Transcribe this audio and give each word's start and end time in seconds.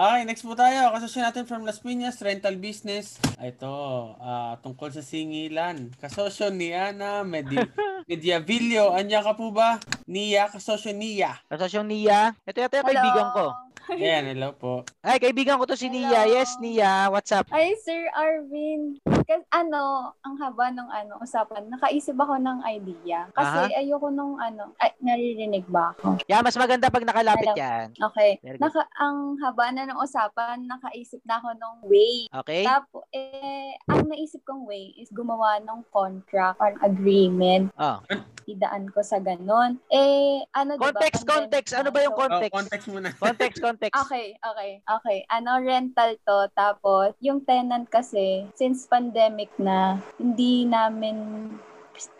Okay, 0.00 0.24
next 0.24 0.48
po 0.48 0.56
tayo. 0.56 0.96
Kasosyo 0.96 1.20
natin 1.20 1.44
from 1.44 1.68
Las 1.68 1.84
Piñas, 1.84 2.24
rental 2.24 2.56
business. 2.56 3.20
Ito, 3.36 4.16
ah, 4.16 4.56
tungkol 4.64 4.88
sa 4.88 5.04
singilan. 5.04 5.92
Kasosyo 6.00 6.48
ni 6.48 6.72
Ana 6.72 7.20
Medi 7.20 7.60
Mediavillo. 8.08 8.96
Anya 8.96 9.20
ka 9.20 9.36
po 9.36 9.52
ba? 9.52 9.76
Nia, 10.08 10.48
kasosyo 10.48 10.96
Nia. 10.96 11.36
Kasosyong 11.52 11.84
Nia, 11.84 12.32
ito 12.48 12.64
yata 12.64 12.80
yung 12.80 12.88
kaibigan 12.88 13.28
ko. 13.36 13.52
Ayan, 13.90 14.30
hello 14.30 14.54
po. 14.54 14.86
Ay, 15.02 15.18
kaibigan 15.18 15.58
ko 15.58 15.66
to 15.66 15.74
si 15.74 15.90
Nia. 15.90 16.22
Hello. 16.22 16.30
Yes, 16.30 16.54
Nia. 16.62 17.10
What's 17.10 17.34
up? 17.34 17.50
Ay, 17.50 17.74
Sir 17.82 18.06
Arvin. 18.14 19.02
Kasi 19.02 19.42
ano, 19.50 20.14
ang 20.22 20.38
haba 20.38 20.70
ng 20.70 20.86
ano, 20.86 21.18
usapan, 21.18 21.66
nakaisip 21.66 22.14
ako 22.14 22.38
ng 22.38 22.62
idea. 22.70 23.26
Kasi 23.34 23.74
ayoko 23.74 24.14
nung 24.14 24.38
ano, 24.38 24.74
ay, 24.78 24.94
naririnig 25.02 25.66
ba 25.66 25.90
ako? 25.98 26.22
Yeah, 26.30 26.38
mas 26.38 26.54
maganda 26.54 26.86
pag 26.86 27.02
nakalapit 27.02 27.50
Hello. 27.50 27.58
yan. 27.58 27.86
Okay. 27.98 28.38
Naka, 28.62 28.86
ang 29.02 29.38
haba 29.42 29.74
na 29.74 29.90
ng 29.90 29.98
usapan, 29.98 30.70
nakaisip 30.70 31.18
na 31.26 31.42
ako 31.42 31.50
ng 31.50 31.74
way. 31.90 32.30
Okay? 32.30 32.62
Tapos, 32.62 33.02
eh, 33.10 33.74
ang 33.90 34.06
naisip 34.06 34.42
kong 34.46 34.70
way 34.70 34.94
is 34.98 35.10
gumawa 35.10 35.58
ng 35.66 35.82
contract 35.90 36.62
or 36.62 36.78
agreement. 36.86 37.74
Oh. 37.74 37.98
Idaan 38.46 38.90
ko 38.90 39.02
sa 39.02 39.18
ganun. 39.18 39.82
Eh, 39.90 40.42
ano 40.54 40.78
diba? 40.78 40.94
Context, 40.94 41.22
context. 41.26 41.72
Ano 41.74 41.90
ba 41.90 42.02
yung 42.02 42.14
context? 42.14 42.54
Oh, 42.54 42.58
context 42.62 42.86
muna. 42.86 43.10
Context, 43.18 43.58
context. 43.58 43.79
Okay, 43.88 44.36
okay, 44.44 44.84
okay. 44.84 45.18
Ano, 45.32 45.56
rental 45.56 46.20
to. 46.28 46.52
Tapos, 46.52 47.16
yung 47.24 47.40
tenant 47.48 47.88
kasi, 47.88 48.44
since 48.52 48.84
pandemic 48.84 49.48
na, 49.56 49.96
hindi 50.20 50.68
namin, 50.68 51.16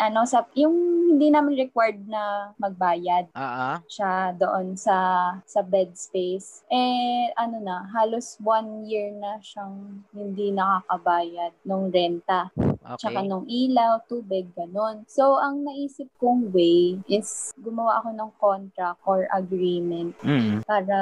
ano, 0.01 0.25
sa, 0.25 0.49
yung 0.57 1.01
hindi 1.11 1.29
namin 1.29 1.69
required 1.69 2.01
na 2.09 2.55
magbayad 2.57 3.29
ah. 3.37 3.83
siya 3.91 4.33
doon 4.39 4.79
sa 4.79 4.97
sa 5.45 5.61
bed 5.61 5.93
space. 5.99 6.65
Eh, 6.73 7.29
ano 7.37 7.61
na, 7.61 7.85
halos 7.93 8.41
one 8.41 8.89
year 8.89 9.13
na 9.13 9.37
siyang 9.45 10.01
hindi 10.17 10.55
nakakabayad 10.55 11.53
ng 11.67 11.83
renta. 11.93 12.49
Tsaka 12.81 13.21
Okay. 13.21 13.29
nung 13.29 13.45
ilaw, 13.45 14.01
tubig, 14.09 14.49
ganun. 14.53 15.05
So, 15.05 15.37
ang 15.37 15.63
naisip 15.63 16.09
kong 16.17 16.49
way 16.51 16.97
is 17.07 17.53
gumawa 17.57 18.01
ako 18.01 18.09
ng 18.17 18.31
contract 18.37 18.99
or 19.05 19.29
agreement 19.31 20.17
Mm. 20.25 20.65
para 20.65 20.99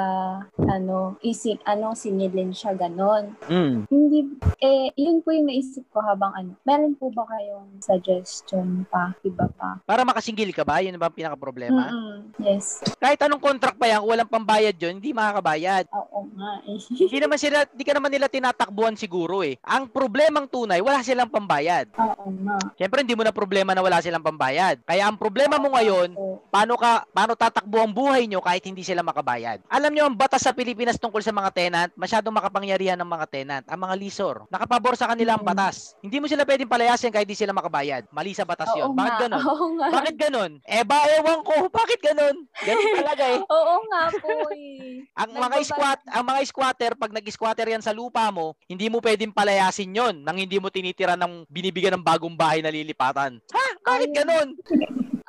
ano, 0.59 1.15
isip, 1.21 1.63
ano, 1.63 1.95
sinilin 1.95 2.51
siya 2.51 2.75
ganon. 2.75 3.31
Mm. 3.47 3.87
Hindi, 3.87 4.19
eh, 4.59 4.91
yun 4.93 5.23
po 5.23 5.31
yung 5.31 5.47
naisip 5.47 5.87
ko 5.89 6.03
habang 6.03 6.35
ano. 6.35 6.51
Meron 6.61 6.93
po 6.93 7.09
ba 7.09 7.23
kayong 7.25 7.79
suggestion 7.79 8.83
pa, 8.85 9.15
iba 9.23 9.47
pa? 9.49 9.79
Para 9.83 10.03
makasinggil 10.03 10.51
ka 10.51 10.67
ba? 10.67 10.83
Yun 10.83 10.99
ba 10.99 11.07
ang 11.07 11.15
pinaka-problema? 11.15 11.89
Mm-mm. 11.89 12.35
Yes. 12.43 12.83
Kahit 12.97 13.23
anong 13.23 13.39
contract 13.39 13.79
pa 13.79 13.87
yan, 13.87 14.03
kung 14.03 14.11
walang 14.11 14.29
pambayad 14.29 14.75
yun, 14.75 14.99
hindi 14.99 15.15
makakabayad. 15.15 15.87
Oo 15.89 16.27
nga 16.35 16.59
eh. 16.65 16.77
Hindi 16.91 17.17
naman 17.17 17.39
sila, 17.39 17.63
hindi 17.63 17.85
ka 17.85 17.93
naman 17.95 18.11
nila 18.11 18.27
tinatakbuhan 18.27 18.99
siguro 18.99 19.41
eh. 19.41 19.55
Ang 19.63 19.87
problemang 19.87 20.45
tunay, 20.45 20.83
wala 20.83 20.99
silang 20.99 21.31
pambayad. 21.31 21.68
Oo 21.91 22.27
nga. 22.41 22.57
Siyempre, 22.75 23.01
hindi 23.01 23.13
mo 23.13 23.23
na 23.23 23.31
problema 23.31 23.71
na 23.71 23.79
wala 23.79 23.99
silang 23.99 24.21
pambayad. 24.21 24.81
Kaya 24.83 25.05
ang 25.05 25.15
problema 25.15 25.55
mo 25.55 25.71
ngayon, 25.71 26.13
Oo. 26.13 26.41
paano 26.47 26.75
ka 26.75 27.05
paano 27.09 27.33
tatakbo 27.33 27.79
ang 27.79 27.91
buhay 27.91 28.25
nyo 28.25 28.39
kahit 28.39 28.63
hindi 28.63 28.81
sila 28.81 29.01
makabayad. 29.01 29.61
Alam 29.67 29.91
nyo 29.91 30.03
ang 30.05 30.15
batas 30.15 30.41
sa 30.41 30.51
Pilipinas 30.51 30.95
tungkol 30.95 31.19
sa 31.19 31.29
mga 31.29 31.49
tenant, 31.51 31.91
masyadong 31.93 32.31
makapangyarihan 32.31 32.95
ng 32.95 33.07
mga 33.07 33.25
tenant, 33.27 33.65
ang 33.65 33.79
mga 33.79 33.95
leasor. 33.95 34.47
Nakapabor 34.47 34.93
sa 34.93 35.07
kanila 35.07 35.33
ang 35.33 35.43
Mm. 35.43 35.49
batas. 35.49 35.93
Hindi 35.99 36.17
mo 36.17 36.25
sila 36.25 36.43
pwedeng 36.43 36.67
palayasin 36.67 37.11
kahit 37.11 37.25
di 37.25 37.35
sila 37.35 37.51
makabayad. 37.51 38.09
Mali 38.09 38.33
sa 38.33 38.43
batas 38.43 38.69
Oo 38.71 38.77
yun. 38.77 38.89
Bakit 38.93 39.11
nga. 39.11 39.21
ganun? 39.23 39.41
Oo 39.43 39.65
nga. 39.75 39.87
Bakit 39.91 40.15
ganun? 40.15 40.51
Eh 40.63 40.83
ba, 40.83 40.97
ewan 41.11 41.39
ko. 41.41 41.53
Bakit 41.79 41.99
ganun? 42.01 42.35
Ganun 42.59 42.89
talaga 42.95 43.23
eh. 43.27 43.39
Oo 43.57 43.75
nga 43.85 44.03
po 44.15 44.31
eh. 44.51 45.05
Ang 45.15 45.31
mga 45.33 45.57
squat, 45.63 45.99
ang 46.07 46.25
mga 46.25 46.39
squatter 46.45 46.91
pag 46.95 47.11
nag-squatter 47.11 47.67
yan 47.67 47.81
sa 47.81 47.91
lupa 47.91 48.27
mo, 48.29 48.55
hindi 48.65 48.87
mo 48.87 48.99
pwedeng 48.99 49.31
palayasin 49.31 49.91
'yon 49.91 50.15
nang 50.21 50.35
hindi 50.35 50.55
mo 50.55 50.69
tinitira 50.69 51.13
ng 51.13 51.43
binibigyan 51.59 51.99
ng 51.99 52.07
bagong 52.07 52.39
bahay 52.39 52.63
na 52.63 52.71
lilipatan. 52.71 53.43
Ha? 53.51 53.67
Bakit 53.83 54.09
ganun? 54.15 54.55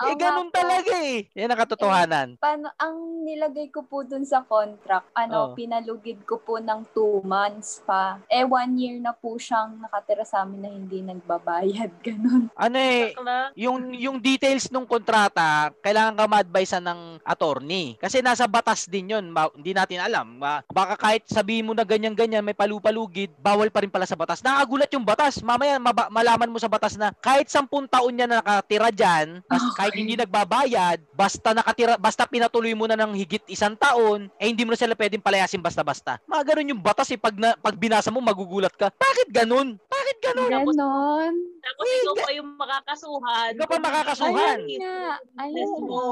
Eh 0.00 0.16
ganun 0.18 0.50
talaga 0.50 0.94
eh. 1.00 1.28
Yan 1.38 1.52
ang 1.52 1.60
katotohanan. 1.62 2.28
Paano, 2.36 2.72
ang 2.74 3.24
nilagay 3.24 3.70
ko 3.70 3.86
po 3.86 4.02
dun 4.02 4.26
sa 4.26 4.42
contract, 4.42 5.12
ano, 5.14 5.52
Oo. 5.52 5.54
pinalugid 5.54 6.26
ko 6.26 6.42
po 6.42 6.58
ng 6.58 6.88
two 6.90 7.22
months 7.22 7.80
pa. 7.86 8.18
Eh, 8.26 8.42
one 8.42 8.74
year 8.76 8.98
na 8.98 9.14
po 9.14 9.38
siyang 9.38 9.78
nakatira 9.80 10.26
sa 10.26 10.42
amin 10.42 10.60
na 10.60 10.70
hindi 10.72 10.98
nagbabayad. 11.06 11.92
Ganun. 12.06 12.50
Ano 12.58 12.76
eh, 12.76 13.14
yung 13.54 13.94
yung 13.94 14.18
details 14.18 14.68
ng 14.72 14.84
kontrata, 14.88 15.70
kailangan 15.80 16.18
ka 16.18 16.24
ma-advise 16.26 16.74
ng 16.80 17.00
attorney. 17.22 17.94
Kasi 18.00 18.24
nasa 18.24 18.50
batas 18.50 18.90
din 18.90 19.14
'yon. 19.14 19.30
Ma- 19.30 19.52
hindi 19.54 19.72
natin 19.72 20.00
alam. 20.02 20.40
Ma- 20.40 20.64
baka 20.66 20.98
kahit 20.98 21.28
sabihin 21.30 21.70
mo 21.70 21.72
na 21.76 21.86
ganyan-ganyan, 21.86 22.42
may 22.42 22.56
palupalugid, 22.56 23.30
bawal 23.38 23.68
pa 23.70 23.84
rin 23.84 23.92
pala 23.92 24.08
sa 24.08 24.18
batas. 24.18 24.42
Nakagulat 24.42 24.90
yung 24.90 25.06
batas. 25.06 25.44
Mamaya 25.44 25.78
maba- 25.78 26.10
malaman 26.10 26.50
mo 26.50 26.58
sa 26.58 26.68
batas 26.68 26.96
na 26.96 27.12
kahit 27.20 27.46
10 27.46 27.86
taon 27.86 28.12
niya 28.16 28.26
na 28.26 28.40
nakatira 28.40 28.88
diyan, 28.90 29.28
kahit 29.76 29.89
Okay. 29.90 30.00
hindi 30.00 30.14
nagbabayad, 30.14 30.98
basta 31.10 31.50
nakatira, 31.50 31.94
basta 31.94 32.24
pinatuloy 32.24 32.72
mo 32.72 32.84
na 32.84 32.94
ng 32.94 33.12
higit 33.14 33.44
isang 33.46 33.74
taon, 33.74 34.30
eh 34.36 34.46
hindi 34.46 34.62
mo 34.62 34.72
na 34.72 34.78
sila 34.78 34.94
pwedeng 34.94 35.20
palayasin 35.20 35.58
basta-basta. 35.58 36.18
Mga 36.24 36.42
ganun 36.44 36.70
yung 36.70 36.82
batas 36.82 37.10
eh. 37.10 37.18
Pag, 37.18 37.34
na, 37.34 37.54
pag 37.54 37.74
binasa 37.74 38.08
mo, 38.08 38.18
magugulat 38.18 38.72
ka. 38.72 38.88
Bakit 38.90 39.28
ganun? 39.28 39.76
Bakit 39.76 40.16
ganun? 40.22 40.50
Ganon. 40.50 41.34
Tapos 41.60 41.84
ikaw 41.86 42.14
pa 42.16 42.30
yung 42.32 42.50
makakasuhan. 42.56 43.50
Ikaw 43.52 43.66
pa 43.66 43.78
makakasuhan. 43.78 44.58
Ayun 44.58 44.80
nga. 44.80 45.14
Ayun 45.36 45.70
mo. 45.82 46.02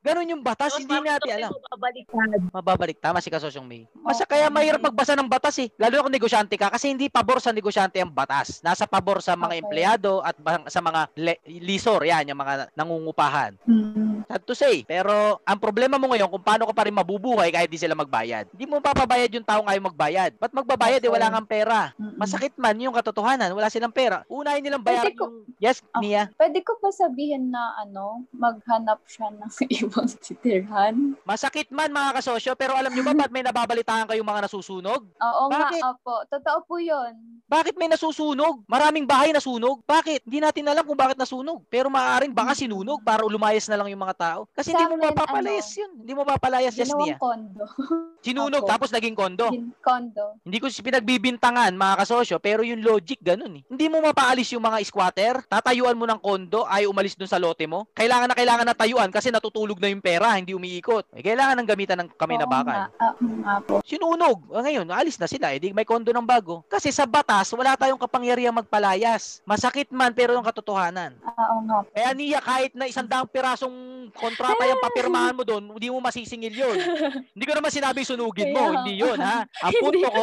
Ganun 0.00 0.32
yung 0.32 0.42
batas, 0.42 0.72
Tapos 0.72 0.80
hindi 0.80 0.96
natin 0.98 1.30
alam. 1.34 1.50
ikaw 1.50 1.60
babaliktad? 1.70 2.28
Mababalik. 2.50 2.96
Tama 2.98 3.20
si 3.20 3.28
Kasosyong 3.28 3.64
May. 3.64 3.84
Masa 3.94 4.24
Oo. 4.24 4.30
kaya 4.30 4.48
mahirap 4.48 4.80
magbasa 4.80 5.12
ng 5.12 5.28
batas 5.28 5.56
eh. 5.58 5.68
Lalo 5.76 5.96
na 5.96 6.04
kung 6.04 6.14
negosyante 6.14 6.56
ka 6.56 6.68
kasi 6.68 6.88
hindi 6.88 7.08
pabor 7.08 7.36
sa 7.36 7.52
negosyante 7.52 8.00
ang 8.00 8.08
batas. 8.08 8.60
Nasa 8.60 8.84
pabor 8.84 9.20
sa 9.20 9.32
mga 9.32 9.48
Okay. 9.50 9.60
empleyado 9.60 10.20
at 10.20 10.36
sa 10.66 10.80
mga 10.80 11.00
le- 11.16 11.40
lisor. 11.60 12.00
Yan, 12.02 12.28
yung 12.28 12.38
mga 12.38 12.72
nangungupahan. 12.80 13.52
Hmm. 13.62 14.24
Sad 14.24 14.42
to 14.42 14.54
say. 14.54 14.82
Pero 14.82 15.12
ang 15.40 15.58
problema 15.58 15.94
mo 15.94 16.08
ngayon 16.08 16.26
kung 16.26 16.40
paano 16.40 16.64
ka 16.64 16.72
pa 16.72 16.84
rin 16.84 16.94
mabubuhay 16.94 17.48
kahit 17.48 17.66
di 17.66 17.76
sila 17.76 17.92
magbayad. 17.92 18.48
Hindi 18.48 18.64
mo 18.64 18.78
papabayad 18.78 19.28
yung 19.30 19.44
taong 19.44 19.66
ayaw 19.66 19.82
magbayad. 19.84 20.34
Ba't 20.36 20.50
magbabayad 20.50 20.98
eh 20.98 21.02
Okay. 21.02 21.12
wala 21.12 21.28
kang 21.30 21.48
pera? 21.48 21.80
Mm-mm. 21.94 22.14
Masakit 22.16 22.54
man 22.54 22.76
yung 22.76 22.92
katotohanan. 22.92 23.50
Wala 23.50 23.66
silang 23.66 23.90
pera. 23.90 24.22
Unahin 24.26 24.62
nilang 24.62 24.80
bayaran 24.80 25.10
Pwede 25.10 25.18
ko- 25.18 25.28
yung... 25.28 25.58
Yes, 25.58 25.82
Ah. 25.90 25.98
Nia. 25.98 26.30
Pwede 26.32 26.62
ko 26.62 26.78
pa 26.78 26.88
sabihin 26.88 27.50
na 27.50 27.74
ano, 27.76 28.22
maghanap 28.30 29.02
siya 29.04 29.28
ng 29.30 29.50
ibang 29.80 30.06
titirhan? 30.40 30.94
Masakit 31.22 31.68
man 31.68 31.90
mga 31.90 32.16
kasosyo 32.16 32.54
pero 32.54 32.72
alam 32.72 32.90
nyo 32.90 33.02
ba 33.02 33.14
ba't 33.16 33.30
may 33.30 33.42
nababalitaan 33.42 34.06
kayong 34.06 34.24
mga 34.24 34.46
nasusunog? 34.46 35.02
Oo 35.10 35.42
Bakit? 35.48 35.82
nga, 35.82 35.90
opo. 35.90 36.14
Totoo 36.28 36.58
po 36.64 36.78
yun. 36.78 37.42
Bakit 37.44 37.74
may 37.74 37.90
nasusunog? 37.90 38.62
Maraming 38.64 39.04
bahay 39.04 39.30
nasunog. 39.30 39.82
Bakit? 39.82 40.22
Hindi 40.22 40.38
natin 40.38 40.64
alam 40.64 40.86
kung 40.86 40.94
bakit 40.94 41.18
nasunog. 41.18 41.66
Pero 41.66 41.90
maaaring 41.90 42.30
baka 42.30 42.54
sinunog 42.70 43.02
para 43.02 43.26
lumayas 43.26 43.66
na 43.66 43.74
lang 43.74 43.90
yung 43.90 43.98
mga 43.98 44.14
tao. 44.14 44.40
Kasi 44.54 44.70
Sa 44.70 44.78
hindi 44.78 44.94
mo 44.94 45.02
mapapalayas 45.02 45.66
yun. 45.74 45.90
Hindi 45.98 46.12
mo 46.14 46.22
mapapalayas, 46.22 46.74
yes, 46.78 46.94
Nia. 46.94 47.18
kondo. 47.18 47.66
Sinunog 48.20 48.62
Opo. 48.62 48.70
tapos 48.70 48.94
naging 48.94 49.16
kondo. 49.16 49.50
Gin- 49.50 49.74
kondo. 49.80 50.38
Hindi 50.44 50.60
ko 50.60 50.70
si 50.70 50.84
pinagbibintangan 50.84 51.74
mga 51.74 51.94
kasosyo, 51.98 52.36
pero 52.38 52.62
yung 52.62 52.78
logic 52.78 53.18
ganun 53.18 53.58
eh. 53.58 53.62
Hindi 53.66 53.90
mo 53.90 53.98
mapaalis 53.98 54.54
yung 54.54 54.62
mga 54.62 54.78
squatter, 54.84 55.42
tatayuan 55.48 55.98
mo 55.98 56.06
ng 56.06 56.20
kondo, 56.20 56.62
ay 56.68 56.86
umalis 56.86 57.18
dun 57.18 57.26
sa 57.26 57.40
lote 57.40 57.66
mo. 57.66 57.90
Kailangan 57.90 58.30
na 58.30 58.36
kailangan 58.36 58.66
na 58.68 58.76
tayuan 58.76 59.10
kasi 59.10 59.32
natutulog 59.32 59.80
na 59.80 59.90
yung 59.90 60.04
pera, 60.04 60.36
hindi 60.36 60.54
umiikot. 60.54 61.10
Eh, 61.10 61.24
kailangan 61.24 61.58
ng 61.58 61.68
gamitan 61.68 61.98
ng 61.98 62.08
kami 62.14 62.36
na 62.36 62.46
Oo 62.46 62.52
bakal. 62.52 62.76
nga. 62.76 62.86
Oo 63.02 63.24
nga 63.40 63.54
po. 63.58 63.74
Sinunog. 63.82 64.38
Ah, 64.52 64.62
ngayon, 64.62 64.86
alis 64.92 65.16
na 65.16 65.26
sila. 65.26 65.50
Eh, 65.50 65.58
di 65.58 65.72
may 65.72 65.88
kondo 65.88 66.12
ng 66.12 66.22
bago. 66.22 66.62
Kasi 66.68 66.92
sa 66.92 67.08
batas, 67.08 67.50
wala 67.50 67.74
tayong 67.74 67.98
kapangyarihan 67.98 68.54
magpalayas. 68.54 69.40
Masakit 69.42 69.88
man, 69.90 70.12
pero 70.12 70.36
yung 70.36 70.44
katotohanan. 70.44 71.16
Ah, 71.24 71.50
Oo 71.50 71.64
nga. 71.64 71.78
Kaya 71.90 72.12
niya, 72.12 72.38
kahit 72.50 72.72
na 72.74 72.90
isang 72.90 73.06
daang 73.06 73.30
pirasong 73.30 74.10
kontrata 74.10 74.66
yung 74.66 74.82
papirmahan 74.82 75.38
mo 75.38 75.46
doon, 75.46 75.70
hindi 75.70 75.86
mo 75.86 76.02
masisingil 76.02 76.50
yun. 76.50 76.78
Hindi 77.34 77.44
ko 77.46 77.54
naman 77.54 77.70
sinabi 77.70 78.02
sunugin 78.02 78.50
mo, 78.50 78.82
hindi 78.82 78.98
yun 78.98 79.16
ha. 79.22 79.46
Ang 79.64 79.74
punto 79.78 80.06
ko, 80.10 80.22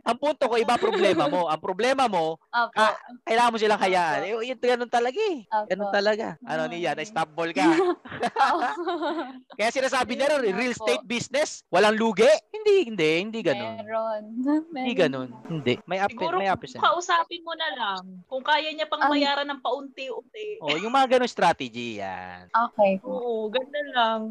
ang 0.00 0.16
punto 0.18 0.44
ko 0.50 0.54
iba 0.58 0.74
problema 0.80 1.28
mo. 1.28 1.46
Ang 1.46 1.60
problema 1.62 2.04
mo, 2.10 2.40
Opo. 2.50 2.72
Ah, 2.74 2.96
kailangan 3.28 3.52
mo 3.52 3.58
silang 3.60 3.80
hayaan. 3.80 4.20
Eh, 4.26 4.32
yun, 4.50 4.58
ganun 4.58 4.90
talaga 4.90 5.20
eh. 5.20 5.44
Opo. 5.46 5.66
Ganun 5.70 5.90
talaga. 5.92 6.26
Ano 6.42 6.66
niya, 6.66 6.96
na-stop 6.96 7.30
ball 7.36 7.52
ka. 7.52 7.62
Kaya 9.60 9.70
sinasabi 9.70 10.16
nila, 10.16 10.40
real 10.40 10.72
estate 10.72 11.04
business, 11.04 11.62
walang 11.68 12.00
lugi. 12.00 12.26
Hindi, 12.50 12.90
hindi, 12.90 13.10
hindi 13.20 13.40
ganun. 13.44 13.74
Meron. 13.84 14.22
Hindi 14.40 14.56
Meron. 14.72 14.96
ganun. 14.96 15.28
Hindi. 15.46 15.72
May 15.84 16.00
up, 16.00 16.10
Siguro 16.10 16.36
may 16.40 16.48
up 16.48 16.60
percent. 16.60 16.80
kausapin 16.80 17.44
mo 17.44 17.52
na 17.54 17.68
lang 17.76 18.00
kung 18.26 18.42
kaya 18.42 18.72
niya 18.72 18.88
pang 18.88 19.04
Ang- 19.04 19.12
bayaran 19.12 19.46
ng 19.46 19.60
paunti-unti. 19.60 20.64
Oh, 20.64 20.76
yung 20.80 20.92
mga 20.92 21.20
ganun 21.20 21.28
strategy 21.28 21.59
yan. 21.68 22.48
Okay. 22.48 22.96
Oo, 23.04 23.52
ganda 23.52 23.80
lang. 23.92 24.22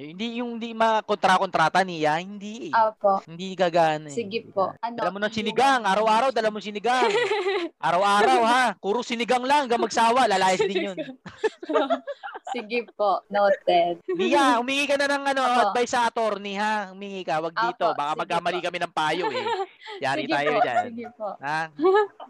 Hindi 0.00 0.40
yung 0.40 0.56
hindi 0.56 0.72
makontra-kontrata 0.72 1.84
niya, 1.84 2.16
hindi. 2.16 2.68
eh. 2.68 2.72
Opo. 2.72 3.20
Hindi 3.22 3.52
gagana. 3.52 4.08
eh. 4.08 4.16
Sige 4.16 4.48
po. 4.48 4.72
Ano? 4.74 4.96
Dala 4.96 5.12
mo 5.12 5.20
ng 5.20 5.28
sinigang, 5.30 5.84
araw-araw 5.84 6.32
dala 6.32 6.48
mo 6.48 6.56
sinigang. 6.56 7.04
Araw-araw 7.80 8.40
ha, 8.42 8.64
puro 8.76 9.00
sinigang 9.00 9.44
lang, 9.44 9.64
hanggang 9.64 9.80
magsawa, 9.80 10.24
lalayas 10.24 10.60
din 10.62 10.92
yun. 10.92 10.98
Sige 12.50 12.82
po. 12.92 13.22
Noted. 13.30 14.02
Mia, 14.10 14.58
humingi 14.58 14.82
ka 14.84 14.98
na 14.98 15.06
ng 15.06 15.22
ano, 15.24 15.38
Opo. 15.40 15.60
advice 15.70 15.94
sa 15.94 16.10
attorney 16.10 16.58
ha. 16.58 16.90
Humingi 16.90 17.22
ka, 17.22 17.38
wag 17.38 17.54
dito. 17.54 17.86
Opo, 17.86 17.94
Baka 17.94 18.10
sige 18.10 18.20
magkamali 18.20 18.58
po. 18.58 18.64
kami 18.66 18.78
ng 18.80 18.92
payo 18.92 19.24
eh. 19.30 19.44
Yari 20.04 20.22
sige 20.26 20.32
tayo 20.34 20.50
po. 20.50 20.60
dyan. 20.60 20.84
Sige 20.84 21.06
po. 21.14 21.28
Ha? 21.38 21.60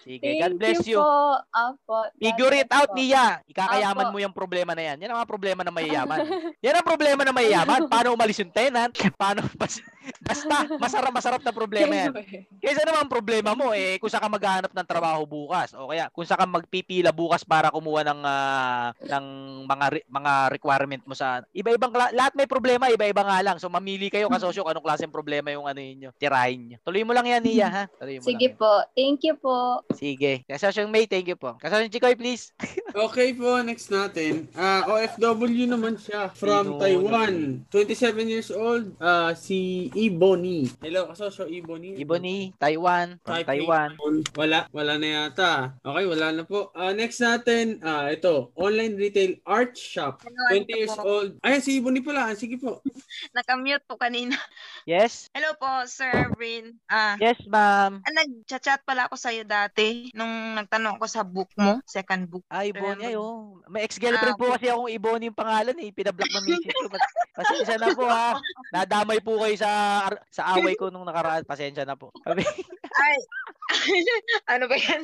Sige, 0.04 0.20
Thank 0.20 0.40
God 0.42 0.54
bless 0.60 0.80
you. 0.84 1.00
po. 1.00 1.08
Opo. 1.40 1.96
Figure 2.20 2.54
it 2.58 2.68
out, 2.68 2.90
po. 2.92 2.96
Mia. 3.00 3.40
Ikakayaman 3.48 4.06
Opo. 4.06 4.12
mo 4.12 4.18
yung 4.20 4.34
problema 4.36 4.72
na 4.76 4.82
yan. 4.84 4.96
Yan 5.00 5.08
ang 5.08 5.18
mga 5.24 5.30
problema 5.30 5.60
ng 5.64 5.74
mayayaman. 5.74 6.18
yan 6.60 6.74
ang 6.76 6.84
problema 6.86 7.20
ng 7.24 7.32
mayayaman. 7.34 7.59
Paano 7.88 8.08
umalis 8.14 8.38
yung 8.40 8.52
tenant? 8.52 8.92
Paano, 9.20 9.42
bas- 9.56 9.82
basta, 10.20 10.56
masarap, 10.78 11.12
masarap 11.12 11.42
na 11.42 11.52
problema 11.52 11.92
yan. 11.92 12.12
Kaysa 12.60 12.84
naman 12.84 13.04
ang 13.04 13.12
problema 13.12 13.52
mo, 13.52 13.72
eh, 13.72 14.00
kung 14.00 14.08
saan 14.08 14.24
ka 14.24 14.30
maghahanap 14.32 14.72
ng 14.72 14.88
trabaho 14.88 15.24
bukas. 15.24 15.72
O 15.76 15.90
kaya, 15.90 16.08
kung 16.12 16.24
saan 16.24 16.40
ka 16.40 16.48
magpipila 16.48 17.10
bukas 17.12 17.44
para 17.44 17.68
kumuha 17.68 18.04
ng, 18.06 18.20
ah, 18.24 18.88
ng 18.96 19.26
mga, 19.66 19.86
re- 19.92 20.06
mga 20.08 20.32
requirement 20.54 21.02
mo 21.04 21.14
sa... 21.14 21.44
Iba-ibang, 21.52 21.92
kla- 21.92 22.14
lahat 22.14 22.32
may 22.34 22.48
problema, 22.48 22.88
iba-iba 22.88 23.22
nga 23.24 23.38
lang. 23.44 23.56
So, 23.60 23.68
mamili 23.68 24.08
kayo, 24.08 24.30
kasosyo, 24.30 24.64
kung 24.64 24.72
anong 24.72 24.86
klaseng 24.86 25.12
problema 25.12 25.52
yung 25.52 25.66
ano 25.68 25.80
yun, 25.80 26.08
tirahin 26.16 26.60
nyo. 26.66 26.78
Tuloy 26.82 27.04
mo 27.04 27.12
lang 27.12 27.28
yan, 27.28 27.42
Nia, 27.42 27.68
ha? 27.68 27.84
Tuloy 27.98 28.18
mo 28.20 28.24
Sige 28.24 28.48
lang. 28.52 28.56
po. 28.56 28.72
Thank 28.96 29.20
you 29.26 29.34
po. 29.36 29.84
yan. 29.84 29.96
Sige. 29.96 30.32
Kasosyo 30.46 30.88
May, 30.88 31.04
thank 31.04 31.28
you 31.28 31.36
po. 31.36 31.58
Kasosyo 31.60 31.90
Chikoy, 31.90 32.16
please. 32.16 32.52
Okay 32.90 33.30
po, 33.38 33.62
next 33.62 33.86
natin. 33.86 34.50
Ah, 34.50 34.82
OFW 34.82 35.62
naman 35.70 35.94
siya 35.94 36.26
from 36.34 36.74
Taiwan. 36.82 37.62
27 37.70 38.26
years 38.26 38.50
old. 38.50 38.90
Ah, 38.98 39.30
si 39.30 39.89
Iboni. 39.94 40.70
Hello, 40.78 41.10
kasosyo 41.10 41.50
Iboni. 41.50 41.98
Iboni, 41.98 42.54
Taiwan, 42.58 43.18
from 43.26 43.42
Taiwan. 43.42 43.98
Wala, 44.38 44.70
wala 44.70 44.94
na 44.98 45.08
yata. 45.26 45.74
Okay, 45.82 46.06
wala 46.06 46.30
na 46.30 46.42
po. 46.46 46.70
Ah, 46.72 46.94
next 46.94 47.18
natin, 47.18 47.82
ah, 47.82 48.06
ito, 48.06 48.54
online 48.54 48.94
retail 48.94 49.34
art 49.42 49.74
shop. 49.74 50.22
20 50.54 50.70
years 50.70 50.94
old. 51.02 51.34
Ay, 51.42 51.58
si 51.58 51.82
Iboni 51.82 52.02
pala. 52.02 52.30
Ah, 52.30 52.34
Sige 52.38 52.54
po. 52.56 52.78
Nakamute 53.36 53.82
po 53.86 53.98
kanina. 53.98 54.38
Yes? 54.84 55.28
Hello 55.30 55.52
po, 55.54 55.68
Sir 55.84 56.32
Rin. 56.36 56.76
Ah, 56.86 57.16
Yes, 57.16 57.36
ma'am. 57.44 58.00
ah, 58.00 58.12
nag-chat 58.12 58.80
pala 58.82 59.06
ako 59.06 59.16
sa'yo 59.16 59.44
dati 59.44 60.08
nung 60.12 60.56
nagtanong 60.56 60.96
ako 60.96 61.06
sa 61.06 61.22
book 61.22 61.50
mo, 61.54 61.80
second 61.84 62.24
book. 62.26 62.44
Ay, 62.48 62.72
Iboni. 62.72 63.04
Remember. 63.04 63.06
Ay, 63.06 63.14
oh. 63.14 63.60
May 63.68 63.82
ex-girlfriend 63.84 64.36
Ah, 64.36 64.40
po 64.40 64.52
kasi 64.52 64.66
akong 64.68 64.88
Iboni 64.90 65.28
yung 65.28 65.36
pangalan 65.36 65.76
eh. 65.76 65.90
Pinablock 65.90 66.30
ng 66.30 66.44
misis 66.46 66.72
ko. 66.74 66.88
Pas- 66.88 67.12
Pasensya 67.30 67.76
na 67.76 67.88
po 67.92 68.04
ha. 68.04 68.36
Nadamay 68.70 69.20
po 69.20 69.38
kayo 69.38 69.56
sa 69.56 69.70
ar- 70.06 70.22
sa 70.28 70.56
away 70.56 70.74
ko 70.74 70.88
nung 70.88 71.04
nakaraan. 71.04 71.44
Pasensya 71.44 71.84
na 71.84 71.96
po. 71.96 72.10
Ay, 73.00 73.16
ano 74.52 74.66
ba 74.66 74.74
yan? 74.74 75.02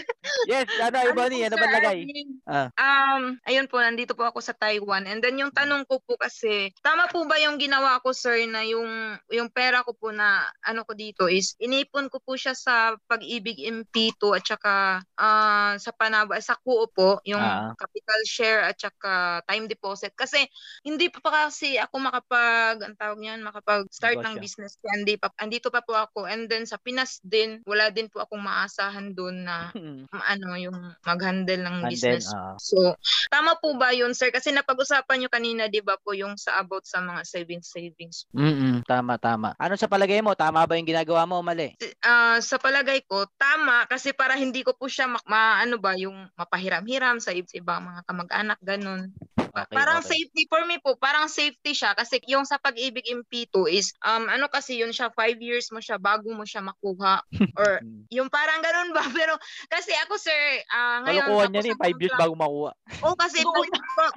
yes, 0.51 0.67
ano. 0.83 0.99
Ano 0.99 1.15
po, 1.15 1.23
ba 1.55 1.71
Sir 1.71 1.75
lagay? 1.79 1.99
Ah. 2.47 2.69
Um, 2.75 3.39
ayun 3.43 3.67
po, 3.67 3.79
nandito 3.79 4.13
po 4.13 4.27
ako 4.27 4.43
sa 4.43 4.53
Taiwan. 4.53 5.07
And 5.07 5.23
then 5.23 5.39
yung 5.39 5.51
tanong 5.51 5.87
ko 5.87 6.03
po 6.03 6.19
kasi, 6.19 6.75
tama 6.83 7.07
po 7.07 7.27
ba 7.27 7.39
yung 7.39 7.59
ginawa 7.59 8.03
ko, 8.03 8.11
sir, 8.11 8.43
na 8.47 8.63
yung, 8.63 8.91
yung 9.31 9.51
pera 9.51 9.66
ko 9.83 9.97
po 9.97 10.13
na 10.13 10.45
ano 10.63 10.85
ko 10.85 10.93
dito 10.93 11.27
is, 11.27 11.57
inipon 11.59 12.07
ko 12.07 12.21
po 12.21 12.37
siya 12.37 12.53
sa 12.53 12.95
pag-ibig 13.09 13.59
MP2 13.59 14.37
at 14.37 14.45
saka 14.45 14.75
ah, 15.17 15.75
sa 15.81 15.91
Panaba, 15.97 16.37
sa 16.45 16.55
Kuo 16.61 16.87
po, 16.87 17.19
yung 17.25 17.41
Ah. 17.41 17.73
capital 17.81 18.21
share 18.29 18.61
at 18.69 18.77
saka 18.77 19.41
time 19.49 19.67
deposit. 19.67 20.13
Kasi 20.13 20.45
hindi 20.85 21.09
pa 21.09 21.19
pa 21.25 21.31
kasi 21.49 21.81
ako 21.81 21.95
makapag, 21.99 22.85
ang 22.85 22.95
tawag 22.95 23.19
niyan, 23.19 23.41
makapag-start 23.41 24.21
ng 24.21 24.37
business. 24.39 24.77
Kaya 24.79 25.01
hindi 25.01 25.17
pa, 25.17 25.33
andito 25.41 25.73
pa 25.73 25.81
po 25.81 25.97
ako. 25.97 26.29
And 26.29 26.47
then 26.47 26.69
sa 26.69 26.77
Pinas 26.77 27.19
din, 27.25 27.65
wala 27.65 27.89
din 27.89 28.13
po 28.13 28.21
akong 28.21 28.45
maasahan 28.45 29.17
doon 29.17 29.49
na 29.49 29.73
ma- 30.13 30.27
ano 30.29 30.55
yung 30.55 30.77
mag-handle 31.03 31.65
ng 31.65 31.77
And 31.81 31.83
then, 31.83 31.91
business. 32.21 32.29
ah, 32.31 32.55
So, 32.61 32.95
tama 33.33 33.57
po 33.57 33.73
ba 33.81 33.97
yun, 33.97 34.13
sir? 34.13 34.29
Kasi 34.29 34.53
napag-usapan 34.53 35.25
nyo 35.25 35.31
kanina, 35.33 35.67
di 35.67 35.81
ba 35.81 35.97
po, 35.97 36.13
yung 36.13 36.37
sa 36.37 36.61
about 36.61 36.85
sa 36.85 37.01
mga 37.01 37.25
savings 37.25 37.73
savings. 37.73 38.29
mm 38.37 38.85
tama, 38.85 39.17
tama. 39.17 39.56
Ano 39.57 39.73
sa 39.75 39.89
palagay 39.89 40.21
mo? 40.21 40.37
Tama 40.37 40.69
ba 40.69 40.77
yung 40.77 40.85
ginagawa 40.85 41.25
mo 41.25 41.41
o 41.41 41.45
mali? 41.45 41.73
Ah, 42.05 42.37
sa 42.39 42.61
palagay 42.61 43.01
ko, 43.09 43.25
tama 43.37 43.89
kasi 43.89 44.13
para 44.13 44.37
hindi 44.37 44.61
ko 44.61 44.77
po 44.77 44.85
siya 44.85 45.09
mak- 45.09 45.25
ma, 45.25 45.57
ano 45.59 45.81
ba, 45.81 45.97
yung 45.97 46.29
mapahiram-hiram 46.37 47.17
sa, 47.19 47.33
ib- 47.33 47.49
sa 47.49 47.57
ibang 47.57 47.81
mga 47.81 48.05
kamag-anak, 48.05 48.59
ganun. 48.61 49.09
Okay, 49.57 49.73
parang 49.73 50.05
okay. 50.05 50.13
safety 50.13 50.45
for 50.53 50.61
me 50.69 50.77
po, 50.77 51.01
parang 51.01 51.33
safety 51.33 51.73
siya 51.73 51.97
kasi 51.97 52.21
yung 52.29 52.45
sa 52.45 52.61
pag-ibig 52.61 53.09
MP2 53.09 53.73
is 53.73 53.97
um 54.05 54.29
ano 54.29 54.53
kasi 54.53 54.77
yun 54.77 54.93
siya, 54.93 55.09
five 55.17 55.41
years 55.41 55.73
mo 55.73 55.81
siya 55.81 55.97
bago 55.97 56.29
mo 56.29 56.45
siya 56.45 56.61
makuha 56.61 57.25
or 57.61 57.81
Mm. 57.81 58.05
yung 58.13 58.29
parang 58.29 58.61
ganun 58.61 58.93
ba 58.93 59.01
pero 59.17 59.33
kasi 59.69 59.97
ako 60.05 60.21
sir 60.21 60.37
ah 60.69 61.01
ngayon 61.09 61.25
yan 61.49 61.57
eh. 61.57 61.73
ang 61.73 61.81
Five 61.81 61.97
years 61.97 62.13
contract- 62.13 62.21
bago 62.21 62.35
makuha. 62.37 62.71
Oo, 63.01 63.17
kasi 63.17 63.39
pag. 63.97 64.13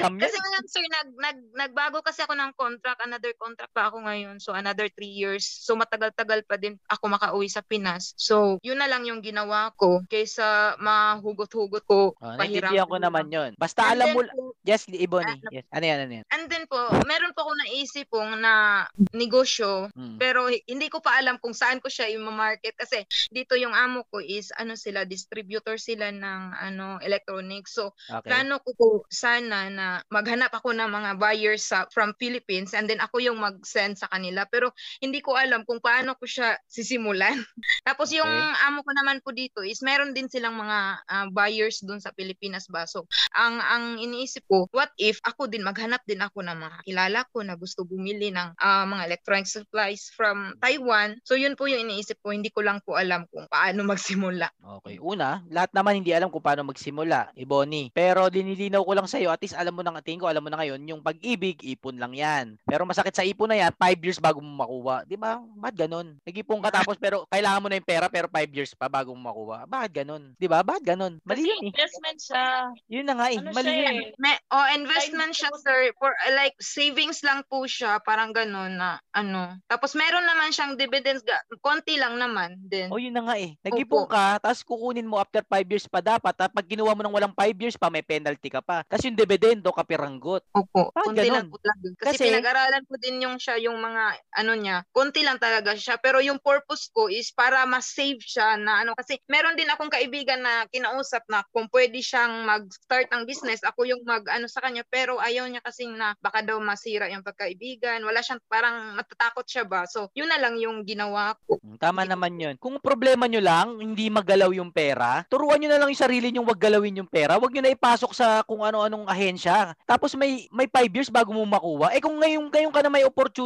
Kasi 0.00 0.36
ngayon, 0.36 0.64
sir, 0.66 0.84
nag, 0.88 1.08
nag, 1.12 1.38
nagbago 1.52 2.00
kasi 2.00 2.24
ako 2.24 2.32
ng 2.32 2.52
contract. 2.54 3.00
Another 3.02 3.32
contract 3.36 3.72
pa 3.82 3.90
ako 3.90 4.06
ngayon. 4.06 4.38
So, 4.38 4.54
another 4.54 4.86
three 4.88 5.10
years. 5.10 5.42
So, 5.42 5.74
matagal-tagal 5.74 6.46
pa 6.46 6.54
din 6.54 6.78
ako 6.86 7.10
makauwi 7.10 7.50
sa 7.50 7.58
Pinas. 7.60 8.14
So, 8.14 8.62
yun 8.62 8.78
na 8.78 8.86
lang 8.86 9.02
yung 9.02 9.18
ginawa 9.18 9.74
ko 9.74 10.06
kaysa 10.06 10.78
mahugot-hugot 10.78 11.82
ko. 11.82 12.14
Oh, 12.14 12.38
pahiram- 12.38 12.70
naintindihan 12.70 12.86
ko 12.86 12.96
naman 12.96 13.26
yun. 13.26 13.50
Basta 13.58 13.82
And 13.84 13.98
alam 13.98 14.06
mo, 14.14 14.20
po- 14.22 14.54
yes, 14.62 14.86
Iboni. 14.86 15.42
Ah, 15.42 15.50
Yes. 15.50 15.66
Ano 15.68 15.82
yan, 15.82 15.98
ano 16.00 16.12
yan? 16.14 16.24
And 16.30 16.46
then 16.46 16.64
po, 16.64 16.78
meron 17.02 17.34
po 17.34 17.42
ako 17.42 17.52
naisip 17.58 18.06
pong 18.06 18.38
na 18.38 18.84
negosyo 19.12 19.88
Mm. 19.90 20.16
pero 20.16 20.46
hi- 20.46 20.60
hindi 20.64 20.86
ko 20.86 21.00
pa 21.00 21.16
alam 21.16 21.40
kung 21.40 21.52
saan 21.52 21.80
ko 21.80 21.88
siya 21.88 22.06
i-market 22.06 22.76
kasi 22.76 23.02
dito 23.28 23.54
yung 23.54 23.72
amo 23.72 24.04
ko 24.06 24.20
is 24.20 24.52
ano 24.52 24.74
sila 24.74 25.02
distributor 25.02 25.74
sila 25.74 26.10
ng 26.10 26.42
ano 26.52 27.00
electronics 27.00 27.72
so 27.72 27.96
Okay. 28.06 28.28
plano 28.28 28.60
ko 28.60 28.70
po 28.74 28.86
sana 29.08 29.66
na 29.68 29.86
maghanap 30.08 30.52
ako 30.52 30.70
ng 30.70 30.84
mga 30.86 31.10
buyers 31.16 31.64
sa 31.64 31.88
from 31.88 32.12
Philippines 32.14 32.70
and 32.70 32.84
then 32.84 33.00
ako 33.00 33.16
yung 33.18 33.40
mag-send 33.72 33.96
sa 33.96 34.12
kanila 34.12 34.44
pero 34.44 34.68
hindi 35.00 35.24
ko 35.24 35.32
alam 35.32 35.64
kung 35.64 35.80
paano 35.80 36.12
ko 36.20 36.28
siya 36.28 36.60
sisimulan. 36.68 37.32
Tapos 37.88 38.12
yung 38.12 38.28
Okay. 38.32 38.64
amo 38.68 38.84
ko 38.84 38.92
naman 38.92 39.18
po 39.24 39.32
dito 39.32 39.64
is 39.64 39.80
meron 39.80 40.12
din 40.12 40.28
silang 40.28 40.56
mga 40.60 40.78
ah, 41.08 41.26
buyers 41.32 41.80
doon 41.80 41.98
sa 41.98 42.12
Pilipinas 42.12 42.68
ba. 42.68 42.84
So 42.84 43.08
ang 43.32 43.58
ang 43.58 43.96
iniisip 43.96 44.44
ko, 44.44 44.68
what 44.74 44.92
if 45.00 45.16
ako 45.24 45.48
din 45.48 45.64
maghanap 45.64 46.04
din 46.04 46.20
ako 46.20 46.44
ng 46.44 46.58
mga 46.58 46.78
kilala 46.84 47.20
ko 47.32 47.40
na 47.40 47.56
gusto 47.56 47.88
bumili 47.88 48.28
ng 48.28 48.58
ah, 48.60 48.84
mga 48.84 49.08
electronic 49.08 49.48
supplies 49.48 50.12
from 50.12 50.52
Taiwan. 50.60 51.16
So 51.24 51.38
yun 51.38 51.56
po 51.56 51.64
yung 51.70 51.88
iniisip 51.88 52.20
ko, 52.20 52.34
hindi 52.34 52.52
ko 52.52 52.60
lang 52.60 52.82
po 52.84 52.98
alam 52.98 53.24
kung 53.32 53.48
paano 53.48 53.86
magsimula. 53.92 54.52
Okay. 54.82 54.98
Una, 54.98 55.40
lahat 55.48 55.72
naman 55.72 56.02
hindi 56.02 56.12
alam 56.12 56.28
kung 56.28 56.44
paano 56.44 56.66
magsimula, 56.66 57.32
Iboni. 57.38 57.94
Pero 57.94 58.26
dinilinaw 58.26 58.82
ko 58.82 58.92
lang 58.98 59.06
sa'yo, 59.06 59.30
at 59.30 59.40
least 59.40 59.54
alam 59.54 59.74
mo 59.76 59.82
na, 59.86 59.94
tingin 60.02 60.18
ko, 60.18 60.26
alam 60.26 60.42
mo 60.42 60.50
na 60.50 60.58
ngayon, 60.58 60.82
yung 60.88 61.02
pag-ibig, 61.04 61.62
ipon 61.62 61.98
lang 62.02 62.12
yan. 62.16 62.58
Pero 62.66 62.82
masakit 62.82 63.14
sa 63.14 63.22
ipon 63.22 63.46
na 63.46 63.58
yan, 63.58 63.61
5 63.68 63.78
years 64.00 64.18
bago 64.18 64.40
mo 64.40 64.50
makuha. 64.56 65.04
Di 65.04 65.14
ba? 65.14 65.38
Bakit 65.38 65.76
ganun? 65.78 66.18
Nag-ipon 66.18 66.58
ka 66.58 66.70
tapos, 66.72 66.96
pero 66.96 67.22
kailangan 67.28 67.60
mo 67.60 67.68
na 67.68 67.76
yung 67.76 67.86
pera, 67.86 68.06
pero 68.06 68.26
5 68.26 68.50
years 68.50 68.72
pa 68.72 68.88
bago 68.88 69.12
mo 69.12 69.22
makuha. 69.24 69.62
Bakit 69.64 69.92
ganun? 69.94 70.34
Di 70.34 70.46
ba? 70.46 70.60
Bakit 70.60 70.82
ganun? 70.84 71.20
Mali 71.20 71.38
Kasi 71.38 71.46
yun 71.46 71.60
eh. 71.60 71.68
investment 71.68 72.18
siya. 72.18 72.44
Yun 72.88 73.04
na 73.04 73.14
nga 73.14 73.26
eh. 73.28 73.38
Ano 73.38 73.50
Mali 73.50 73.68
siya 73.68 73.78
yun. 73.84 73.94
eh. 73.94 74.08
May, 74.16 74.34
oh, 74.48 74.66
investment 74.72 75.32
siya, 75.32 75.50
sir. 75.54 75.78
For, 75.94 76.10
uh, 76.10 76.32
like, 76.32 76.56
savings 76.58 77.20
lang 77.20 77.44
po 77.46 77.62
siya. 77.62 78.00
Parang 78.00 78.32
ganun 78.32 78.74
na, 78.74 78.96
ano. 79.10 79.54
Tapos, 79.66 79.92
meron 79.92 80.24
naman 80.24 80.50
siyang 80.50 80.74
dividends. 80.74 81.20
ga- 81.20 81.38
Konti 81.60 81.94
lang 81.94 82.16
naman. 82.16 82.56
din. 82.62 82.88
O 82.88 82.96
yun 82.96 83.12
na 83.12 83.22
nga 83.22 83.36
eh. 83.36 83.52
Nag-ipon 83.60 84.06
ka, 84.06 84.38
tapos 84.38 84.62
kukunin 84.62 85.04
mo 85.04 85.18
after 85.18 85.42
5 85.42 85.68
years 85.68 85.84
pa 85.84 86.00
dapat. 86.00 86.32
At 86.34 86.48
pag 86.48 86.64
kinuha 86.64 86.90
mo 86.90 87.02
ng 87.02 87.12
walang 87.12 87.34
5 87.34 87.52
years 87.56 87.76
pa, 87.76 87.86
may 87.86 88.00
penalty 88.00 88.48
ka 88.48 88.58
pa. 88.58 88.80
Kasi 88.84 89.06
yung 89.06 89.18
dividendo, 89.18 89.68
kapiranggot. 89.68 90.46
Opo, 90.48 90.88
Bakit 90.88 91.04
konti 91.04 91.20
lang 91.22 91.28
ganun? 91.28 91.46
po 91.48 91.58
talaga. 91.58 91.86
Kasi, 91.98 92.06
Kasi- 92.08 92.26
pinag-aralan 92.28 92.82
ko 92.82 92.94
din 92.96 93.16
yung 93.20 93.36
siya, 93.36 93.51
yung 93.60 93.78
mga 93.78 94.04
ano 94.40 94.52
niya, 94.56 94.84
konti 94.92 95.20
lang 95.20 95.36
talaga 95.36 95.76
siya. 95.76 96.00
Pero 96.00 96.18
yung 96.24 96.40
purpose 96.40 96.88
ko 96.88 97.12
is 97.12 97.28
para 97.32 97.64
mas 97.68 97.92
save 97.92 98.20
siya 98.20 98.56
na 98.56 98.84
ano. 98.84 98.96
Kasi 98.96 99.20
meron 99.28 99.56
din 99.56 99.68
akong 99.68 99.92
kaibigan 99.92 100.40
na 100.40 100.64
kinausap 100.72 101.24
na 101.28 101.44
kung 101.52 101.68
pwede 101.68 102.00
siyang 102.00 102.48
mag-start 102.48 103.12
ng 103.12 103.28
business, 103.28 103.60
ako 103.62 103.84
yung 103.84 104.02
mag-ano 104.02 104.48
sa 104.48 104.64
kanya. 104.64 104.82
Pero 104.88 105.20
ayaw 105.20 105.46
niya 105.48 105.60
kasi 105.60 105.84
na 105.88 106.16
baka 106.18 106.40
daw 106.40 106.56
masira 106.58 107.12
yung 107.12 107.24
pagkaibigan. 107.24 108.00
Wala 108.02 108.24
siyang, 108.24 108.40
parang 108.48 108.96
matatakot 108.96 109.44
siya 109.44 109.68
ba. 109.68 109.84
So, 109.84 110.08
yun 110.16 110.32
na 110.32 110.40
lang 110.40 110.56
yung 110.56 110.82
ginawa 110.88 111.36
ko. 111.46 111.60
Mm, 111.60 111.76
Tama 111.76 112.02
naman 112.08 112.40
yun. 112.40 112.54
Kung 112.56 112.80
problema 112.80 113.28
nyo 113.28 113.42
lang, 113.44 113.78
hindi 113.78 114.08
magalaw 114.08 114.50
yung 114.56 114.72
pera, 114.72 115.24
turuan 115.28 115.60
nyo 115.60 115.68
na 115.68 115.78
lang 115.78 115.88
yung 115.92 116.02
sarili 116.02 116.32
nyo 116.32 116.46
wag 116.46 116.62
galawin 116.62 117.02
yung 117.02 117.10
pera. 117.10 117.36
Huwag 117.36 117.52
nyo 117.52 117.62
na 117.64 117.74
ipasok 117.74 118.12
sa 118.14 118.40
kung 118.46 118.62
ano-anong 118.62 119.08
ahensya. 119.10 119.74
Tapos 119.84 120.14
may 120.14 120.46
may 120.54 120.70
5 120.70 120.94
years 120.94 121.10
bago 121.10 121.34
mo 121.34 121.42
makuha. 121.42 121.90
Eh 121.92 122.00
kung 122.00 122.16
ngayon, 122.20 122.48
ngayon 122.52 122.72
ka 122.72 122.80
na 122.84 122.90
may 122.92 123.02
opportunity, 123.02 123.41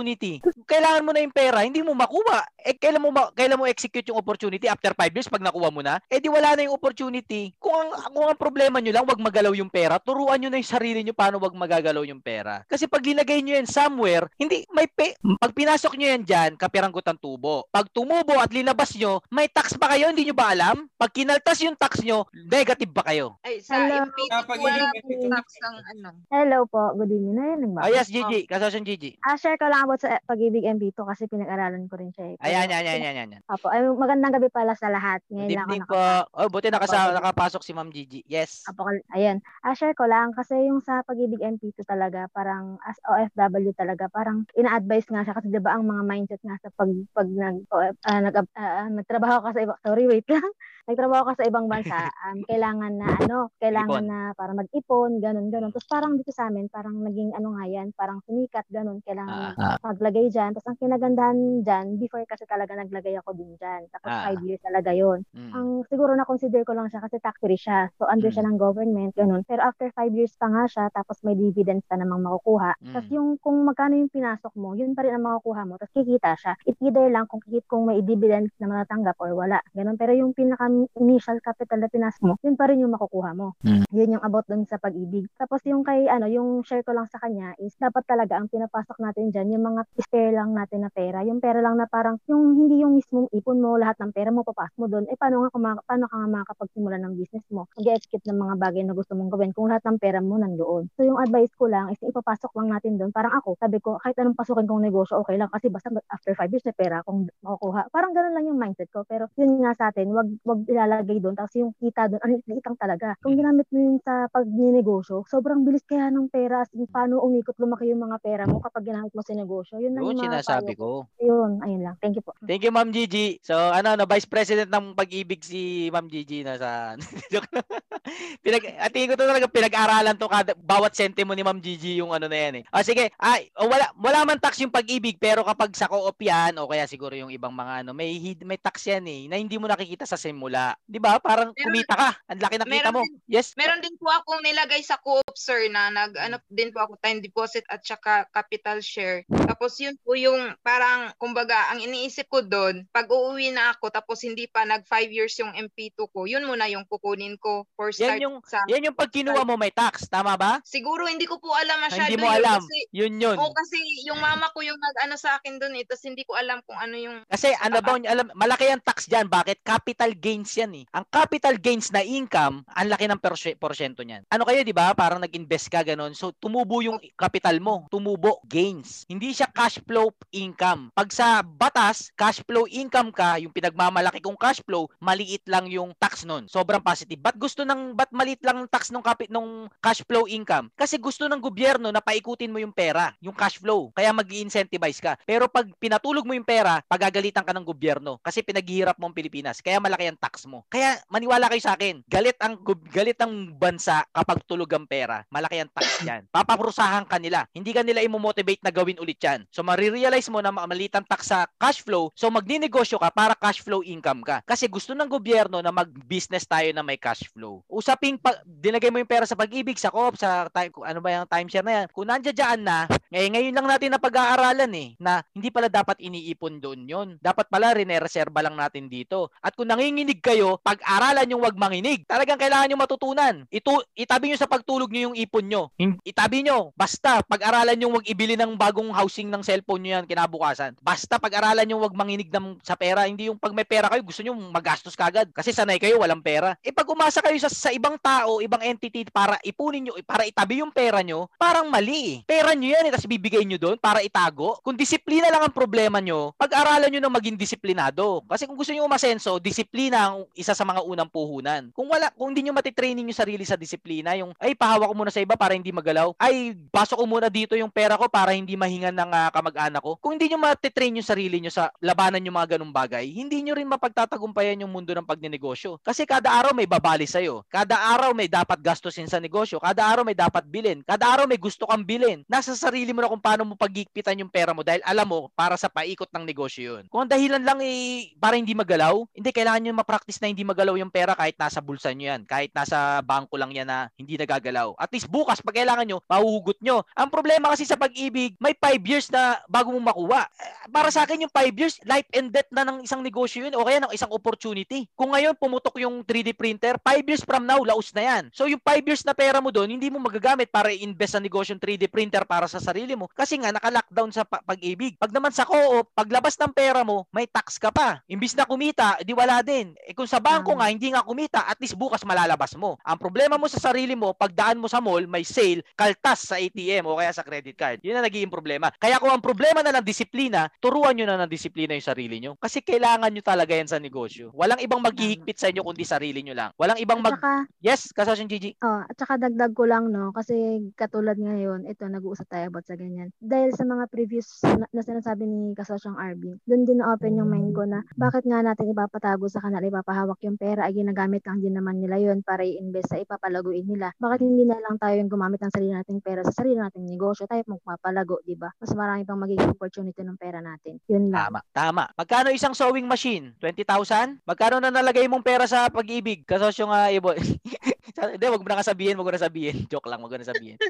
kailangan 0.67 1.05
mo 1.07 1.11
na 1.15 1.23
yung 1.23 1.33
pera, 1.33 1.63
hindi 1.63 1.81
mo 1.81 1.95
makuha. 1.95 2.45
Eh 2.61 2.75
kailan 2.75 3.01
mo 3.01 3.15
ma- 3.15 3.31
kailan 3.33 3.57
mo 3.57 3.65
execute 3.65 4.11
yung 4.11 4.19
opportunity 4.19 4.67
after 4.67 4.91
5 4.93 5.15
years 5.15 5.31
pag 5.31 5.45
nakuha 5.45 5.69
mo 5.71 5.81
na? 5.81 6.03
Eh 6.11 6.19
di 6.19 6.27
wala 6.27 6.59
na 6.59 6.67
yung 6.67 6.75
opportunity. 6.75 7.55
Kung 7.57 7.73
ang, 7.73 8.11
kung 8.11 8.27
ang 8.27 8.39
problema 8.39 8.83
nyo 8.83 8.93
lang, 8.93 9.07
wag 9.07 9.23
magalaw 9.23 9.55
yung 9.55 9.71
pera, 9.71 9.97
turuan 10.03 10.43
nyo 10.43 10.51
na 10.51 10.59
yung 10.61 10.69
sarili 10.69 11.01
nyo 11.07 11.15
paano 11.15 11.39
wag 11.39 11.55
magagalaw 11.55 12.03
yung 12.05 12.21
pera. 12.21 12.67
Kasi 12.67 12.91
pag 12.91 13.07
linagay 13.07 13.41
nyo 13.41 13.57
yan 13.57 13.69
somewhere, 13.71 14.27
hindi 14.37 14.67
may 14.75 14.91
pe- 14.91 15.17
pag 15.39 15.55
pinasok 15.55 15.95
nyo 15.97 16.07
yan 16.13 16.25
dyan, 16.27 16.51
kapiranggot 16.59 17.07
ang 17.07 17.21
tubo. 17.21 17.65
Pag 17.71 17.89
tumubo 17.95 18.37
at 18.37 18.51
linabas 18.51 18.93
nyo, 18.99 19.23
may 19.31 19.47
tax 19.47 19.79
ba 19.79 19.95
kayo? 19.95 20.11
Hindi 20.11 20.27
nyo 20.27 20.37
ba 20.37 20.53
alam? 20.53 20.91
Pag 20.99 21.15
kinaltas 21.15 21.63
yung 21.63 21.79
tax 21.79 22.03
nyo, 22.03 22.27
negative 22.35 22.91
ba 22.93 23.07
kayo? 23.07 23.39
Ay, 23.47 23.63
sa 23.63 23.79
Hello. 23.79 24.11
Ah, 24.35 24.43
pag 24.43 24.59
wala 24.59 24.91
tax 25.31 25.47
ang 25.63 25.77
ano. 25.95 26.09
Hello 26.29 26.59
po, 26.67 26.93
good 26.99 27.13
evening. 27.15 27.37
Narinig 27.37 27.73
ba? 27.73 27.81
Oh, 27.87 27.91
yes, 27.93 28.09
Gigi. 28.11 28.49
Kasosyon 28.49 28.83
Gigi. 28.83 29.15
Ah, 29.23 29.39
share 29.39 29.59
ko 29.61 29.71
lang 29.71 29.86
about 29.87 30.03
sa 30.03 30.19
pag-ibig 30.27 30.67
MB2 30.67 30.99
kasi 30.99 31.25
pinag-aralan 31.25 31.87
ko 31.87 31.95
rin 31.97 32.11
siya. 32.11 32.35
eh. 32.35 32.43
Ayan, 32.43 32.67
ayan, 32.67 32.85
ayan, 32.85 33.03
ayan, 33.07 33.29
ayan. 33.33 33.43
Apo, 33.47 33.71
ay, 33.71 33.87
magandang 33.87 34.35
gabi 34.35 34.51
pala 34.51 34.75
sa 34.75 34.91
lahat. 34.91 35.23
Ngayon 35.31 35.47
Good 35.47 35.55
lang 35.55 35.63
ako 35.63 35.71
evening 35.71 35.85
po. 35.87 36.03
Oh, 36.35 36.49
buti 36.51 36.69
nakasa 36.69 37.15
nakapasok 37.15 37.63
si 37.63 37.73
Ma'am 37.73 37.89
Gigi. 37.89 38.21
Yes. 38.27 38.67
Apo, 38.67 38.85
ayan. 39.15 39.39
Ah, 39.63 39.73
share 39.73 39.95
ko 39.95 40.05
lang 40.05 40.35
kasi 40.35 40.59
yung 40.67 40.83
sa 40.83 41.01
pag-ibig 41.01 41.39
MP2 41.39 41.87
talaga, 41.87 42.27
parang 42.31 42.77
as 42.83 42.99
OFW 43.07 43.71
talaga, 43.73 44.11
parang 44.11 44.43
ina-advise 44.53 45.07
nga 45.07 45.23
siya 45.23 45.33
kasi 45.33 45.49
'di 45.49 45.63
ba 45.63 45.79
ang 45.79 45.87
mga 45.87 46.03
mindset 46.03 46.43
nga 46.43 46.59
sa 46.59 46.69
pag 46.75 46.91
pag 47.15 47.29
nag 47.31 47.63
OF, 47.71 47.95
ah, 48.03 48.21
nag 48.21 48.35
ah, 48.53 48.91
nagtrabaho 48.91 49.47
ka 49.47 49.51
sa 49.55 49.63
iba, 49.63 49.75
sorry, 49.81 50.05
wait 50.05 50.27
lang. 50.27 50.45
Nagtrabaho 50.87 51.23
ka 51.33 51.43
sa 51.43 51.47
ibang 51.51 51.67
bansa, 51.67 51.97
um, 52.31 52.39
kailangan 52.47 52.93
na 52.95 53.09
ano, 53.21 53.39
kailangan 53.59 54.03
Ipon. 54.03 54.11
na 54.11 54.19
para 54.39 54.53
mag-ipon, 54.55 55.11
ganun, 55.19 55.47
ganun. 55.51 55.71
Tapos 55.75 55.89
parang 55.91 56.15
dito 56.15 56.31
sa 56.31 56.49
amin, 56.49 56.71
parang 56.71 56.95
naging 57.03 57.35
ano 57.35 57.59
nga 57.59 57.65
yan, 57.67 57.91
parang 57.95 58.23
sumikat, 58.25 58.65
ganun, 58.71 59.03
kailangan 59.03 59.55
Ah, 59.57 59.77
maglagay 59.83 60.31
dyan. 60.31 60.55
Tapos 60.55 60.69
ang 60.71 60.79
kinagandahan 60.81 61.39
dyan, 61.67 61.87
before 61.99 62.23
kasi 62.27 62.47
talaga 62.47 62.79
naglagay 62.79 63.19
ako 63.19 63.35
din 63.35 63.53
dyan. 63.59 63.87
Tapos 63.91 64.11
Ah. 64.11 64.31
five 64.31 64.41
years 64.47 64.63
talaga 64.63 64.91
yon 64.95 65.23
mm. 65.35 65.53
ang 65.53 65.69
siguro 65.91 66.15
na 66.15 66.27
consider 66.27 66.63
ko 66.63 66.73
lang 66.73 66.89
siya 66.89 67.03
kasi 67.03 67.19
free 67.43 67.59
siya. 67.59 67.91
So 67.99 68.07
under 68.07 68.31
siya 68.31 68.47
ng 68.47 68.59
government, 68.59 69.15
ganun. 69.19 69.43
Pero 69.45 69.67
after 69.67 69.91
five 69.93 70.15
years 70.15 70.35
pa 70.39 70.47
nga 70.49 70.65
siya, 70.71 70.85
tapos 70.95 71.21
may 71.27 71.35
dividends 71.35 71.85
ka 71.87 71.99
namang 71.99 72.23
makukuha. 72.23 72.79
Mm. 72.81 72.95
Tapos 72.95 73.09
yung 73.11 73.29
kung 73.43 73.67
magkano 73.67 73.99
yung 73.99 74.13
pinasok 74.13 74.53
mo, 74.57 74.73
yun 74.79 74.95
pa 74.95 75.03
rin 75.05 75.19
ang 75.19 75.25
makukuha 75.27 75.63
mo. 75.67 75.75
Tapos 75.79 75.93
kikita 75.95 76.35
siya. 76.39 76.53
It 76.65 76.79
either 76.81 77.07
lang 77.11 77.27
kung 77.27 77.43
kikit 77.43 77.67
kung 77.67 77.87
may 77.87 78.01
dividends 78.03 78.55
na 78.63 78.71
matatanggap 78.71 79.17
or 79.19 79.33
wala. 79.35 79.61
Ganun. 79.75 79.97
Pero 79.99 80.13
yung 80.15 80.33
pinaka 80.33 80.69
initial 81.01 81.41
capital 81.41 81.81
na 81.81 81.89
pinasok 81.89 82.23
mo, 82.23 82.35
yun 82.45 82.61
pa 82.61 82.69
rin 82.69 82.85
yung 82.85 82.93
makukuha 82.93 83.33
mo. 83.33 83.57
Mm. 83.65 83.89
Yun 83.89 84.15
yung 84.19 84.25
about 84.25 84.45
dun 84.45 84.69
sa 84.69 84.77
pag-ibig. 84.77 85.25
Tapos 85.41 85.65
yung 85.65 85.81
kay 85.81 86.05
ano, 86.13 86.29
yung 86.29 86.61
share 86.61 86.85
ko 86.85 86.93
lang 86.93 87.09
sa 87.09 87.17
kanya 87.25 87.57
is 87.57 87.73
dapat 87.81 88.05
talaga 88.05 88.37
ang 88.37 88.53
pinapasok 88.53 89.01
natin 89.01 89.33
dyan, 89.33 89.57
yung 89.57 89.65
mga 89.73 89.81
spare 90.05 90.37
lang 90.37 90.53
natin 90.53 90.85
na 90.85 90.91
pera. 90.93 91.25
Yung 91.25 91.41
pera 91.41 91.65
lang 91.65 91.81
na 91.81 91.89
parang 91.89 92.21
yung 92.29 92.61
hindi 92.61 92.85
yung 92.85 93.01
mismong 93.01 93.33
ipon 93.33 93.65
mo, 93.65 93.81
lahat 93.81 93.97
ng 94.05 94.13
pera 94.13 94.29
mo 94.29 94.45
papasok 94.45 94.77
mo 94.77 94.87
doon. 94.93 95.09
Eh 95.09 95.17
paano 95.17 95.47
nga 95.47 95.49
kung 95.55 95.65
maka- 95.65 95.85
paano 95.89 96.05
ka 96.11 96.17
nga 96.21 96.29
makakapagsimula 96.29 96.97
ng 97.01 97.13
business 97.17 97.47
mo? 97.49 97.65
Mag-execute 97.81 98.27
ng 98.29 98.39
mga 98.39 98.55
bagay 98.61 98.83
na 98.85 98.93
gusto 98.93 99.17
mong 99.17 99.31
gawin 99.33 99.53
kung 99.57 99.73
lahat 99.73 99.85
ng 99.89 99.99
pera 100.03 100.21
mo 100.21 100.37
nandoon. 100.37 100.93
So 100.99 101.07
yung 101.07 101.17
advice 101.23 101.55
ko 101.57 101.71
lang 101.71 101.89
is 101.95 102.01
ipapasok 102.03 102.53
lang 102.59 102.69
natin 102.75 102.99
doon. 103.01 103.15
Parang 103.15 103.33
ako, 103.39 103.57
sabi 103.57 103.79
ko, 103.81 103.97
kahit 104.03 104.19
anong 104.19 104.37
pasukin 104.37 104.67
kong 104.67 104.83
negosyo, 104.85 105.23
okay 105.23 105.39
lang 105.39 105.49
kasi 105.49 105.71
basta 105.71 105.89
after 106.11 106.35
5 106.35 106.51
years 106.51 106.67
may 106.67 106.77
pera 106.77 107.01
akong 107.01 107.31
makukuha. 107.41 107.89
Parang 107.95 108.13
ganun 108.13 108.35
lang 108.35 108.45
yung 108.51 108.59
mindset 108.59 108.91
ko. 108.91 109.07
Pero 109.07 109.31
yun 109.39 109.63
nga 109.63 109.73
sa 109.79 109.95
atin, 109.95 110.11
wag 110.11 110.29
wag 110.43 110.66
ilalagay 110.69 111.19
doon 111.19 111.35
tapos 111.39 111.55
yung 111.57 111.73
kita 111.79 112.11
doon, 112.11 112.21
ang 112.23 112.33
liit 112.45 112.65
lang 112.67 112.79
talaga. 112.79 113.09
Kung 113.23 113.35
ginamit 113.39 113.67
mo 113.71 113.79
yun 113.79 113.99
sa 114.03 114.27
pagninegosyo, 114.31 115.25
sobrang 115.27 115.63
bilis 115.63 115.85
kaya 115.87 116.11
ng 116.11 116.29
pera. 116.29 116.63
As 116.67 116.73
in, 116.75 116.89
paano 116.91 117.23
umikot 117.23 117.57
lumaki 117.57 117.91
yung 117.91 118.03
mga 118.03 118.19
pera 118.23 118.43
mo 118.45 118.59
kapag 118.61 118.89
ginamit 118.89 119.13
mo 119.15 119.23
sa 119.23 119.35
negosyo. 119.37 119.79
Yun 119.81 119.97
lang 119.97 120.03
Yun 120.05 120.17
yung 120.19 120.27
sinasabi 120.31 120.73
ko. 120.77 121.07
Yun, 121.23 121.63
ayun 121.63 121.83
lang. 121.83 121.95
Thank 122.03 122.19
you 122.19 122.25
po. 122.25 122.37
Thank 122.45 122.63
you, 122.65 122.73
Ma'am 122.73 122.91
Gigi. 122.93 123.39
So, 123.41 123.55
ano, 123.57 123.97
na 123.97 124.07
Vice 124.09 124.29
President 124.29 124.69
ng 124.69 124.97
pag-ibig 124.97 125.41
si 125.43 125.89
Ma'am 125.93 126.09
Gigi 126.11 126.43
na 126.45 126.59
sa... 126.59 126.95
Pinag, 128.41 128.63
at 128.77 128.91
tingin 128.91 129.09
ko 129.09 129.17
to 129.17 129.25
talaga 129.25 129.47
pinag-aralan 129.47 130.15
to 130.15 130.27
kada, 130.27 130.53
bawat 130.57 130.93
sentimo 130.93 131.33
ni 131.33 131.43
Ma'am 131.43 131.59
Gigi 131.59 131.99
yung 131.99 132.11
ano 132.11 132.27
na 132.27 132.39
yan 132.39 132.55
eh. 132.61 132.65
O 132.69 132.81
sige, 132.81 133.11
ay, 133.17 133.51
o, 133.55 133.67
wala, 133.67 133.91
wala 133.97 134.23
man 134.25 134.39
tax 134.39 134.59
yung 134.59 134.71
pag-ibig 134.71 135.17
pero 135.17 135.43
kapag 135.43 135.73
sa 135.73 135.87
co-op 135.87 136.17
yan 136.17 136.55
o 136.57 136.67
kaya 136.67 136.85
siguro 136.85 137.13
yung 137.13 137.29
ibang 137.29 137.51
mga 137.51 137.83
ano, 137.83 137.91
may, 137.91 138.15
hid- 138.15 138.45
may 138.45 138.57
tax 138.57 138.87
yan 138.87 139.05
eh 139.05 139.27
na 139.27 139.37
hindi 139.37 139.57
mo 139.57 139.67
nakikita 139.67 140.05
sa 140.05 140.15
simula. 140.15 140.75
Di 140.83 140.99
ba? 140.99 141.19
Parang 141.19 141.51
Meron- 141.51 141.65
kumita 141.67 141.95
ka. 141.95 142.11
Ang 142.29 142.41
laki 142.41 142.57
nakita 142.57 142.91
mo. 142.91 143.03
din- 143.03 143.19
Yes. 143.27 143.53
Meron 143.55 143.81
din 143.81 143.97
po 143.97 144.07
akong 144.07 144.41
nilagay 144.41 144.81
sa 144.81 144.97
co-op 144.97 145.35
sir 145.35 145.67
na 145.67 145.91
nag 145.91 146.15
ano 146.15 146.39
din 146.47 146.71
po 146.71 146.79
ako 146.79 146.95
time 146.99 147.19
deposit 147.19 147.67
at 147.67 147.83
saka 147.83 148.25
capital 148.31 148.79
share. 148.79 149.27
Tapos 149.27 149.75
yun 149.77 149.99
po 150.01 150.15
yung 150.15 150.55
parang 150.61 151.11
kumbaga 151.17 151.73
ang 151.73 151.83
iniisip 151.83 152.29
ko 152.29 152.41
doon, 152.41 152.87
pag 152.89 153.11
uuwi 153.11 153.51
na 153.51 153.75
ako 153.75 153.91
tapos 153.91 154.23
hindi 154.23 154.47
pa 154.47 154.63
nag 154.63 154.85
5 154.85 155.11
years 155.11 155.35
yung 155.37 155.51
MP2 155.51 156.07
ko, 156.07 156.25
yun 156.25 156.45
muna 156.45 156.67
yung 156.67 156.87
kukunin 156.87 157.35
ko 157.37 157.67
for 157.75 157.91
Yan 158.03 158.19
yung, 158.21 158.37
sa 158.45 158.61
yan 158.67 158.91
yung 158.91 158.97
pag 158.97 159.11
kinuha 159.13 159.43
mo 159.47 159.55
may 159.55 159.71
tax. 159.71 160.09
Tama 160.11 160.35
ba? 160.37 160.59
Siguro 160.67 161.07
hindi 161.07 161.25
ko 161.25 161.39
po 161.39 161.53
alam 161.55 161.77
Ah, 161.77 161.83
masyado 161.93 162.09
Hindi 162.09 162.17
mo 162.17 162.29
yun 162.33 162.39
alam. 162.41 162.61
kasi 162.65 162.79
Yun 162.93 163.15
yun. 163.21 163.37
Oo, 163.37 163.53
kasi 163.53 163.77
yung 164.09 164.17
mama 164.17 164.49
ko 164.57 164.65
yung 164.65 164.81
nag-ano 164.81 165.15
sa 165.21 165.37
akin 165.37 165.61
doon 165.61 165.77
eh, 165.77 165.85
tapos 165.85 166.05
hindi 166.09 166.25
ko 166.25 166.33
alam 166.33 166.65
kung 166.65 166.79
ano 166.81 166.97
yung 166.97 167.17
Kasi 167.29 167.53
ano 167.61 167.85
ba, 167.85 168.01
alam, 168.01 168.33
malaki 168.33 168.73
ang 168.73 168.81
tax 168.81 169.05
diyan. 169.07 169.29
Bakit? 169.29 169.61
Capital 169.61 170.17
gains 170.17 170.57
yan 170.57 170.73
eh. 170.73 170.85
Ang 170.97 171.05
capital 171.13 171.61
gains 171.61 171.93
na 171.93 172.01
income, 172.01 172.65
ang 172.73 172.89
laki 172.89 173.05
ng 173.07 173.21
porsyento 173.61 174.01
niyan. 174.01 174.25
Ano 174.33 174.49
kayo, 174.49 174.65
di 174.65 174.73
ba? 174.73 174.97
Parang 174.97 175.21
nag-invest 175.21 175.69
ka 175.69 175.85
ganun. 175.85 176.17
So, 176.17 176.33
tumubo 176.33 176.81
yung 176.81 176.97
capital 177.21 177.61
mo. 177.61 177.85
Tumubo, 177.93 178.41
gains. 178.49 179.05
Hindi 179.07 179.37
siya 179.37 179.53
cash 179.53 179.79
flow 179.85 180.09
income. 180.33 180.91
Pag 180.97 181.13
sa 181.13 181.45
batas, 181.45 182.09
cash 182.17 182.41
flow 182.43 182.65
income 182.67 183.13
ka, 183.13 183.37
yung 183.37 183.53
pinagmamalaki 183.53 184.25
kong 184.25 184.41
cash 184.41 184.65
flow, 184.65 184.89
maliit 185.05 185.45
lang 185.47 185.69
yung 185.69 185.93
tax 186.01 186.25
nun. 186.25 186.49
Sobrang 186.49 186.81
positive. 186.81 187.21
Ba't 187.21 187.37
gusto 187.37 187.63
ng, 187.63 187.86
ba't 187.95 188.11
maliit 188.11 188.43
lang 188.43 188.65
ang 188.65 188.69
tax 188.71 188.91
nung, 188.91 189.05
capi, 189.05 189.29
nung 189.31 189.71
cash 189.79 190.03
flow 190.03 190.27
income? 190.27 190.73
Kasi 190.75 190.97
gusto 190.97 191.29
ng 191.29 191.39
gobyerno 191.39 191.93
na 191.93 192.03
paikutin 192.03 192.51
mo 192.51 192.59
yung 192.59 192.75
pera, 192.75 193.13
yung 193.23 193.37
cash 193.37 193.61
flow. 193.61 193.93
Kaya 193.93 194.11
mag 194.11 194.27
incentivize 194.27 194.99
ka. 194.99 195.15
Pero 195.23 195.47
pag 195.47 195.69
pinatulog 195.79 196.25
mo 196.25 196.33
yung 196.33 196.47
pera, 196.47 196.83
pagagalitan 196.89 197.45
ka 197.45 197.53
ng 197.53 197.67
gobyerno 197.67 198.19
kasi 198.25 198.41
pinaghihirap 198.41 198.97
mo 198.97 199.11
ang 199.11 199.15
Pilipinas. 199.15 199.61
Kaya 199.61 199.79
malaki 199.79 200.09
ang 200.09 200.19
tax 200.19 200.49
mo. 200.49 200.65
Kaya 200.73 200.99
maniwala 201.13 201.47
kayo 201.53 201.63
sa 201.63 201.77
akin, 201.77 202.03
galit 202.09 202.41
ang 202.41 202.59
galit 202.89 203.19
ang 203.21 203.53
bansa 203.55 204.03
kapag 204.11 204.43
tulog 204.49 204.71
ang 204.73 204.89
pera. 204.89 205.23
Malaki 205.29 205.61
ang 205.61 205.71
tax 205.71 206.03
yan. 206.07 206.25
Papaprusahan 206.35 207.05
ka 207.05 207.21
nila. 207.21 207.45
Hindi 207.53 207.77
ka 207.77 207.85
nila 207.85 208.01
imo-motivate 208.01 208.63
na 208.65 208.73
gawin 208.73 208.99
ulit 209.03 209.21
yan. 209.21 209.45
So 209.53 209.61
marirealize 209.61 210.31
mo 210.33 210.41
na 210.41 210.55
ma- 210.55 210.65
maliit 210.65 210.95
ang 210.95 211.05
tax 211.05 211.29
sa 211.29 211.45
cash 211.61 211.83
flow. 211.85 212.15
So 212.15 212.31
magninegosyo 212.33 212.97
ka 213.03 213.11
para 213.13 213.35
cash 213.37 213.61
flow 213.61 213.83
income 213.83 214.23
ka. 214.25 214.41
Kasi 214.47 214.71
gusto 214.71 214.95
ng 214.95 215.11
gobyerno 215.11 215.61
na 215.61 215.75
mag-business 215.75 216.47
tayo 216.47 216.71
na 216.73 216.87
may 216.87 216.97
cash 216.97 217.27
flow. 217.35 217.67
Usaping 217.77 218.17
pag 218.17 218.41
dinagay 218.49 218.89
mo 218.89 218.97
yung 218.97 219.11
pera 219.11 219.29
sa 219.29 219.37
pag-ibig, 219.37 219.77
sa 219.77 219.93
co 219.93 220.09
sa 220.17 220.49
time, 220.49 220.73
ano 220.81 221.05
ba 221.05 221.13
yung 221.13 221.29
timeshare 221.29 221.67
na 221.67 221.85
yan. 221.85 221.87
Kung 221.93 222.09
nandiyan 222.09 222.61
na, 222.65 222.89
eh, 223.13 223.29
ngayon 223.29 223.53
lang 223.53 223.69
natin 223.69 223.93
na 223.93 224.01
pag-aaralan 224.01 224.73
eh, 224.73 224.89
na 224.97 225.21
hindi 225.37 225.53
pala 225.53 225.69
dapat 225.69 226.01
iniipon 226.01 226.57
doon 226.57 226.89
yon. 226.89 227.09
Dapat 227.21 227.53
pala 227.53 227.77
rinereserba 227.77 228.41
lang 228.41 228.57
natin 228.57 228.89
dito. 228.89 229.29
At 229.45 229.53
kung 229.53 229.69
nanginginig 229.69 230.25
kayo, 230.25 230.57
pag-aralan 230.65 231.29
yung 231.29 231.45
wag 231.45 231.61
manginig. 231.61 232.09
Talagang 232.09 232.41
kailangan 232.41 232.73
nyo 232.73 232.79
matutunan. 232.81 233.45
Ito, 233.53 233.85
itabi 233.93 234.33
nyo 234.33 234.39
sa 234.41 234.49
pagtulog 234.49 234.89
nyo 234.89 235.13
yung 235.13 235.17
ipon 235.21 235.45
nyo. 235.45 235.69
Itabi 236.01 236.49
nyo. 236.49 236.73
Basta, 236.73 237.21
pag-aralan 237.29 237.77
yung 237.77 238.01
wag 238.01 238.09
ibili 238.09 238.41
ng 238.41 238.57
bagong 238.57 238.89
housing 238.89 239.29
ng 239.29 239.45
cellphone 239.45 239.85
nyo 239.85 239.93
yan 240.01 240.07
kinabukasan. 240.09 240.81
Basta, 240.81 241.21
pag-aralan 241.21 241.69
yung 241.69 241.85
wag 241.85 241.93
manginig 241.93 242.33
ng, 242.33 242.65
sa 242.65 242.73
pera. 242.73 243.05
Hindi 243.05 243.29
yung 243.29 243.37
pag 243.37 243.53
may 243.53 243.69
pera 243.69 243.93
kayo, 243.93 244.01
gusto 244.01 244.25
nyo 244.25 244.33
magastos 244.33 244.97
kagad. 244.97 245.29
Kasi 245.37 245.53
sanay 245.53 245.77
kayo, 245.77 246.01
walang 246.01 246.25
pera. 246.25 246.57
Eh, 246.65 246.73
pag 246.73 246.89
umasa 246.89 247.21
kayo 247.21 247.37
sa 247.37 247.51
sa 247.67 247.75
ibang 247.75 247.99
tao, 247.99 248.39
ibang 248.39 248.63
entity 248.63 249.11
para 249.11 249.43
ipunin 249.43 249.91
nyo, 249.91 249.99
para 250.07 250.23
itabi 250.23 250.63
yung 250.63 250.71
pera 250.71 251.03
nyo, 251.03 251.27
parang 251.35 251.67
mali. 251.67 252.23
Pera 252.23 252.55
nyo 252.55 252.71
yan, 252.71 252.87
eh, 252.87 252.93
tapos 252.95 253.11
bibigay 253.11 253.43
nyo 253.43 253.59
doon 253.59 253.75
para 253.75 254.07
itago. 254.07 254.63
Kung 254.63 254.79
disiplina 254.79 255.27
lang 255.27 255.43
ang 255.43 255.51
problema 255.51 255.99
nyo, 255.99 256.31
pag-aralan 256.39 256.87
nyo 256.95 257.03
na 257.03 257.11
maging 257.11 257.35
disiplinado. 257.35 258.23
Kasi 258.31 258.47
kung 258.47 258.55
gusto 258.55 258.71
nyo 258.71 258.87
umasenso, 258.87 259.43
disiplina 259.43 260.15
ang 260.15 260.31
isa 260.39 260.55
sa 260.55 260.63
mga 260.63 260.87
unang 260.87 261.11
puhunan. 261.11 261.75
Kung 261.75 261.91
wala, 261.91 262.15
kung 262.15 262.31
hindi 262.31 262.47
nyo 262.47 262.55
matitraining 262.55 263.11
yung 263.11 263.19
sarili 263.19 263.43
sa 263.43 263.59
disiplina, 263.59 264.15
yung, 264.15 264.31
ay, 264.39 264.55
pahawak 264.55 264.87
ko 264.87 264.95
muna 264.95 265.11
sa 265.11 265.19
iba 265.19 265.35
para 265.35 265.59
hindi 265.59 265.75
magalaw. 265.75 266.15
Ay, 266.23 266.55
pasok 266.71 267.03
ko 267.03 267.05
muna 267.11 267.27
dito 267.27 267.59
yung 267.59 267.75
pera 267.75 267.99
ko 267.99 268.07
para 268.07 268.31
hindi 268.31 268.55
mahingan 268.55 268.95
ng 268.95 269.11
ah, 269.11 269.31
kamag-anak 269.35 269.83
ko. 269.83 269.99
Kung 269.99 270.15
hindi 270.15 270.31
nyo 270.31 270.39
matitrain 270.39 270.95
yung 270.95 271.09
sarili 271.09 271.43
nyo 271.43 271.51
sa 271.51 271.75
labanan 271.83 272.23
yung 272.23 272.39
mga 272.39 272.55
ganung 272.55 272.71
bagay, 272.71 273.11
hindi 273.11 273.43
nyo 273.43 273.59
rin 273.59 273.67
mapagtatagumpayan 273.67 274.63
yung 274.63 274.71
mundo 274.71 274.95
ng 274.95 275.03
pagnenegosyo. 275.03 275.83
Kasi 275.83 276.07
kada 276.07 276.31
araw 276.31 276.55
may 276.55 276.71
babali 276.71 277.11
sa'yo. 277.11 277.43
Kada 277.57 277.97
araw 277.97 278.13
may 278.13 278.29
dapat 278.29 278.61
gastusin 278.61 279.09
sa 279.09 279.17
negosyo. 279.17 279.57
Kada 279.57 279.81
araw 279.81 280.05
may 280.05 280.13
dapat 280.13 280.45
bilhin. 280.45 280.85
Kada 280.85 281.09
araw 281.09 281.25
may 281.25 281.41
gusto 281.41 281.65
kang 281.65 281.89
bilhin. 281.89 282.21
Nasa 282.29 282.53
sarili 282.53 282.93
mo 282.93 283.01
na 283.01 283.09
kung 283.09 283.25
paano 283.25 283.49
mo 283.49 283.57
pagigpitan 283.57 284.21
yung 284.21 284.29
pera 284.29 284.53
mo 284.53 284.61
dahil 284.61 284.85
alam 284.85 285.09
mo 285.09 285.33
para 285.33 285.57
sa 285.57 285.73
paikot 285.73 286.13
ng 286.13 286.29
negosyo 286.29 286.77
yun. 286.77 286.85
Kung 286.93 287.09
ang 287.09 287.17
dahilan 287.17 287.41
lang 287.41 287.57
eh 287.65 288.13
para 288.21 288.37
hindi 288.37 288.53
magalaw, 288.53 289.09
hindi 289.17 289.33
kailangan 289.33 289.65
nyo 289.65 289.73
ma-practice 289.73 290.21
na 290.21 290.29
hindi 290.29 290.45
magalaw 290.45 290.77
yung 290.77 290.93
pera 290.93 291.17
kahit 291.17 291.41
nasa 291.41 291.65
bulsa 291.65 291.97
nyo 291.97 292.13
yan. 292.13 292.29
Kahit 292.29 292.53
nasa 292.53 293.01
bangko 293.01 293.41
lang 293.41 293.57
yan 293.57 293.73
na 293.73 293.89
hindi 293.97 294.21
nagagalaw. 294.21 294.77
At 294.77 294.93
least 294.93 295.09
bukas 295.09 295.41
pag 295.41 295.57
kailangan 295.57 295.89
nyo, 295.89 296.05
mahuhugot 296.13 296.61
nyo. 296.61 296.85
Ang 296.93 297.09
problema 297.09 297.57
kasi 297.57 297.65
sa 297.65 297.81
pag-ibig, 297.81 298.37
may 298.37 298.53
5 298.53 298.85
years 298.85 299.09
na 299.09 299.41
bago 299.49 299.73
mo 299.73 299.81
makuha. 299.81 300.29
Para 300.69 300.93
sa 300.93 301.09
akin 301.09 301.25
yung 301.25 301.33
5 301.33 301.57
years, 301.57 301.81
life 301.89 302.05
and 302.13 302.37
death 302.37 302.53
na 302.53 302.69
ng 302.69 302.85
isang 302.85 303.01
negosyo 303.01 303.49
yun 303.49 303.57
o 303.57 303.65
kaya 303.65 303.81
ng 303.81 303.97
isang 303.97 304.13
opportunity. 304.13 304.85
Kung 304.93 305.17
ngayon 305.17 305.33
pumutok 305.41 305.81
yung 305.81 306.05
3D 306.05 306.37
printer, 306.37 306.77
5 306.85 307.01
years 307.09 307.25
from 307.25 307.46
now, 307.47 307.63
laos 307.63 307.95
na 307.95 308.03
yan. 308.03 308.25
So 308.35 308.51
yung 308.51 308.61
5 308.61 308.83
years 308.83 309.03
na 309.07 309.15
pera 309.15 309.39
mo 309.39 309.55
doon, 309.55 309.71
hindi 309.71 309.87
mo 309.89 310.03
magagamit 310.03 310.51
para 310.51 310.75
i-invest 310.75 311.15
sa 311.15 311.23
negosyo 311.23 311.55
yung 311.55 311.63
3D 311.63 311.87
printer 311.87 312.27
para 312.27 312.51
sa 312.51 312.59
sarili 312.59 312.99
mo. 312.99 313.07
Kasi 313.15 313.39
nga, 313.39 313.55
naka-lockdown 313.55 314.11
sa 314.11 314.27
pa- 314.27 314.43
pag-ibig. 314.43 314.99
Pag 314.99 315.15
naman 315.15 315.31
sa 315.31 315.47
co-op, 315.47 315.95
paglabas 315.95 316.35
ng 316.37 316.51
pera 316.51 316.83
mo, 316.83 317.07
may 317.15 317.31
tax 317.31 317.57
ka 317.63 317.71
pa. 317.71 318.03
Imbis 318.11 318.35
na 318.35 318.45
kumita, 318.45 318.99
di 319.07 319.15
wala 319.15 319.41
din. 319.47 319.79
Eh 319.87 319.95
kung 319.95 320.11
sa 320.11 320.19
bangko 320.19 320.59
nga, 320.59 320.69
hindi 320.69 320.91
nga 320.91 321.07
kumita, 321.07 321.47
at 321.47 321.57
least 321.63 321.79
bukas 321.79 322.03
malalabas 322.03 322.59
mo. 322.59 322.77
Ang 322.83 322.99
problema 322.99 323.39
mo 323.39 323.47
sa 323.47 323.63
sarili 323.63 323.95
mo, 323.95 324.13
pagdaan 324.13 324.59
mo 324.59 324.67
sa 324.67 324.83
mall, 324.83 325.07
may 325.07 325.23
sale, 325.23 325.63
kaltas 325.79 326.27
sa 326.27 326.37
ATM 326.41 326.89
o 326.89 326.99
kaya 326.99 327.13
sa 327.15 327.23
credit 327.23 327.55
card. 327.55 327.79
Yun 327.85 328.01
ang 328.01 328.07
nagiging 328.07 328.33
problema. 328.33 328.73
Kaya 328.81 328.99
kung 328.99 329.13
ang 329.13 329.23
problema 329.23 329.63
na 329.63 329.77
ng 329.79 329.87
disiplina, 329.87 330.51
turuan 330.59 330.97
nyo 330.97 331.07
na 331.07 331.21
ng 331.23 331.31
disiplina 331.31 331.77
yung 331.77 331.85
sarili 331.87 332.17
nyo. 332.19 332.35
Kasi 332.41 332.65
kailangan 332.65 333.13
nyo 333.13 333.23
talaga 333.23 333.53
yan 333.55 333.69
sa 333.71 333.79
negosyo. 333.79 334.33
Walang 334.35 334.59
ibang 334.65 334.83
maghihigpit 334.83 335.37
sa 335.37 335.53
inyo 335.53 335.63
kundi 335.63 335.85
sarili 335.85 336.25
nyo 336.25 336.35
lang. 336.35 336.51
Walang 336.57 336.79
ibang 336.81 336.99
mag... 337.05 337.21
saka, 337.27 337.51
Yes, 337.59 337.91
kasosyon 337.91 338.31
Gigi. 338.31 338.55
oh, 338.63 338.83
at 338.87 338.95
saka 338.95 339.19
dagdag 339.19 339.53
ko 339.59 339.67
lang, 339.67 339.91
no, 339.91 340.15
kasi 340.15 340.63
katulad 340.79 341.19
ngayon, 341.19 341.67
ito, 341.67 341.83
nag-uusap 341.83 342.31
tayo 342.31 342.47
about 342.47 342.63
sa 342.63 342.79
ganyan. 342.79 343.11
Dahil 343.19 343.51
sa 343.59 343.67
mga 343.67 343.91
previous 343.91 344.39
na, 344.47 344.71
na 344.71 344.83
sinasabi 344.87 345.27
ni 345.27 345.51
Kasosyong 345.59 345.99
RB, 345.99 346.39
doon 346.47 346.63
din 346.63 346.79
na-open 346.79 347.19
yung 347.19 347.31
mind 347.31 347.51
ko 347.59 347.67
na 347.67 347.83
bakit 347.99 348.23
nga 348.23 348.43
natin 348.47 348.71
ipapatago 348.71 349.27
sa 349.27 349.43
kanila, 349.43 349.67
ipapahawak 349.67 350.23
yung 350.23 350.39
pera, 350.39 350.71
ay 350.71 350.79
ginagamit 350.79 351.27
lang 351.27 351.43
din 351.43 351.59
naman 351.59 351.83
nila 351.83 351.99
yon 351.99 352.23
para 352.23 352.47
i-invest 352.47 352.95
sa 352.95 353.01
ipapalaguin 353.03 353.67
nila. 353.67 353.91
Bakit 353.99 354.23
hindi 354.23 354.47
na 354.47 354.63
lang 354.63 354.79
tayo 354.79 354.95
yung 355.03 355.11
gumamit 355.11 355.43
ng 355.43 355.51
sarili 355.51 355.75
nating 355.75 355.99
pera 356.05 356.23
sa 356.23 356.31
sarili 356.31 356.55
nating 356.55 356.87
negosyo, 356.87 357.27
tayo 357.27 357.43
magpapalago, 357.51 358.23
di 358.23 358.39
ba? 358.39 358.53
Mas 358.63 358.71
marami 358.79 359.03
pang 359.03 359.19
magiging 359.19 359.51
opportunity 359.51 360.07
ng 360.07 360.19
pera 360.21 360.39
natin. 360.39 360.79
Yun 360.87 361.11
lang. 361.11 361.35
Tama, 361.35 361.41
tama. 361.51 361.85
Magkano 361.99 362.31
isang 362.31 362.55
sewing 362.55 362.87
machine? 362.87 363.35
20,000? 363.43 364.23
Magkano 364.23 364.63
na 364.63 364.71
nalagay 364.71 365.11
mong 365.11 365.27
pera 365.27 365.51
sa 365.51 365.67
pag-ibig? 365.67 366.23
Kasosyo 366.23 366.71
nga, 366.71 366.93
Ibo. 366.93 367.16
Hindi, 368.17 368.27
wag 368.29 368.43
mo 368.45 368.49
na 368.49 368.61
kasabihin, 368.61 368.95
wag 369.01 369.09
mo 369.09 369.13
na 369.15 369.23
sabihin. 369.23 369.57
Joke 369.73 369.89
lang, 369.89 370.05
wag 370.05 370.13
mo 370.13 370.19
na 370.21 370.29
sabihin. 370.29 370.61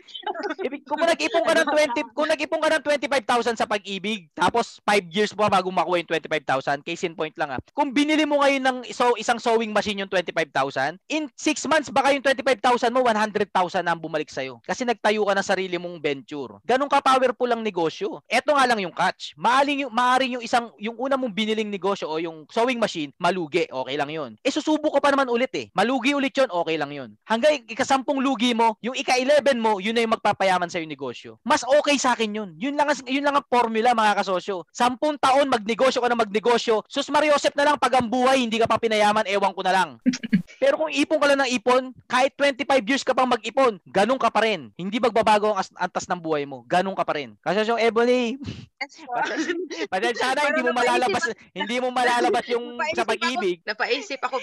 Ibig, 0.62 0.86
kung 0.86 1.02
nag-ipon 1.02 1.42
ka 1.42 1.54
ng 1.58 1.68
20, 1.74 2.14
kung 2.14 2.28
nag-ipon 2.30 2.60
ka 2.62 2.68
ng 2.78 2.84
25,000 2.86 3.58
sa 3.58 3.66
pag-ibig, 3.66 4.30
tapos 4.32 4.78
5 4.86 5.10
years 5.10 5.32
mo 5.34 5.50
bago 5.50 5.66
makuha 5.70 5.98
yung 5.98 6.10
25,000, 6.10 6.86
case 6.86 7.02
in 7.02 7.18
point 7.18 7.34
lang 7.34 7.50
ah. 7.50 7.60
Kung 7.74 7.90
binili 7.90 8.22
mo 8.22 8.42
ngayon 8.42 8.62
ng 8.62 8.78
so, 8.94 9.18
isang 9.18 9.42
sewing 9.42 9.74
machine 9.74 9.98
yung 9.98 10.10
25,000, 10.10 11.02
in 11.10 11.26
6 11.34 11.70
months 11.70 11.88
baka 11.90 12.14
yung 12.14 12.22
25,000 12.22 12.94
mo 12.94 13.02
100,000 13.02 13.50
na 13.82 13.92
ang 13.96 14.00
bumalik 14.00 14.30
sa'yo. 14.30 14.62
Kasi 14.62 14.86
nagtayo 14.86 15.26
ka 15.26 15.34
ng 15.34 15.46
sarili 15.46 15.76
mong 15.82 15.98
venture. 15.98 16.62
Ganun 16.62 16.90
ka 16.90 17.02
powerful 17.02 17.50
ang 17.50 17.62
negosyo. 17.64 18.22
Eto 18.30 18.54
nga 18.54 18.66
lang 18.70 18.78
yung 18.78 18.94
catch. 18.94 19.34
Maaring 19.34 19.88
yung 19.88 19.92
maaring 19.92 20.32
yung 20.38 20.44
isang 20.44 20.70
yung 20.78 20.94
una 20.94 21.18
mong 21.18 21.34
biniling 21.34 21.72
negosyo 21.72 22.06
o 22.06 22.22
yung 22.22 22.46
sewing 22.52 22.78
machine, 22.78 23.10
malugi, 23.18 23.66
okay 23.66 23.96
lang 23.96 24.10
'yun. 24.12 24.30
Eh 24.44 24.52
susubo 24.52 24.92
ka 24.92 25.00
pa 25.00 25.10
naman 25.10 25.26
ulit 25.32 25.50
eh. 25.56 25.66
Malugi 25.72 26.12
ulit 26.12 26.35
'yon, 26.36 26.48
okay 26.52 26.76
lang 26.76 26.92
'yun. 26.92 27.10
Hanggang 27.24 27.64
ikasampung 27.66 28.20
lugi 28.20 28.52
mo, 28.52 28.76
yung 28.80 28.94
ika-11 28.94 29.56
mo, 29.56 29.80
yun 29.80 29.96
na 29.96 30.04
yung 30.04 30.14
magpapayaman 30.14 30.68
sa 30.68 30.78
negosyo. 30.78 31.40
Mas 31.42 31.64
okay 31.64 31.96
sa 31.96 32.12
akin 32.12 32.36
yun. 32.36 32.50
Yun 32.56 32.76
lang, 32.76 32.88
ang- 32.88 33.08
yun 33.08 33.24
lang 33.24 33.36
ang 33.36 33.46
formula 33.48 33.96
mga 33.96 34.22
kasosyo. 34.22 34.68
Sampung 34.70 35.16
taon 35.16 35.50
magnegosyo 35.50 36.00
ka 36.00 36.08
na 36.08 36.18
magnegosyo. 36.18 36.84
Sus 36.86 37.08
Mariosep 37.08 37.56
na 37.56 37.72
lang 37.72 37.76
pag 37.80 37.96
ang 37.98 38.06
buhay 38.06 38.38
hindi 38.38 38.60
ka 38.60 38.68
pa 38.68 38.78
pinayaman, 38.78 39.26
ewan 39.26 39.56
ko 39.56 39.62
na 39.64 39.72
lang. 39.72 39.90
Pero 40.62 40.78
kung 40.78 40.92
ipon 40.92 41.20
ka 41.20 41.26
lang 41.28 41.40
ng 41.44 41.52
ipon, 41.52 41.82
kahit 42.06 42.32
25 42.38 42.88
years 42.88 43.04
ka 43.04 43.12
pang 43.12 43.28
mag-ipon, 43.28 43.76
ganun 43.84 44.16
ka 44.16 44.30
pa 44.30 44.46
rin. 44.46 44.72
Hindi 44.78 44.96
magbabago 45.02 45.52
ang 45.52 45.60
as- 45.60 45.74
antas 45.76 46.08
ng 46.08 46.22
buhay 46.22 46.48
mo. 46.48 46.64
Ganun 46.64 46.96
ka 46.96 47.04
pa 47.04 47.18
rin. 47.18 47.36
Kasi 47.44 47.66
yung 47.66 47.82
Ebony, 47.82 48.38
pasensya 49.92 50.32
na, 50.32 50.48
hindi 50.48 50.62
mo 50.64 50.72
malalabas, 50.72 51.24
hindi 51.52 51.76
mo 51.82 51.88
malalabas 51.90 52.44
yung 52.48 52.78
sa 52.94 53.04
ako. 53.04 53.10
pag-ibig. 53.12 53.60
Napaisip 53.66 54.20
ako. 54.22 54.36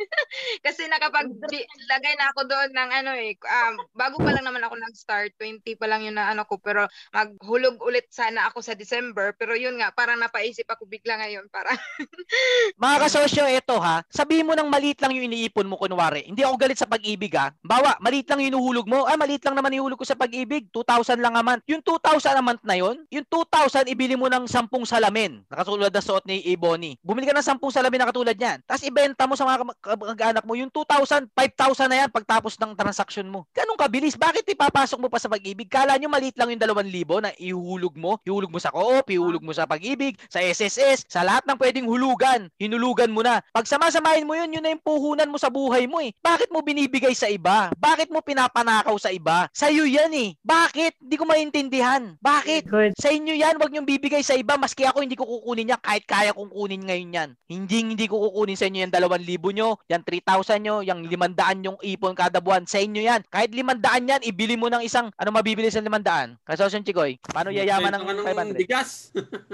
Kasi 0.64 0.88
nakapaglagay 1.30 2.14
na 2.18 2.26
ako 2.34 2.40
doon 2.48 2.70
ng 2.74 2.90
ano 3.02 3.10
eh, 3.14 3.32
um, 3.38 3.74
bago 3.94 4.16
pa 4.18 4.30
lang 4.34 4.44
naman 4.46 4.62
ako 4.64 4.74
nag-start, 4.78 5.32
20 5.38 5.62
pa 5.78 5.86
lang 5.86 6.02
yun 6.02 6.16
na 6.16 6.32
ano 6.32 6.42
ko, 6.48 6.58
pero 6.58 6.88
maghulog 7.14 7.78
ulit 7.84 8.08
sana 8.10 8.48
ako 8.48 8.64
sa 8.64 8.74
December, 8.74 9.36
pero 9.36 9.54
yun 9.54 9.78
nga, 9.78 9.92
parang 9.92 10.18
napaisip 10.18 10.66
ako 10.66 10.88
bigla 10.88 11.20
ngayon, 11.20 11.46
para 11.52 11.70
Mga 12.82 12.96
kasosyo, 13.06 13.44
eto 13.46 13.76
ha, 13.78 14.00
sabihin 14.08 14.48
mo 14.48 14.56
ng 14.56 14.68
maliit 14.72 14.98
lang 15.04 15.12
yung 15.12 15.28
iniipon 15.28 15.68
mo 15.68 15.76
kunwari. 15.76 16.24
Hindi 16.24 16.40
ako 16.40 16.54
galit 16.56 16.78
sa 16.80 16.88
pag-ibig 16.88 17.34
ha. 17.36 17.52
Bawa, 17.60 18.00
maliit 18.00 18.24
lang 18.30 18.40
yung 18.40 18.56
inuhulog 18.56 18.88
mo. 18.88 19.04
Ah, 19.04 19.20
maliit 19.20 19.44
lang 19.44 19.52
naman 19.52 19.76
ihulog 19.76 20.00
ko 20.00 20.06
sa 20.08 20.16
pag-ibig. 20.16 20.72
2,000 20.72 21.20
lang 21.20 21.36
a 21.36 21.44
month. 21.44 21.62
Yung 21.68 21.84
2,000 21.84 22.40
a 22.40 22.42
month 22.42 22.62
na 22.64 22.80
yon, 22.80 23.04
yung 23.12 23.26
2,000 23.28 23.92
ibili 23.92 24.16
mo 24.16 24.32
ng 24.32 24.48
10 24.48 24.72
salamin. 24.88 25.44
Nakatulad 25.52 25.92
na 25.92 26.00
suot 26.00 26.24
ni 26.24 26.40
Ebony. 26.48 26.96
Bumili 27.04 27.28
ka 27.28 27.36
ng 27.36 27.44
10 27.44 27.60
salamin 27.60 27.98
na 28.00 28.08
katulad 28.08 28.36
niyan. 28.36 28.64
Tapos 28.64 28.82
ibenta 28.88 29.28
mo 29.28 29.36
sa 29.36 29.44
mga 29.44 29.58
kam- 29.60 29.80
kamag-anak 29.82 30.44
mo. 30.48 30.56
Yung 30.56 30.72
2,000, 30.72 31.11
5,000 31.20 31.90
na 31.92 31.96
yan 32.04 32.10
pagtapos 32.10 32.56
ng 32.56 32.72
transaction 32.72 33.26
mo. 33.28 33.44
Ganun 33.52 33.76
kabilis. 33.76 34.16
Bakit 34.16 34.48
ipapasok 34.48 34.98
mo 35.02 35.08
pa 35.12 35.20
sa 35.20 35.28
pag-ibig? 35.28 35.68
Kala 35.68 36.00
nyo 36.00 36.08
maliit 36.08 36.36
lang 36.40 36.48
yung 36.48 36.62
2,000 36.62 37.28
na 37.28 37.30
ihulog 37.36 37.94
mo. 37.98 38.16
Ihulog 38.24 38.48
mo 38.48 38.58
sa 38.62 38.72
co-op, 38.72 39.04
ihulog 39.12 39.44
mo 39.44 39.52
sa 39.52 39.68
pag-ibig, 39.68 40.16
sa 40.32 40.40
SSS, 40.40 41.04
sa 41.10 41.20
lahat 41.26 41.44
ng 41.44 41.58
pwedeng 41.60 41.84
hulugan. 41.84 42.48
Hinulugan 42.56 43.12
mo 43.12 43.20
na. 43.20 43.44
Pag 43.52 43.68
samasamahin 43.68 44.24
mo 44.24 44.32
yun, 44.32 44.54
yun 44.54 44.62
na 44.64 44.72
yung 44.72 44.80
puhunan 44.80 45.28
mo 45.28 45.36
sa 45.36 45.52
buhay 45.52 45.84
mo 45.84 46.00
eh. 46.00 46.14
Bakit 46.24 46.48
mo 46.48 46.64
binibigay 46.64 47.12
sa 47.12 47.28
iba? 47.28 47.68
Bakit 47.76 48.08
mo 48.08 48.24
pinapanakaw 48.24 48.96
sa 48.96 49.12
iba? 49.12 49.50
Sa'yo 49.52 49.84
yan 49.84 50.14
eh. 50.16 50.38
Bakit? 50.40 51.02
Hindi 51.02 51.16
ko 51.18 51.24
maintindihan. 51.28 52.14
Bakit? 52.22 52.70
Good. 52.70 52.92
Sa 52.96 53.10
inyo 53.10 53.34
yan, 53.34 53.58
wag 53.58 53.68
niyong 53.74 53.88
bibigay 53.88 54.22
sa 54.22 54.38
iba. 54.38 54.54
Maski 54.54 54.86
ako, 54.86 55.02
hindi 55.02 55.18
ko 55.18 55.26
kukunin 55.26 55.74
yan 55.74 55.82
kahit 55.82 56.06
kaya 56.06 56.30
kong 56.32 56.54
kunin 56.54 56.86
ngayon 56.86 57.16
yan. 57.16 57.30
Hindi, 57.50 57.76
hindi 57.82 58.06
ko 58.06 58.30
kukunin 58.30 58.56
sa 58.56 58.70
inyo 58.70 58.86
yan 58.86 58.92
2,000 58.94 59.58
nyo, 59.58 59.68
yan 59.90 60.02
3,000 60.06 60.62
nyo, 60.62 60.76
yung 60.86 61.01
500 61.04 61.62
yung 61.62 61.78
ipon 61.80 62.12
kada 62.12 62.38
buwan. 62.38 62.64
Sa 62.64 62.76
inyo 62.76 62.98
yan. 62.98 63.22
Kahit 63.26 63.50
500 63.50 63.82
yan, 64.04 64.20
ibili 64.22 64.54
mo 64.54 64.66
ng 64.66 64.82
isang, 64.82 65.10
ano 65.12 65.28
mabibili 65.30 65.68
sa 65.68 65.78
500? 65.78 66.38
Kasosyon 66.42 66.82
Chikoy, 66.82 67.18
paano 67.22 67.48
yayaman 67.48 67.92
ng 67.92 68.02
Benta 68.02 68.22
ka 68.22 68.32
500? 68.52 68.58
bigas. 68.58 68.90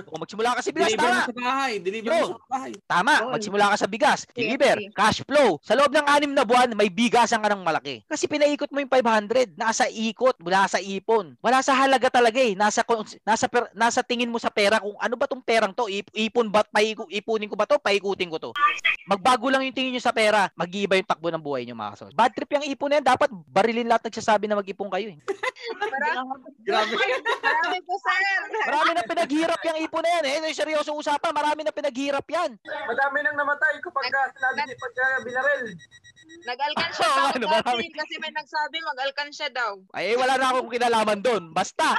Kung 0.05 0.19
magsimula 0.19 0.55
ka 0.55 0.61
sa 0.61 0.71
bigas, 0.71 0.89
Deliver 0.89 1.07
tama. 1.07 1.23
sa 1.23 1.35
bahay. 1.35 1.73
Deliver 1.79 2.09
Yo. 2.09 2.25
sa 2.29 2.49
bahay. 2.49 2.73
Tama, 2.85 3.13
Yun. 3.15 3.31
magsimula 3.33 3.65
ka 3.69 3.77
sa 3.77 3.87
bigas, 3.87 4.19
deliver, 4.31 4.77
cash 4.93 5.21
flow. 5.23 5.61
Sa 5.61 5.75
loob 5.75 5.91
ng 5.91 6.07
anim 6.07 6.33
na 6.33 6.43
buwan, 6.43 6.73
may 6.73 6.89
bigasan 6.89 7.39
ka 7.39 7.49
ng 7.49 7.63
malaki. 7.63 8.03
Kasi 8.05 8.25
pinaikot 8.25 8.71
mo 8.71 8.79
yung 8.79 8.91
500, 8.91 9.55
nasa 9.55 9.87
ikot, 9.87 10.37
wala 10.41 10.65
sa 10.65 10.79
ipon. 10.79 11.37
Wala 11.39 11.61
sa 11.61 11.75
halaga 11.75 12.09
talaga 12.09 12.39
eh. 12.39 12.55
Nasa 12.55 12.83
nasa 13.23 13.47
per- 13.47 13.71
nasa 13.73 14.01
tingin 14.01 14.29
mo 14.29 14.37
sa 14.37 14.49
pera 14.49 14.79
kung 14.79 14.97
ano 14.97 15.15
ba 15.15 15.25
tong 15.25 15.41
perang 15.41 15.71
to? 15.71 15.87
Ip- 15.87 16.13
ipon 16.13 16.49
ba 16.49 16.65
paiku- 16.65 17.09
ipunin 17.09 17.47
ko 17.47 17.55
ba 17.55 17.65
to? 17.65 17.79
Paikutin 17.79 18.29
ko 18.29 18.39
to. 18.39 18.51
Magbago 19.05 19.49
lang 19.49 19.65
yung 19.65 19.73
tingin 19.73 19.93
nyo 19.93 20.03
sa 20.03 20.13
pera, 20.13 20.53
mag-iiba 20.53 20.93
yung 20.95 21.07
takbo 21.07 21.29
ng 21.29 21.38
buhay 21.42 21.64
nyo 21.64 21.74
mga 21.74 21.92
kasos. 21.94 22.12
Bad 22.14 22.33
trip 22.35 22.51
yung 22.55 22.66
ipon 22.66 22.88
na 22.90 23.01
yan, 23.01 23.07
dapat 23.07 23.31
barilin 23.51 23.88
lahat 23.88 24.09
nagsasabi 24.09 24.46
na 24.46 24.59
mag-ipon 24.59 24.90
kayo 24.90 25.12
eh. 25.12 25.18
marami, 25.79 26.48
Grabe. 26.64 26.94
marami 26.94 27.79
po 27.83 27.94
sir. 27.98 28.40
Marami 28.68 28.90
na 28.94 29.03
pinaghirap 29.05 29.61
yung 29.64 29.79
ipon 29.83 30.03
na 30.05 30.11
yan 30.20 30.24
eh. 30.24 30.33
Ito 30.38 30.46
yung 30.51 30.61
seryoso 30.61 30.90
usapan, 30.94 31.33
marami 31.35 31.66
na 31.66 31.74
pinaghirap 31.74 32.27
yan. 32.29 32.57
Madami 32.62 33.18
nang 33.24 33.37
namatay 33.37 33.79
kapag 33.83 34.07
ka 34.11 34.22
sinabi 34.35 34.61
ni 34.66 34.74
pagka 34.79 35.07
binarel. 35.27 35.62
Nag-alkansya 36.45 37.07
ako 37.07 37.27
ano, 37.37 37.47
marami. 37.49 37.85
kasi 37.91 38.14
may 38.21 38.33
nagsabi 38.33 38.77
mag-alkansya 38.81 39.49
daw. 39.49 39.81
Ay, 39.91 40.12
wala 40.14 40.37
na 40.37 40.53
akong 40.53 40.69
kinalaman 40.69 41.19
doon. 41.19 41.43
Basta, 41.51 41.97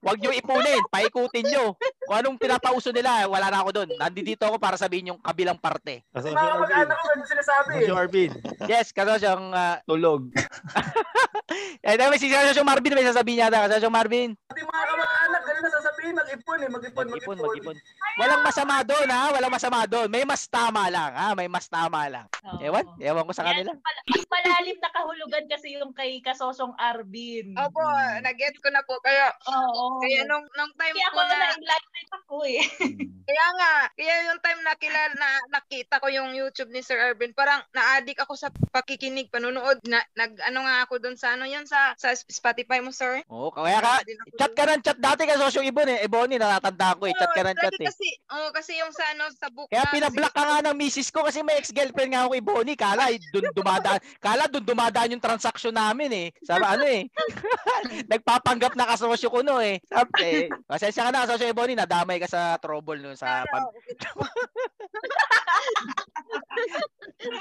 wag 0.00 0.20
nyo 0.20 0.30
ipunin, 0.30 0.82
paikutin 0.88 1.46
nyo. 1.48 1.74
kung 2.04 2.16
anong 2.16 2.36
pinapauso 2.36 2.90
nila, 2.90 3.24
wala 3.24 3.48
na 3.48 3.64
ako 3.64 3.70
doon. 3.72 3.90
Nandito 3.96 4.44
ako 4.44 4.56
para 4.56 4.76
sabihin 4.76 5.14
yung 5.14 5.20
kabilang 5.20 5.56
parte. 5.56 6.04
Mga 6.10 6.12
Kasosyo 6.12 6.36
Arvin. 6.36 6.52
kamag-anak 6.52 6.96
ko 6.96 7.06
sinasabi 7.24 7.68
eh. 7.68 7.74
Kasosyo 7.80 7.94
Arvin. 7.96 8.30
Yes, 8.68 8.86
kasosyong 8.92 9.46
uh, 9.50 9.76
Tulog. 9.84 10.22
eh, 11.86 11.94
dahil 11.96 12.14
si 12.20 12.28
kasosyong 12.28 12.68
Marvin 12.68 12.94
may 12.94 13.06
sasabihin 13.06 13.36
niya 13.42 13.48
ata. 13.48 13.66
Kasosyong 13.66 13.94
Marvin, 13.94 14.30
Pati 14.46 14.60
mga 14.60 14.84
kamag-anak, 14.86 15.40
ganun 15.42 15.62
na 15.62 15.70
sasabihin, 15.70 16.14
mag-ipon 16.14 16.58
eh, 16.58 16.68
mag-ipon, 16.68 17.06
mag-ipon, 17.08 17.36
mag-ipon. 17.36 17.74
mag-ipon. 17.76 17.76
Walang 18.18 18.42
masama 18.42 18.74
doon 18.82 19.08
ha, 19.08 19.22
walang 19.30 19.52
masama 19.52 19.78
doon. 19.86 20.08
May 20.10 20.24
mas 20.26 20.44
tama 20.44 20.90
lang 20.90 21.12
ha, 21.14 21.32
may 21.32 21.46
mas 21.46 21.66
tama 21.66 22.10
lang. 22.10 22.26
Oo. 22.44 22.58
Ewan, 22.60 22.84
ewan 22.98 23.24
ko 23.24 23.32
sa 23.32 23.46
kanila. 23.46 23.69
Mal- 23.72 24.04
malalim 24.26 24.76
na 24.76 24.90
kahulugan 24.90 25.44
kasi 25.46 25.78
yung 25.78 25.92
kay 25.92 26.18
Kasosong 26.18 26.74
Arvin. 26.76 27.54
Opo, 27.54 27.78
Hmm. 27.78 28.18
nag-get 28.20 28.58
ko 28.58 28.68
na 28.68 28.82
po. 28.82 28.98
Kaya, 29.00 29.30
Oo. 29.46 30.02
kaya 30.02 30.26
nung, 30.26 30.42
nung 30.50 30.74
time 30.74 30.92
Kaya 30.92 31.06
ako 31.06 31.16
ko 31.16 31.22
na, 31.24 31.36
na-enlighten 31.36 32.06
ako 32.12 32.34
eh. 32.44 32.60
kaya 33.22 33.46
nga, 33.54 33.72
kaya 33.94 34.14
yung 34.26 34.40
time 34.40 34.49
na 34.62 34.74
kilala, 34.76 35.14
na 35.16 35.28
nakita 35.50 35.98
ko 35.98 36.08
yung 36.08 36.32
YouTube 36.32 36.70
ni 36.70 36.80
Sir 36.80 36.98
Arvin, 36.98 37.32
parang 37.32 37.60
na-addict 37.72 38.20
ako 38.20 38.36
sa 38.36 38.48
pakikinig, 38.70 39.28
panunood. 39.28 39.80
Na, 39.84 40.00
nag, 40.14 40.36
ano 40.44 40.64
nga 40.64 40.84
ako 40.84 41.00
doon 41.00 41.16
sa, 41.16 41.34
ano 41.34 41.44
yun, 41.44 41.64
sa, 41.64 41.92
sa 41.96 42.12
Spotify 42.14 42.78
mo, 42.78 42.90
sir? 42.90 43.24
Oo, 43.26 43.50
kaya 43.50 43.80
ka, 43.80 44.04
chat 44.36 44.52
ka 44.52 44.64
ng 44.68 44.82
chat 44.82 44.98
dati 44.98 45.24
kasosyong 45.24 45.68
Ibon 45.68 45.90
eh. 45.90 46.04
Ebony, 46.04 46.36
natatanda 46.36 46.96
ko 46.96 47.08
eh. 47.08 47.14
Chat 47.16 47.32
ka 47.32 47.42
ng 47.42 47.56
chat 47.56 47.74
eh. 47.76 47.86
Kasi, 47.88 48.08
oh, 48.30 48.48
kasi 48.52 48.72
yung 48.78 48.92
sa 48.92 49.04
ano, 49.12 49.28
sa 49.32 49.48
book 49.50 49.68
Kaya 49.70 49.86
na- 49.86 49.92
pinablock 49.92 50.34
ka 50.34 50.42
nga 50.42 50.58
ng 50.70 50.76
misis 50.76 51.08
ko 51.08 51.24
kasi 51.24 51.40
may 51.40 51.56
ex-girlfriend 51.58 52.12
nga 52.12 52.26
ako 52.26 52.36
Bonnie. 52.40 52.78
Kala, 52.78 53.10
eh, 53.12 53.18
dun 53.30 53.48
dumadaan, 53.58 54.00
kala 54.18 54.46
dun 54.48 54.64
dumadaan 54.64 55.12
yung 55.12 55.22
transaction 55.22 55.74
namin 55.74 56.10
eh. 56.12 56.28
Sabi 56.42 56.64
ano 56.64 56.84
eh. 56.86 57.06
Nagpapanggap 58.12 58.74
na 58.74 58.88
kasosyo 58.88 59.28
ko 59.30 59.40
no 59.40 59.60
eh. 59.60 59.78
Sabi, 59.86 60.10
eh, 60.22 60.42
pasensya 60.66 61.08
ka 61.08 61.10
na 61.12 61.24
kasosyo 61.26 61.52
Bonnie, 61.56 61.78
nadamay 61.78 62.18
ka 62.20 62.28
sa 62.28 62.56
trouble 62.58 63.00
no 63.00 63.12
sa 63.14 63.44
pam- 63.48 63.72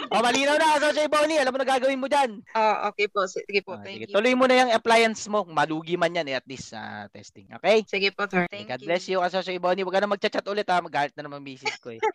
Oh, 0.09 0.19
malinaw 0.19 0.57
na 0.59 0.91
kay 0.91 1.07
Bonnie. 1.07 1.39
Alam 1.39 1.55
mo 1.55 1.59
na 1.61 1.67
gagawin 1.67 2.01
mo 2.01 2.09
dyan. 2.09 2.41
Oh, 2.51 2.75
okay 2.91 3.07
po. 3.07 3.23
Sige 3.29 3.61
po. 3.63 3.77
Ah, 3.77 3.83
Thank 3.85 4.03
sige, 4.03 4.05
you. 4.09 4.15
tuloy 4.15 4.33
mo 4.35 4.43
na 4.49 4.65
yung 4.65 4.73
appliance 4.73 5.23
mo. 5.31 5.45
Malugi 5.47 5.95
man 5.95 6.11
yan 6.11 6.27
eh, 6.27 6.35
at 6.35 6.45
least 6.49 6.73
sa 6.73 7.07
testing. 7.13 7.47
Okay? 7.61 7.85
Sige 7.87 8.11
po, 8.11 8.27
sir. 8.27 8.43
Thank 8.51 8.67
God 8.67 8.81
you. 8.83 8.87
bless 8.89 9.07
you, 9.07 9.21
kasosyo 9.21 9.55
kay 9.55 9.61
Bonnie. 9.61 9.85
Huwag 9.85 9.95
ka 9.95 10.03
na 10.03 10.11
magchat-chat 10.11 10.47
ulit 10.49 10.67
ha. 10.67 10.83
Magalit 10.83 11.15
na 11.15 11.29
naman 11.29 11.45
misis 11.45 11.77
ko 11.79 11.95
eh. 11.95 12.01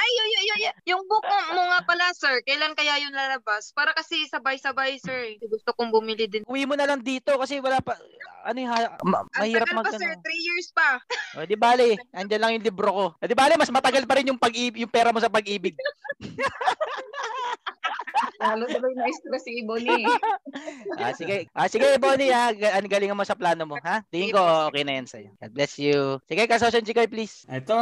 Ay, 0.00 0.10
yo, 0.16 0.24
yo, 0.26 0.54
yo. 0.64 0.70
Yung 0.96 1.02
book 1.06 1.24
mo, 1.24 1.36
mo 1.54 1.62
nga 1.70 1.80
pala, 1.84 2.10
sir. 2.16 2.40
Kailan 2.44 2.74
kaya 2.74 3.00
yun 3.00 3.12
lalabas? 3.12 3.72
Para 3.72 3.92
kasi 3.92 4.26
sabay-sabay, 4.28 4.96
sir. 4.98 5.36
Gusto 5.40 5.72
kong 5.76 5.92
bumili 5.92 6.26
din. 6.26 6.42
Uwi 6.48 6.64
mo 6.64 6.74
na 6.74 6.88
lang 6.88 7.00
dito 7.00 7.36
kasi 7.36 7.60
wala 7.60 7.80
pa, 7.80 7.96
ano 8.44 8.58
yung, 8.58 8.72
ma- 9.04 9.24
Ang 9.36 9.52
mahirap 9.52 9.68
tagal 9.68 9.76
mag, 9.76 9.84
pa, 9.86 9.92
sir. 9.96 10.10
ano. 10.10 10.22
Three 10.24 10.42
years 10.42 10.68
pa. 10.72 10.88
O, 11.36 11.44
di 11.44 11.56
bale, 11.56 11.96
andyan 12.18 12.40
lang 12.40 12.52
yung 12.56 12.59
libro 12.60 12.88
ko. 12.88 13.04
O, 13.16 13.24
di 13.26 13.34
bale, 13.34 13.56
mas 13.56 13.72
matagal 13.72 14.04
pa 14.04 14.16
rin 14.20 14.30
yung 14.30 14.40
pag 14.40 14.52
yung 14.54 14.92
pera 14.92 15.10
mo 15.10 15.18
sa 15.18 15.32
pag-ibig. 15.32 15.74
Lalo 18.40 18.64
sabay 18.72 18.96
na-stress 18.96 19.44
si 19.44 19.60
Iboni. 19.60 20.00
ah, 21.00 21.12
sige, 21.12 21.44
ah, 21.52 21.68
sige, 21.68 22.00
Bonnie, 22.00 22.32
ha. 22.32 22.52
Ga- 22.56 22.80
Ang 22.80 22.88
galingan 22.88 23.16
mo 23.16 23.24
sa 23.24 23.36
plano 23.36 23.68
mo, 23.68 23.76
ha? 23.84 24.00
Tingin 24.08 24.32
ko, 24.32 24.40
okay 24.72 24.80
na 24.80 24.96
yan 24.96 25.04
sa'yo. 25.04 25.30
God 25.36 25.52
bless 25.52 25.76
you. 25.76 26.16
Sige, 26.24 26.48
kasosyon, 26.48 26.84
Chikoy, 26.84 27.04
please. 27.04 27.44
Ito, 27.44 27.76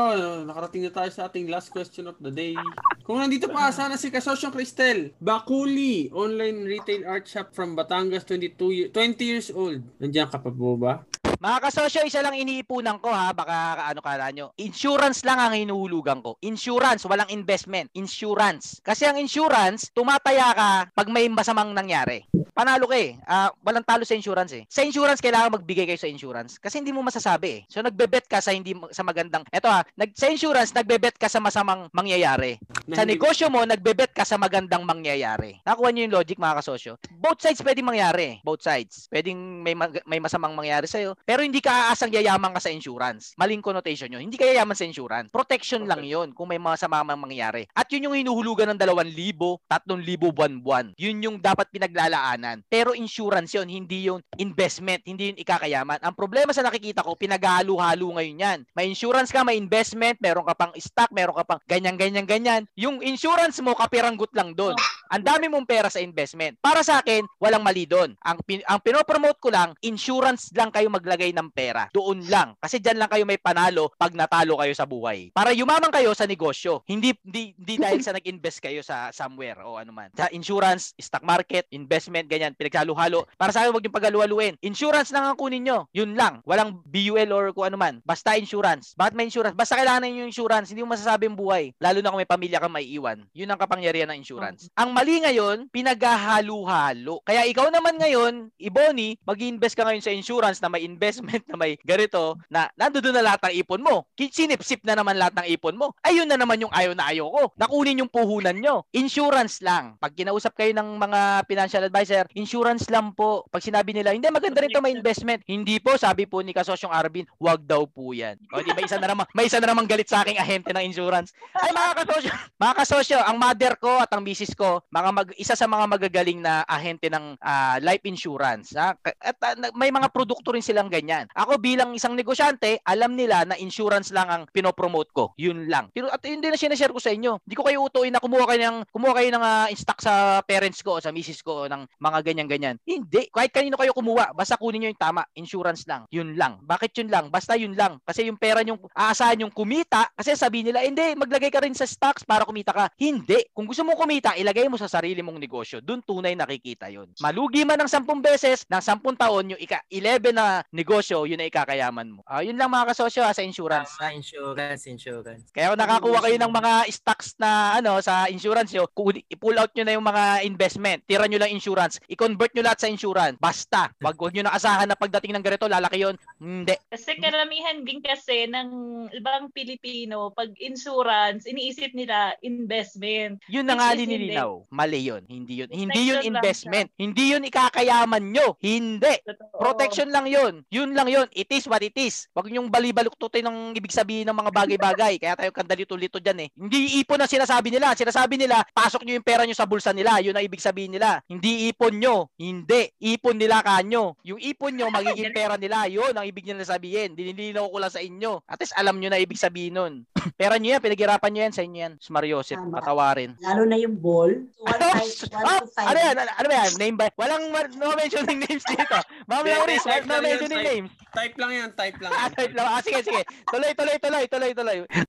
nakarating 0.51 0.83
na 0.83 0.91
tayo 0.91 1.11
sa 1.15 1.31
ating 1.31 1.47
last 1.47 1.71
question 1.71 2.11
of 2.11 2.19
the 2.19 2.35
day. 2.35 2.59
Kung 3.07 3.23
nandito 3.23 3.47
pa, 3.47 3.71
sana 3.71 3.95
si 3.95 4.11
Kasosyong 4.11 4.51
Cristel. 4.51 5.15
Bakuli, 5.23 6.11
online 6.11 6.67
retail 6.67 7.07
art 7.07 7.31
shop 7.31 7.55
from 7.55 7.79
Batangas, 7.79 8.27
22 8.27 8.75
year, 8.75 8.89
20 8.91 9.23
years 9.23 9.49
old. 9.55 9.79
Nandiyan 10.03 10.27
ka 10.27 10.43
pa 10.43 10.51
po 10.51 10.75
ba? 10.75 11.07
Mga 11.39 11.71
kasosyo, 11.71 12.03
isa 12.03 12.19
lang 12.19 12.35
iniipunan 12.35 12.99
ko 12.99 13.15
ha, 13.15 13.31
baka 13.31 13.87
ano 13.87 14.03
kala 14.03 14.35
nyo. 14.35 14.51
Insurance 14.59 15.23
lang 15.23 15.39
ang 15.39 15.55
hinuhulugan 15.55 16.19
ko. 16.19 16.35
Insurance, 16.43 17.07
walang 17.07 17.31
investment. 17.31 17.95
Insurance. 17.95 18.83
Kasi 18.83 19.07
ang 19.07 19.23
insurance, 19.23 19.87
tumataya 19.95 20.51
ka 20.51 20.69
pag 20.91 21.07
may 21.07 21.31
masamang 21.31 21.71
nangyari. 21.71 22.27
Panalo 22.59 22.91
ka 22.91 22.99
eh. 22.99 23.15
Ah, 23.23 23.55
walang 23.63 23.87
talo 23.87 24.03
sa 24.03 24.19
insurance 24.19 24.51
eh. 24.51 24.67
Sa 24.67 24.83
insurance, 24.83 25.23
kailangan 25.23 25.63
magbigay 25.63 25.87
kayo 25.87 25.95
sa 25.95 26.11
insurance. 26.11 26.59
Kasi 26.59 26.83
hindi 26.83 26.91
mo 26.91 27.07
masasabi 27.07 27.47
eh. 27.55 27.61
So, 27.71 27.87
nagbebet 27.87 28.27
ka 28.27 28.43
sa 28.43 28.51
hindi 28.51 28.75
sa 28.91 29.07
magandang... 29.07 29.47
Eto 29.55 29.71
ha, 29.71 29.87
nag, 29.95 30.11
sa 30.19 30.27
insurance, 30.27 30.75
nagbebet 30.75 31.15
ka 31.23 31.31
sa 31.31 31.39
masamang 31.39 31.87
mangyayari. 31.95 32.59
Sa 32.91 33.07
negosyo 33.07 33.47
mo, 33.47 33.63
nagbebet 33.63 34.11
ka 34.11 34.27
sa 34.27 34.35
magandang 34.35 34.83
mangyayari. 34.83 35.63
Nakuha 35.63 35.95
niyo 35.95 36.11
yung 36.11 36.19
logic 36.19 36.35
mga 36.35 36.59
kasosyo. 36.59 36.99
Both 37.15 37.47
sides 37.47 37.63
pwedeng 37.63 37.87
mangyari. 37.87 38.43
Both 38.43 38.67
sides. 38.67 39.07
Pwedeng 39.07 39.39
may, 39.63 39.79
mag- 39.79 40.03
may 40.03 40.19
masamang 40.19 40.59
mangyari 40.59 40.91
sa'yo. 40.91 41.15
Pero 41.23 41.47
hindi 41.47 41.63
ka 41.63 41.95
aasang 41.95 42.11
yayaman 42.11 42.59
ka 42.59 42.59
sa 42.59 42.75
insurance. 42.75 43.39
Maling 43.39 43.63
connotation 43.63 44.11
yun. 44.11 44.27
Hindi 44.27 44.35
ka 44.35 44.43
yayaman 44.43 44.75
sa 44.75 44.83
insurance. 44.83 45.31
Protection 45.31 45.87
lang 45.87 46.03
yun 46.03 46.35
kung 46.35 46.51
may 46.51 46.59
masamang 46.59 47.07
mangyari. 47.15 47.71
At 47.71 47.87
yun 47.95 48.11
yung 48.11 48.19
hinuhulugan 48.19 48.67
ng 48.75 48.83
2,000, 48.83 49.63
3,000 49.71 50.19
buwan-buwan. 50.19 50.99
Yun 50.99 51.23
yung 51.23 51.37
dapat 51.39 51.71
pinaglalaanan. 51.71 52.48
Pero 52.73 52.97
insurance 52.97 53.53
yun, 53.53 53.69
hindi 53.69 54.09
yung 54.09 54.21
investment, 54.41 55.05
hindi 55.05 55.35
yung 55.35 55.41
ikakayaman. 55.41 56.01
Ang 56.01 56.15
problema 56.17 56.51
sa 56.57 56.65
nakikita 56.65 57.05
ko, 57.05 57.13
pinaghalo-halo 57.13 58.17
ngayon 58.17 58.39
yan. 58.41 58.59
May 58.73 58.89
insurance 58.89 59.29
ka, 59.29 59.45
may 59.45 59.61
investment, 59.61 60.17
meron 60.25 60.49
ka 60.49 60.55
pang 60.57 60.73
stock, 60.81 61.13
meron 61.13 61.37
ka 61.37 61.45
pang 61.45 61.61
ganyan-ganyan-ganyan. 61.69 62.65
Yung 62.81 63.05
insurance 63.05 63.61
mo, 63.61 63.77
kapiranggut 63.77 64.33
lang 64.33 64.57
doon. 64.57 64.77
Ang 65.09 65.25
dami 65.25 65.49
mong 65.49 65.65
pera 65.65 65.89
sa 65.89 66.01
investment. 66.01 66.61
Para 66.61 66.85
sa 66.85 67.01
akin, 67.01 67.25
walang 67.41 67.65
mali 67.65 67.89
doon. 67.89 68.13
Ang, 68.21 68.39
pin- 68.45 68.65
ang 68.69 68.81
pinopromote 68.85 69.41
ko 69.41 69.49
lang, 69.49 69.73
insurance 69.81 70.53
lang 70.53 70.69
kayo 70.69 70.93
maglagay 70.93 71.33
ng 71.33 71.49
pera. 71.53 71.89
Doon 71.97 72.29
lang. 72.29 72.53
Kasi 72.61 72.77
dyan 72.79 73.01
lang 73.01 73.09
kayo 73.09 73.25
may 73.25 73.41
panalo 73.41 73.89
pag 73.97 74.13
natalo 74.13 74.61
kayo 74.61 74.75
sa 74.77 74.85
buhay. 74.85 75.33
Para 75.33 75.57
yumaman 75.57 75.89
kayo 75.89 76.13
sa 76.13 76.29
negosyo. 76.29 76.85
Hindi, 76.85 77.17
hindi, 77.25 77.57
hindi 77.57 77.75
dahil 77.85 78.01
sa 78.05 78.13
nag-invest 78.13 78.61
kayo 78.61 78.85
sa 78.85 79.09
somewhere 79.11 79.65
o 79.65 79.81
ano 79.81 79.97
man. 79.97 80.13
Sa 80.13 80.29
insurance, 80.31 80.93
stock 81.01 81.25
market, 81.25 81.65
investment, 81.73 82.29
ganyan, 82.29 82.53
pinaghalo-halo. 82.53 83.25
Para 83.41 83.51
sa 83.51 83.65
akin, 83.65 83.73
huwag 83.73 83.85
yung 83.89 83.97
paghaluhaluin. 83.97 84.55
Insurance 84.61 85.09
lang 85.11 85.25
ang 85.25 85.37
kunin 85.41 85.65
nyo. 85.65 85.89
Yun 85.97 86.13
lang. 86.13 86.45
Walang 86.45 86.85
BUL 86.85 87.31
or 87.33 87.57
kung 87.57 87.73
ano 87.73 87.81
man. 87.81 88.05
Basta 88.05 88.37
insurance. 88.37 88.93
Bakit 88.99 89.15
may 89.17 89.27
insurance? 89.33 89.57
Basta 89.57 89.81
kailangan 89.81 90.05
na 90.05 90.13
yung 90.13 90.29
insurance. 90.29 90.69
Hindi 90.69 90.85
mo 90.85 90.93
masasabi 90.93 91.31
ang 91.31 91.39
buhay. 91.39 91.73
Lalo 91.81 91.99
na 92.05 92.11
kung 92.13 92.21
may 92.21 92.29
pamilya 92.29 92.59
kang 92.61 92.75
maiiwan. 92.75 93.19
Yun 93.33 93.49
ang 93.49 93.61
kapangyarihan 93.61 94.11
ng 94.13 94.21
insurance. 94.21 94.69
Ang 94.77 94.98
mali 94.99 95.23
ngayon, 95.23 95.71
pinaghahalo-halo. 95.71 97.23
Kaya 97.23 97.47
ikaw 97.47 97.71
naman 97.71 98.03
ngayon, 98.03 98.51
Iboni, 98.59 99.15
mag-invest 99.23 99.79
ka 99.79 99.87
ngayon 99.87 100.03
sa 100.03 100.11
insurance 100.11 100.59
na 100.59 100.67
may 100.67 100.83
investment 100.83 101.47
na 101.47 101.55
may 101.55 101.79
ganito 101.87 102.35
na 102.51 102.67
nandoon 102.75 103.15
na 103.15 103.23
lahat 103.23 103.47
ng 103.47 103.63
ipon 103.63 103.79
mo. 103.79 104.11
Sinip-sip 104.19 104.83
na 104.83 104.99
naman 104.99 105.15
lahat 105.15 105.39
ng 105.39 105.55
ipon 105.55 105.79
mo. 105.79 105.95
Ayun 106.03 106.27
na 106.27 106.35
naman 106.35 106.59
yung 106.59 106.75
ayaw 106.75 106.99
na 106.99 107.15
ayaw 107.15 107.31
ko. 107.31 107.43
Nakunin 107.55 108.03
yung 108.03 108.11
puhunan 108.11 108.59
nyo. 108.59 108.83
Insurance 108.91 109.63
lang. 109.63 109.95
Pag 110.03 110.19
kinausap 110.19 110.59
kayo 110.59 110.75
ng 110.75 110.99
mga 110.99 111.47
financial 111.47 111.87
advisor, 111.87 112.27
insurance 112.35 112.91
lang 112.91 113.15
po. 113.15 113.47
Pag 113.55 113.63
sinabi 113.63 113.95
nila, 113.95 114.11
hindi 114.11 114.27
maganda 114.35 114.67
rito 114.67 114.83
may 114.83 114.99
investment. 114.99 115.47
Hindi 115.47 115.79
po, 115.79 115.95
sabi 115.95 116.27
po 116.27 116.43
ni 116.43 116.51
Kasosyong 116.51 116.91
Arvin, 116.91 117.31
wag 117.39 117.63
daw 117.63 117.87
po 117.87 118.11
yan. 118.11 118.35
O 118.51 118.67
di 118.67 118.75
ba 118.75 118.83
isa 118.83 118.99
na 118.99 119.15
naman, 119.15 119.31
may 119.31 119.47
isa 119.47 119.63
na 119.63 119.71
naman 119.71 119.87
galit 119.87 120.11
sa 120.11 120.27
aking 120.27 120.43
ahente 120.43 120.75
ng 120.75 120.83
insurance. 120.83 121.31
Ay 121.55 121.71
mga 121.71 122.03
kasosyo, 122.03 122.31
mga 122.59 122.75
kasosyo, 122.83 123.19
ang 123.23 123.39
mother 123.39 123.79
ko 123.79 124.03
at 124.03 124.11
ang 124.11 124.27
misis 124.27 124.51
ko, 124.59 124.83
mga 124.89 125.11
mag, 125.13 125.29
isa 125.37 125.55
sa 125.55 125.69
mga 125.69 125.85
magagaling 125.85 126.41
na 126.41 126.65
ahente 126.65 127.13
ng 127.13 127.37
ah, 127.45 127.77
life 127.85 128.05
insurance. 128.09 128.73
Ha? 128.73 128.97
At 128.97 129.37
na- 129.61 129.73
may 129.77 129.93
mga 129.93 130.09
produkto 130.09 130.57
rin 130.57 130.65
silang 130.65 130.89
ganyan. 130.89 131.29
Ako 131.37 131.61
bilang 131.61 131.93
isang 131.93 132.17
negosyante, 132.17 132.81
alam 132.89 133.13
nila 133.13 133.45
na 133.45 133.57
insurance 133.61 134.09
lang 134.11 134.29
ang 134.33 134.43
pinopromote 134.49 135.13
ko. 135.13 135.37
Yun 135.37 135.69
lang. 135.69 135.93
At 135.93 136.25
yun 136.25 136.41
din 136.41 136.53
na 136.53 136.61
sinashare 136.61 136.93
ko 136.93 137.01
sa 137.01 137.13
inyo. 137.13 137.37
Hindi 137.45 137.57
ko 137.57 137.65
kayo 137.69 137.85
utuin 137.85 138.13
na 138.17 138.23
kumuha 138.23 138.49
kayo 138.49 138.61
ng 138.65 138.79
kumuha 138.89 139.13
kayo 139.21 139.29
ng 139.37 139.45
ah, 139.45 139.69
stock 139.77 140.01
sa 140.01 140.41
parents 140.49 140.81
ko 140.81 140.97
o 140.97 141.03
sa 141.05 141.13
misis 141.13 141.45
ko 141.45 141.65
o 141.65 141.69
ng 141.69 141.85
mga 142.01 142.19
ganyan-ganyan. 142.25 142.77
Hindi. 142.89 143.29
Kahit 143.29 143.53
kanino 143.53 143.77
kayo 143.77 143.93
kumuha, 143.93 144.33
basta 144.33 144.57
kunin 144.57 144.89
nyo 144.89 144.91
yung 144.91 145.03
tama. 145.03 145.23
Insurance 145.37 145.85
lang. 145.85 146.09
Yun 146.09 146.35
lang. 146.41 146.65
Bakit 146.65 146.97
yun 147.05 147.13
lang? 147.13 147.29
Basta 147.29 147.55
yun 147.61 147.77
lang. 147.77 148.01
Kasi 148.09 148.25
yung 148.25 148.41
pera 148.41 148.65
nyo, 148.65 148.81
aasahan 148.97 149.45
yung 149.45 149.53
kumita. 149.53 150.09
Kasi 150.17 150.33
sabihin 150.33 150.73
nila, 150.73 150.81
hindi, 150.87 151.13
maglagay 151.13 151.53
ka 151.53 151.61
rin 151.61 151.77
sa 151.77 151.85
stocks 151.85 152.25
para 152.25 152.49
kumita 152.49 152.73
ka. 152.73 152.89
Hindi. 152.97 153.45
Kung 153.53 153.69
gusto 153.69 153.85
mong 153.85 153.99
kumita, 154.01 154.33
ilagay 154.39 154.71
mo 154.71 154.78
sa 154.79 154.91
sarili 154.91 155.21
mong 155.21 155.37
negosyo. 155.43 155.83
Doon 155.83 156.01
tunay 156.03 156.39
nakikita 156.39 156.89
yun. 156.89 157.11
Malugi 157.19 157.67
man 157.67 157.79
ng 157.83 157.91
10 157.91 158.07
beses, 158.23 158.63
ng 158.71 158.83
10 158.83 159.19
taon, 159.19 159.55
yung 159.55 159.61
ika 159.61 159.83
11 159.91 160.31
na 160.33 160.63
negosyo, 160.71 161.27
yun 161.27 161.39
na 161.39 161.51
ikakayaman 161.51 162.15
mo. 162.15 162.21
Ah, 162.25 162.41
yun 162.41 162.55
lang 162.55 162.71
mga 162.71 162.95
kasosyo 162.95 163.27
ha, 163.27 163.35
sa 163.35 163.43
insurance. 163.43 163.99
Ah, 163.99 164.15
insurance, 164.15 164.87
insurance. 164.87 165.51
Kaya 165.51 165.75
kung 165.75 165.83
nakakuha 165.83 166.19
kayo 166.23 166.37
ng 166.39 166.53
mga 166.53 166.73
stocks 166.95 167.35
na 167.37 167.79
ano 167.83 167.99
sa 167.99 168.31
insurance 168.31 168.71
nyo, 168.71 168.87
ku- 168.95 169.11
i-pull 169.11 169.59
out 169.59 169.73
nyo 169.75 169.85
na 169.85 169.95
yung 169.99 170.07
mga 170.07 170.47
investment. 170.47 171.03
Tira 171.09 171.27
nyo 171.27 171.43
lang 171.43 171.51
insurance. 171.51 171.99
I-convert 172.07 172.55
nyo 172.55 172.63
lahat 172.63 172.81
sa 172.85 172.91
insurance. 172.91 173.37
Basta. 173.43 173.91
Wag 173.99 174.15
nyo 174.15 174.47
na 174.47 174.55
asahan 174.55 174.87
na 174.87 174.99
pagdating 174.99 175.35
ng 175.35 175.45
ganito, 175.45 175.67
lalaki 175.67 176.05
yun. 176.05 176.15
Hindi. 176.39 176.77
Kasi 176.93 177.19
karamihan 177.19 177.83
din 177.83 177.99
kasi 178.05 178.47
ng 178.47 178.71
ibang 179.17 179.51
Pilipino, 179.51 180.31
pag 180.31 180.53
insurance, 180.61 181.49
iniisip 181.49 181.97
nila 181.97 182.37
investment. 182.45 183.41
Yun 183.49 183.67
na 183.67 183.75
nga 183.75 183.97
linilinaw. 183.97 184.68
Mali 184.73 185.05
yun. 185.05 185.23
Hindi 185.29 185.61
yun. 185.63 185.71
Hindi 185.71 186.01
yun 186.09 186.21
investment. 186.25 186.89
Hindi 186.97 187.37
yun 187.37 187.45
ikakayaman 187.45 188.33
nyo. 188.33 188.57
Hindi. 188.59 189.21
Totoo. 189.23 189.61
Protection 189.61 190.09
lang 190.09 190.27
yun. 190.27 190.65
Yun 190.73 190.97
lang 190.97 191.09
yun. 191.13 191.29
It 191.37 191.53
is 191.53 191.69
what 191.69 191.85
it 191.85 191.95
is. 191.95 192.27
Huwag 192.33 192.49
niyong 192.49 192.73
balibaluktutin 192.73 193.45
ng 193.45 193.77
ibig 193.77 193.93
sabihin 193.93 194.25
ng 194.33 194.37
mga 194.37 194.51
bagay-bagay. 194.51 195.15
Kaya 195.21 195.37
tayo 195.37 195.51
kandalito-lito 195.53 196.17
dyan 196.19 196.47
eh. 196.47 196.49
Hindi 196.57 197.01
ipon 197.05 197.21
ang 197.21 197.31
sinasabi 197.31 197.69
nila. 197.69 197.93
Sinasabi 197.93 198.41
nila, 198.41 198.65
pasok 198.73 199.05
nyo 199.05 199.21
yung 199.21 199.27
pera 199.27 199.45
nyo 199.45 199.57
sa 199.57 199.69
bulsa 199.69 199.93
nila. 199.93 200.19
Yun 200.25 200.37
ang 200.37 200.45
ibig 200.45 200.65
sabihin 200.65 200.97
nila. 200.97 201.21
Hindi 201.29 201.69
ipon 201.69 202.01
nyo. 202.01 202.33
Hindi. 202.41 202.93
Ipon 202.97 203.37
nila 203.37 203.61
kanyo. 203.61 204.17
Yung 204.25 204.41
ipon 204.41 204.73
nyo, 204.77 204.89
magiging 204.89 205.37
pera 205.37 205.61
nila. 205.61 205.85
Yun 205.91 206.17
ang 206.17 206.25
ibig 206.25 206.49
nila 206.49 206.65
sabihin. 206.65 207.13
Dinilinaw 207.13 207.69
ko 207.69 207.77
lang 207.77 207.93
sa 207.93 208.01
inyo. 208.01 208.45
At 208.49 208.61
least 208.61 208.73
alam 208.77 208.97
nyo 208.97 209.13
na 209.13 209.21
ibig 209.21 209.41
sabihin 209.41 209.77
nun. 209.77 209.95
pera 210.41 210.57
nyo 210.57 210.77
yan. 210.77 210.83
Pinaghirapan 210.85 211.31
nyo 211.33 211.41
yan 211.49 211.55
sa 211.55 211.65
inyo 211.65 211.79
yan. 211.85 211.95
Mario 212.09 212.39
Joseph, 212.39 212.63
patawarin. 212.71 213.35
Lalo 213.43 213.67
na 213.67 213.75
yung 213.75 213.99
ball. 213.99 214.31
One, 214.59 214.75
five, 214.75 215.13
one 215.31 215.47
Ah, 215.47 215.61
to 215.61 215.67
five. 215.71 215.87
ano 215.87 215.99
yan? 216.01 216.15
Ano, 216.17 216.31
ano 216.35 216.47
ba 216.47 216.57
yan? 216.57 216.73
Name 216.77 216.97
ba? 216.97 217.07
Walang 217.15 217.45
no 217.79 217.95
mentioning 217.95 218.39
names 218.41 218.65
dito. 218.65 218.99
Ma'am 219.25 219.45
Lauris, 219.45 219.83
type 219.83 220.03
no 220.05 220.19
mentioning 220.19 220.59
type. 220.59 220.69
names. 220.69 220.91
Type 221.09 221.35
lang 221.37 221.51
yan, 221.53 221.69
type 221.73 221.99
lang. 221.99 222.13
Ah, 222.13 222.29
type 222.29 222.53
lang. 222.53 222.67
Ah, 222.69 222.81
sige, 222.81 223.01
sige. 223.01 223.23
Tuloy, 223.47 223.71
tuloy, 223.73 223.97
tuloy, 223.97 224.25
tuloy, 224.27 224.51
tuloy. 224.53 224.79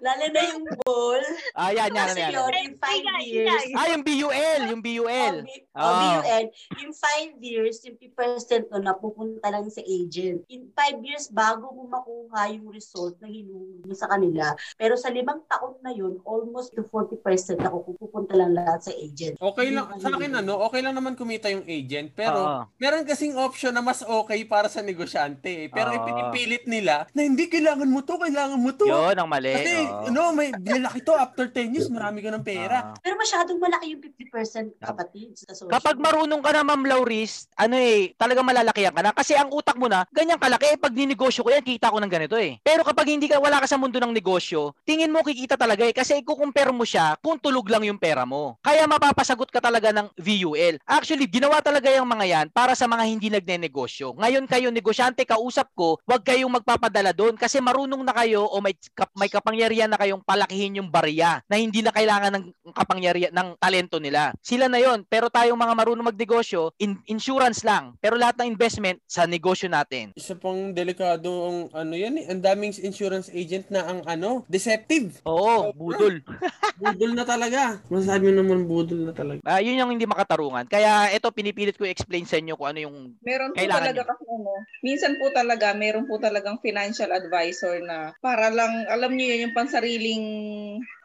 Lalo 0.00 0.24
na 0.32 0.40
yung 0.46 0.64
ball. 0.80 1.20
Ah, 1.52 1.68
yan, 1.70 1.92
yan, 1.92 2.08
yan. 2.16 2.32
five 2.80 3.04
years. 3.20 3.68
Ah, 3.76 3.92
yung 3.92 4.00
BUL, 4.00 4.60
yung 4.72 4.80
BUL. 4.80 5.34
Oh, 5.36 5.44
B- 5.44 5.64
Ah. 5.72 5.84
oh, 5.84 6.24
BUN, 6.24 6.44
yung 6.80 6.94
five 6.94 7.36
years, 7.38 7.84
yung 7.84 7.96
50% 7.96 8.72
nun, 8.72 8.80
napupunta 8.82 9.44
lang 9.46 9.68
sa 9.68 9.80
agent. 9.82 10.40
In 10.48 10.72
five 10.72 11.00
years, 11.00 11.28
bago 11.28 11.68
mo 11.68 11.84
makuha 11.86 12.48
yung 12.48 12.68
result 12.70 13.20
na 13.20 13.28
hinuhuli 13.28 13.84
mo 13.84 13.92
sa 13.92 14.08
kanila. 14.08 14.52
Pero 14.74 14.96
sa 14.96 15.08
limang 15.08 15.44
taon 15.46 15.76
na 15.80 15.92
yun, 15.92 16.16
almost 16.24 16.72
to 16.72 16.80
40% 16.82 17.20
ako 17.60 17.92
pupunta 17.92 18.32
lang 18.40 18.56
lahat 18.56 18.80
sa 18.88 18.92
agent. 18.96 19.36
Okay 19.36 19.68
lang, 19.68 19.86
sa 20.00 20.08
ano 20.08 20.16
akin 20.16 20.32
ano, 20.40 20.52
okay 20.64 20.80
lang 20.80 20.94
naman 20.96 21.12
kumita 21.12 21.52
yung 21.52 21.68
agent, 21.68 22.16
pero 22.16 22.38
Oo. 22.40 22.60
meron 22.80 23.04
kasing 23.04 23.36
option 23.36 23.76
na 23.76 23.84
mas 23.84 24.00
okay 24.00 24.40
para 24.48 24.72
sa 24.72 24.80
negosyante. 24.80 25.66
eh. 25.66 25.68
Pero 25.68 25.92
Oo. 25.92 25.96
ipinipilit 26.00 26.64
nila 26.64 27.04
na 27.12 27.20
hindi 27.20 27.46
kailangan 27.46 27.86
mo 27.86 28.00
to, 28.00 28.16
kailangan 28.16 28.56
mo 28.56 28.72
to. 28.72 28.88
Yun 28.88 29.16
ang 29.16 29.28
mali. 29.28 29.52
Kasi, 29.52 29.74
oo. 29.84 30.08
ano, 30.08 30.22
may 30.32 30.48
lalaki 30.56 31.04
to, 31.04 31.12
after 31.12 31.52
10 31.52 31.74
years, 31.76 31.88
marami 31.92 32.24
ka 32.24 32.32
ng 32.32 32.44
pera. 32.44 32.92
Ah. 32.92 32.96
Pero 32.96 33.20
masyadong 33.20 33.58
malaki 33.60 33.86
yung 33.92 34.02
50% 34.02 34.80
kapatid 34.80 35.28
sa 35.36 35.52
social. 35.52 35.72
Kapag 35.74 36.00
marunong 36.00 36.40
ka 36.40 36.50
na, 36.54 36.62
Ma'am 36.64 36.86
Lauris, 36.86 37.50
ano 37.58 37.74
eh, 37.74 38.14
talagang 38.14 38.46
malalakihan 38.46 38.94
ka 38.94 39.02
na. 39.02 39.10
Kasi 39.10 39.34
ang 39.34 39.50
utak 39.50 39.74
mo 39.76 39.90
na, 39.90 40.06
ganyan 40.14 40.38
kalaki. 40.38 40.70
Eh, 40.70 40.78
pag 40.78 40.94
ninegosyo 40.94 41.42
ko 41.42 41.50
yan, 41.50 41.66
kita 41.66 41.90
ko 41.90 41.98
ng 41.98 42.12
ganito 42.12 42.38
eh. 42.38 42.62
Pero 42.62 42.86
kapag 42.86 43.10
hindi 43.10 43.26
ka, 43.26 43.42
wala 43.42 43.58
ka 43.58 43.66
sa 43.66 43.76
mundo 43.76 43.98
ng 43.98 44.14
negosyo, 44.14 44.72
tingin 44.86 45.10
mo 45.10 45.26
kikita 45.26 45.58
talaga 45.58 45.82
eh. 45.82 45.92
Kasi 45.92 46.22
ikukumpare 46.22 46.70
mo 46.70 46.86
siya 46.86 47.18
kung 47.18 47.36
tulog 47.42 47.66
lang 47.66 47.82
yung 47.82 47.98
pera 47.98 48.22
mo. 48.22 48.29
Kaya 48.62 48.86
mapapasagot 48.86 49.50
ka 49.50 49.58
talaga 49.58 49.90
ng 49.90 50.06
VUL. 50.14 50.78
Actually, 50.86 51.26
ginawa 51.26 51.58
talaga 51.58 51.90
yung 51.90 52.06
mga 52.06 52.26
yan 52.26 52.46
para 52.54 52.78
sa 52.78 52.86
mga 52.86 53.04
hindi 53.06 53.28
nagne-negosyo. 53.32 54.14
Ngayon 54.14 54.46
kayo, 54.46 54.70
negosyante, 54.70 55.26
kausap 55.26 55.70
ko, 55.74 55.98
wag 56.06 56.22
kayong 56.22 56.52
magpapadala 56.60 57.10
doon 57.10 57.34
kasi 57.34 57.58
marunong 57.58 58.04
na 58.04 58.14
kayo 58.14 58.46
o 58.46 58.62
may, 58.62 58.76
kap- 58.94 59.14
may 59.16 59.28
kapangyarihan 59.32 59.90
na 59.90 59.98
kayong 59.98 60.22
palakihin 60.22 60.78
yung 60.78 60.90
barya 60.92 61.42
na 61.50 61.56
hindi 61.58 61.82
na 61.82 61.90
kailangan 61.90 62.30
ng 62.36 62.44
kapangyarihan 62.74 63.32
ng 63.34 63.48
talento 63.58 63.98
nila. 63.98 64.30
Sila 64.44 64.70
na 64.70 64.78
yon 64.78 65.02
pero 65.08 65.26
tayong 65.32 65.58
mga 65.58 65.74
marunong 65.74 66.06
magnegosyo, 66.12 66.74
in- 66.78 67.02
insurance 67.10 67.66
lang. 67.66 67.96
Pero 67.98 68.20
lahat 68.20 68.38
ng 68.40 68.52
investment 68.52 69.00
sa 69.08 69.24
negosyo 69.24 69.66
natin. 69.66 70.12
Isa 70.14 70.36
pang 70.36 70.70
delikado 70.76 71.28
ang 71.48 71.58
ano 71.72 71.94
yan 71.96 72.20
eh. 72.20 72.26
Ang 72.28 72.44
daming 72.44 72.74
insurance 72.84 73.32
agent 73.32 73.72
na 73.72 73.86
ang 73.86 74.00
ano, 74.04 74.44
deceptive. 74.46 75.22
Oo, 75.24 75.72
budol. 75.72 76.20
Budol 76.80 77.12
na 77.12 77.24
talaga. 77.28 77.80
Masasabi 77.92 78.19
mo 78.22 78.30
naman 78.30 78.68
budol 78.68 79.08
na 79.08 79.12
talaga. 79.16 79.40
Ah, 79.44 79.60
yun 79.60 79.80
yung 79.80 79.92
hindi 79.92 80.06
makatarungan. 80.06 80.68
Kaya 80.68 81.10
ito 81.10 81.28
pinipilit 81.32 81.76
ko 81.76 81.84
i-explain 81.88 82.24
sa 82.24 82.38
inyo 82.38 82.54
kung 82.54 82.68
ano 82.70 82.80
yung 82.84 82.96
Meron 83.20 83.52
po 83.52 83.60
talaga 83.64 84.02
kasi 84.06 84.24
ano, 84.28 84.52
minsan 84.84 85.16
po 85.16 85.32
talaga, 85.32 85.72
meron 85.74 86.06
po 86.06 86.20
talagang 86.20 86.60
financial 86.60 87.10
advisor 87.10 87.80
na 87.84 88.12
para 88.20 88.52
lang, 88.52 88.86
alam 88.88 89.12
niyo 89.16 89.34
yun, 89.34 89.44
yung 89.48 89.56
pansariling 89.56 90.24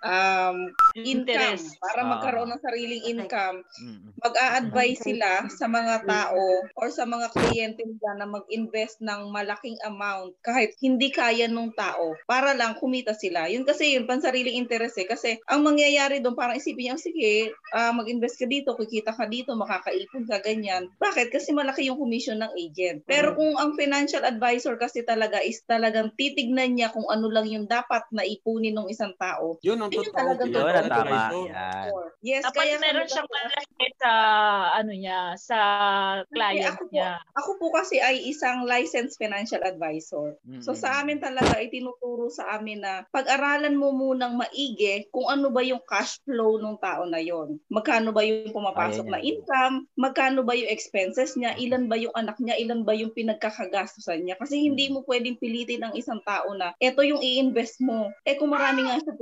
um, 0.05 0.69
income, 0.93 1.25
Interest. 1.25 1.75
para 1.81 2.01
Ah. 2.05 2.09
magkaroon 2.15 2.49
ng 2.53 2.61
sariling 2.61 3.03
income. 3.09 3.57
Mag-a-advise 4.21 5.01
sila 5.01 5.49
sa 5.49 5.65
mga 5.67 6.05
tao 6.05 6.43
or 6.77 6.87
sa 6.89 7.03
mga 7.03 7.33
kliyente 7.33 7.83
nila 7.83 8.21
na 8.21 8.27
mag-invest 8.29 9.01
ng 9.01 9.27
malaking 9.29 9.75
amount 9.83 10.37
kahit 10.39 10.71
hindi 10.79 11.09
kaya 11.11 11.49
nung 11.49 11.73
tao 11.73 12.15
para 12.25 12.53
lang 12.53 12.77
kumita 12.77 13.11
sila. 13.11 13.49
Yun 13.49 13.65
kasi 13.65 13.97
yun, 13.97 14.05
pansariling 14.05 14.55
interest 14.55 15.01
eh. 15.01 15.07
Kasi 15.09 15.29
ang 15.49 15.65
mangyayari 15.65 16.21
doon, 16.21 16.37
parang 16.37 16.55
isipin 16.55 16.93
niya, 16.93 17.01
sige, 17.01 17.33
ah, 17.73 17.91
mag-invest 17.91 18.39
ka 18.39 18.47
dito, 18.47 18.77
kikita 18.77 19.11
ka 19.11 19.25
dito, 19.25 19.51
makakaipon 19.57 20.29
ka, 20.29 20.39
ganyan. 20.39 20.87
Bakit? 21.01 21.33
Kasi 21.33 21.51
malaki 21.51 21.89
yung 21.89 21.99
commission 21.99 22.39
ng 22.39 22.53
agent. 22.55 23.01
Pero 23.03 23.33
kung 23.33 23.57
ang 23.57 23.73
financial 23.75 24.21
advisor 24.23 24.77
kasi 24.77 25.01
talaga 25.01 25.41
is 25.41 25.65
talagang 25.65 26.13
titignan 26.15 26.77
niya 26.77 26.93
kung 26.93 27.05
ano 27.09 27.27
lang 27.27 27.49
yung 27.49 27.65
dapat 27.65 28.05
na 28.13 28.21
ipunin 28.21 28.77
ng 28.77 28.87
isang 28.87 29.11
tao. 29.17 29.57
Yun 29.65 29.81
ang 29.81 29.91
Yun 29.97 30.05
totoo. 30.05 30.17
talagang 30.17 30.47
Yun 30.47 30.55
totoo. 30.55 30.69
ang 30.69 30.89
tama. 30.89 31.01
Advisor. 31.05 31.45
Yan. 31.47 31.89
Yes, 32.19 32.43
Dapat 32.43 32.57
kaya 32.57 32.75
meron 32.79 33.05
siyang 33.05 33.29
malaki 33.29 33.85
sa 33.95 34.11
ano 34.73 34.91
niya, 34.91 35.19
sa 35.37 35.57
client 36.27 36.73
ako 36.73 36.83
po, 36.83 36.91
niya. 36.91 37.11
ako 37.33 37.51
po 37.55 37.67
kasi 37.71 37.95
ay 37.97 38.17
isang 38.23 38.65
licensed 38.65 39.15
financial 39.15 39.61
advisor. 39.61 40.33
So 40.59 40.73
Mm. 40.73 40.79
sa 40.79 40.89
amin 40.99 41.17
talaga 41.19 41.57
itinuturo 41.57 42.27
sa 42.27 42.57
amin 42.57 42.81
na 42.81 43.05
pag-aralan 43.09 43.77
mo 43.77 43.93
munang 43.93 44.33
maigi 44.35 45.05
kung 45.09 45.29
ano 45.29 45.53
ba 45.53 45.61
yung 45.61 45.81
cash 45.85 46.17
flow 46.25 46.57
ng 46.57 46.81
tao 46.81 47.05
na 47.05 47.21
yon. 47.21 47.61
Magkano 47.69 48.09
ba 48.09 48.25
yung 48.25 48.49
pumapasok 48.49 49.05
Ayan 49.05 49.11
na 49.11 49.19
yan. 49.21 49.27
income, 49.37 49.75
magkano 49.93 50.41
ba 50.41 50.57
yung 50.57 50.71
expenses 50.71 51.37
niya, 51.37 51.53
ilan 51.55 51.85
ba 51.85 51.95
yung 51.95 52.15
anak 52.15 52.41
niya, 52.41 52.57
ilan 52.57 52.81
ba 52.81 52.91
yung 52.91 53.13
pinagkakagastusan 53.13 54.25
niya. 54.25 54.35
Kasi 54.35 54.57
hindi 54.57 54.89
mo 54.89 55.05
pwedeng 55.05 55.37
pilitin 55.37 55.85
ng 55.85 55.93
isang 55.93 56.19
tao 56.23 56.51
na 56.53 56.73
eto 56.79 57.05
yung 57.05 57.21
i-invest 57.21 57.77
mo. 57.79 58.09
Eh 58.23 58.33
kung 58.35 58.49
marami 58.49 58.81
nga 58.83 58.97
siya 58.97 59.13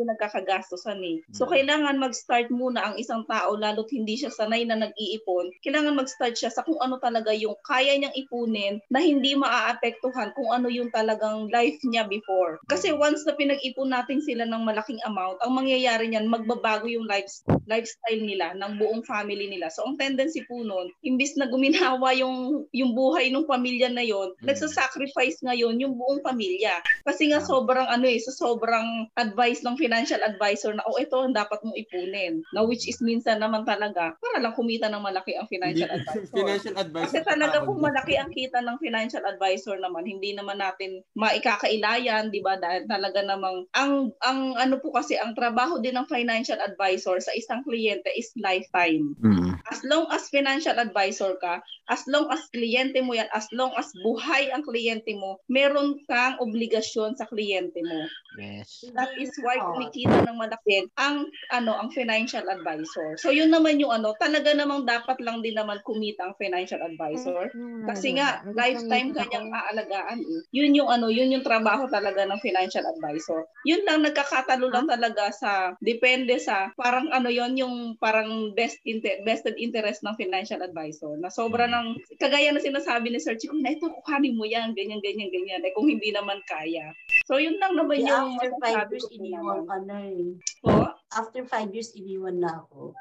pinagkakagastusan 0.64 1.00
eh. 1.04 1.18
So 1.36 1.46
Mm. 1.46 1.52
kailangan 1.52 1.96
mag-start 2.00 2.48
muna 2.50 2.80
ang 2.92 2.96
isang 2.98 3.28
tao 3.28 3.56
lalo't 3.56 3.92
hindi 3.92 4.16
siya 4.16 4.32
sanay 4.32 4.64
na 4.64 4.80
nag-iipon. 4.80 5.52
Kailangan 5.64 6.00
mag-start 6.00 6.36
siya 6.40 6.50
sa 6.50 6.64
kung 6.64 6.80
ano 6.80 6.98
talaga 7.00 7.36
yung 7.36 7.56
kaya 7.68 7.96
niyang 8.00 8.16
ipunin 8.16 8.80
na 8.90 9.04
hindi 9.04 9.36
maaapektuhan 9.36 10.32
kung 10.34 10.50
ano 10.52 10.72
yung 10.72 10.90
talagang 10.92 11.52
life 11.52 11.78
niya 11.84 12.08
before. 12.08 12.60
Kasi 12.72 12.96
once 12.96 13.24
na 13.28 13.36
pinag-ipon 13.36 13.92
natin 13.92 14.24
sila 14.24 14.48
ng 14.48 14.64
malaking 14.64 15.00
amount, 15.04 15.38
ang 15.44 15.54
mangyayari 15.54 16.08
niyan, 16.10 16.30
magbabago 16.32 16.88
yung 16.88 17.06
lives, 17.08 17.44
lifestyle 17.68 18.22
nila 18.24 18.56
ng 18.56 18.80
buong 18.80 19.04
family 19.04 19.50
nila. 19.52 19.68
So 19.70 19.84
ang 19.84 20.00
tendency 20.00 20.44
po 20.48 20.64
nun, 20.64 20.90
imbis 21.04 21.36
na 21.36 21.48
guminawa 21.50 22.16
yung, 22.16 22.66
yung 22.72 22.96
buhay 22.96 23.30
ng 23.30 23.46
pamilya 23.46 23.92
na 23.92 24.04
yon, 24.06 24.36
Mm. 24.44 24.48
nagsasacrifice 24.50 25.44
ngayon 25.44 25.80
yung 25.80 25.96
buong 25.98 26.24
pamilya. 26.24 26.80
Kasi 27.04 27.32
nga 27.32 27.44
sobrang 27.44 27.86
ano 27.90 28.06
eh, 28.08 28.20
sa 28.20 28.32
sobrang 28.32 29.10
advice 29.18 29.62
ng 29.64 29.76
financial 29.76 30.22
advisor 30.44 30.76
na, 30.76 30.84
oh 30.84 31.00
ito 31.00 31.16
ang 31.16 31.32
dapat 31.32 31.64
mong 31.64 31.80
ipunin. 31.80 32.44
Na 32.52 32.68
which 32.68 32.84
is 32.92 33.00
minsan 33.00 33.40
naman 33.40 33.64
talaga, 33.64 34.12
para 34.20 34.44
lang 34.44 34.52
kumita 34.52 34.92
ng 34.92 35.00
malaki 35.00 35.40
ang 35.40 35.48
financial 35.48 35.88
advisor. 35.88 36.36
Financial 36.36 36.76
advisor. 36.76 37.08
Kasi 37.08 37.20
talaga 37.24 37.64
kung 37.64 37.80
malaki 37.80 38.20
ang 38.20 38.28
kita 38.36 38.60
ng 38.60 38.76
financial 38.84 39.24
advisor 39.24 39.80
naman, 39.80 40.04
hindi 40.04 40.36
naman 40.36 40.60
natin 40.60 41.00
maikakailayan, 41.16 42.28
'di 42.28 42.44
ba? 42.44 42.60
Dahil 42.60 42.84
talaga 42.92 43.24
namang 43.24 43.64
ang 43.72 44.12
ang 44.20 44.60
ano 44.60 44.76
po 44.84 44.92
kasi 44.92 45.16
ang 45.16 45.32
trabaho 45.32 45.80
din 45.80 45.96
ng 45.96 46.12
financial 46.12 46.60
advisor 46.60 47.24
sa 47.24 47.32
isang 47.32 47.64
kliyente 47.64 48.12
is 48.20 48.36
lifetime. 48.36 49.16
Mm. 49.24 49.56
As 49.72 49.80
long 49.88 50.12
as 50.12 50.28
financial 50.28 50.76
advisor 50.76 51.40
ka, 51.40 51.64
as 51.88 52.04
long 52.12 52.28
as 52.28 52.44
kliyente 52.52 53.00
mo 53.00 53.16
yan, 53.16 53.32
as 53.32 53.48
long 53.56 53.72
as 53.80 53.88
buhay 54.04 54.52
ang 54.52 54.68
kliyente 54.68 55.16
mo, 55.16 55.40
meron 55.48 55.96
kang 56.12 56.36
obligasyon 56.44 57.16
sa 57.16 57.30
kliyente 57.30 57.80
mo. 57.86 58.04
Yes. 58.36 58.84
That 58.98 59.14
is 59.16 59.32
why 59.46 59.62
kumikita 59.62 60.26
ng 60.26 60.33
malaki 60.38 60.88
ang 61.00 61.28
ano 61.52 61.78
ang 61.78 61.90
financial 61.94 62.46
advisor. 62.50 63.16
So 63.20 63.30
yun 63.30 63.54
naman 63.54 63.80
yung 63.80 63.94
ano, 63.94 64.16
talaga 64.18 64.54
namang 64.54 64.86
dapat 64.88 65.20
lang 65.22 65.42
din 65.42 65.58
naman 65.58 65.82
kumita 65.86 66.30
ang 66.30 66.36
financial 66.38 66.82
advisor. 66.82 67.50
Kasi 67.88 68.18
nga 68.18 68.42
lifetime 68.54 69.14
kanyang 69.14 69.50
aalagaan. 69.52 70.20
Eh. 70.22 70.42
Yun 70.56 70.78
yung 70.78 70.90
ano, 70.90 71.10
yun 71.10 71.34
yung 71.34 71.46
trabaho 71.46 71.86
talaga 71.88 72.24
ng 72.26 72.40
financial 72.42 72.84
advisor. 72.88 73.46
Yun 73.68 73.86
lang 73.88 74.04
nagkakatalo 74.04 74.70
lang 74.70 74.86
talaga 74.90 75.30
sa 75.34 75.52
depende 75.80 76.38
sa 76.40 76.72
parang 76.76 77.10
ano 77.14 77.30
yon 77.30 77.58
yung 77.58 77.76
parang 77.98 78.54
best 78.54 78.80
inter, 78.84 79.22
vested 79.24 79.56
interest 79.58 80.02
ng 80.04 80.16
financial 80.16 80.62
advisor. 80.62 81.16
Na 81.20 81.30
sobra 81.30 81.66
ng 81.70 81.98
kagaya 82.18 82.52
na 82.52 82.62
sinasabi 82.64 83.10
ni 83.12 83.20
Sir 83.20 83.36
Chico, 83.40 83.56
na 83.58 83.74
ito 83.74 83.90
kuhanin 84.04 84.36
mo 84.38 84.46
yan, 84.48 84.76
ganyan 84.76 85.00
ganyan 85.00 85.30
ganyan. 85.32 85.62
Eh 85.64 85.74
kung 85.76 85.88
hindi 85.88 86.10
naman 86.12 86.40
kaya. 86.48 86.92
So 87.28 87.40
yun 87.40 87.58
lang 87.62 87.76
naman 87.78 88.04
yung 88.04 88.36
after 88.38 88.52
five 88.60 88.90
masasabi 88.90 88.94
years, 88.94 89.04
ko 89.04 89.08
po 89.08 89.16
iniwan 89.16 89.62
ka 89.68 89.78
na 89.88 89.98
eh. 90.04 90.23
Po? 90.62 90.90
After 91.14 91.46
five 91.46 91.70
years, 91.72 91.94
iniwan 91.94 92.42
na 92.42 92.66
ako. 92.66 92.94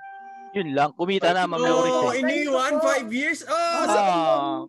Yun 0.53 0.77
lang. 0.77 0.93
Kumita 0.93 1.33
na, 1.33 1.49
Ma'am 1.49 1.65
Lauris. 1.65 1.97
Oh, 1.97 2.13
eh. 2.13 2.21
iniwan, 2.21 2.77
five 2.85 3.09
years. 3.09 3.41
Oh, 3.49 3.89
Ah. 3.89 4.69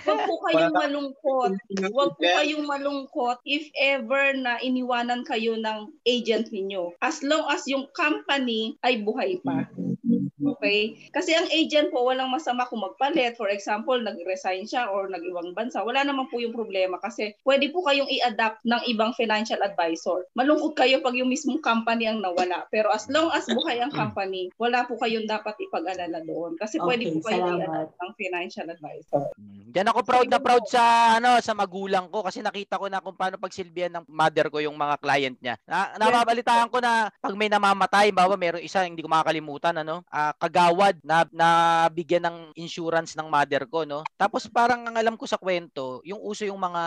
Huwag 0.00 0.20
po 0.24 0.34
kayong 0.48 0.72
malungkot. 0.72 1.52
Huwag 1.92 2.10
po 2.16 2.24
kayong 2.24 2.64
malungkot 2.64 3.36
if 3.44 3.68
ever 3.76 4.32
na 4.40 4.56
iniwanan 4.64 5.28
kayo 5.28 5.60
ng 5.60 5.92
agent 6.08 6.48
ninyo. 6.48 6.96
As 7.04 7.20
long 7.20 7.44
as 7.52 7.68
yung 7.68 7.84
company 7.92 8.80
ay 8.80 9.04
buhay 9.04 9.36
pa. 9.44 9.68
Okay? 10.58 10.98
Kasi 11.14 11.32
ang 11.38 11.46
agent 11.54 11.94
po, 11.94 12.02
walang 12.02 12.28
masama 12.28 12.66
kung 12.66 12.82
magpalit. 12.82 13.38
For 13.38 13.48
example, 13.48 13.96
nag-resign 14.02 14.66
siya 14.66 14.90
or 14.90 15.06
nag-ibang 15.06 15.54
bansa. 15.54 15.80
Wala 15.86 16.02
naman 16.02 16.26
po 16.28 16.42
yung 16.42 16.52
problema 16.52 16.98
kasi 16.98 17.32
pwede 17.46 17.70
po 17.70 17.86
kayong 17.86 18.10
i-adapt 18.10 18.66
ng 18.66 18.82
ibang 18.90 19.14
financial 19.14 19.62
advisor. 19.62 20.26
Malungkot 20.34 20.74
kayo 20.74 20.98
pag 20.98 21.14
yung 21.14 21.30
mismong 21.30 21.62
company 21.62 22.10
ang 22.10 22.18
nawala. 22.18 22.66
Pero 22.74 22.90
as 22.90 23.06
long 23.06 23.30
as 23.30 23.46
buhay 23.46 23.78
ang 23.78 23.94
company, 23.94 24.50
wala 24.58 24.82
po 24.84 24.98
kayong 24.98 25.30
dapat 25.30 25.54
ipag-alala 25.62 26.18
doon. 26.26 26.58
Kasi 26.58 26.82
pwede 26.82 27.06
Okay, 27.08 27.14
po 27.14 27.30
kayo 27.30 27.42
salamat. 27.46 27.62
i-adapt 27.62 27.94
ng 27.94 28.12
financial 28.18 28.66
advisor. 28.66 29.24
Diyan 29.68 29.88
ako 29.92 30.00
proud 30.02 30.28
na 30.32 30.40
proud 30.40 30.64
sa 30.66 31.14
ano 31.20 31.38
sa 31.44 31.52
magulang 31.52 32.08
ko 32.08 32.24
kasi 32.24 32.40
nakita 32.40 32.80
ko 32.80 32.88
na 32.88 33.04
kung 33.04 33.14
paano 33.14 33.36
pagsilbihan 33.36 33.92
ng 34.00 34.04
mother 34.08 34.48
ko 34.48 34.58
yung 34.64 34.74
mga 34.74 34.96
client 34.98 35.36
niya. 35.38 35.54
Na, 35.68 35.92
nababalitaan 36.00 36.72
ko 36.72 36.80
na 36.80 37.12
pag 37.12 37.36
may 37.36 37.52
namamatay, 37.52 38.08
bawa 38.10 38.34
meron 38.34 38.64
isa 38.64 38.82
hindi 38.88 39.04
ko 39.04 39.12
makakalimutan 39.12 39.76
ano, 39.84 40.02
ah, 40.08 40.32
kagawad 40.48 40.96
na 41.04 41.28
nabigyan 41.28 42.24
ng 42.24 42.38
insurance 42.56 43.12
ng 43.12 43.28
mother 43.28 43.68
ko 43.68 43.84
no. 43.84 44.00
Tapos 44.16 44.48
parang 44.48 44.88
ang 44.88 44.96
alam 44.96 45.14
ko 45.20 45.28
sa 45.28 45.36
kwento, 45.36 46.00
yung 46.08 46.18
uso 46.24 46.48
yung 46.48 46.56
mga 46.56 46.82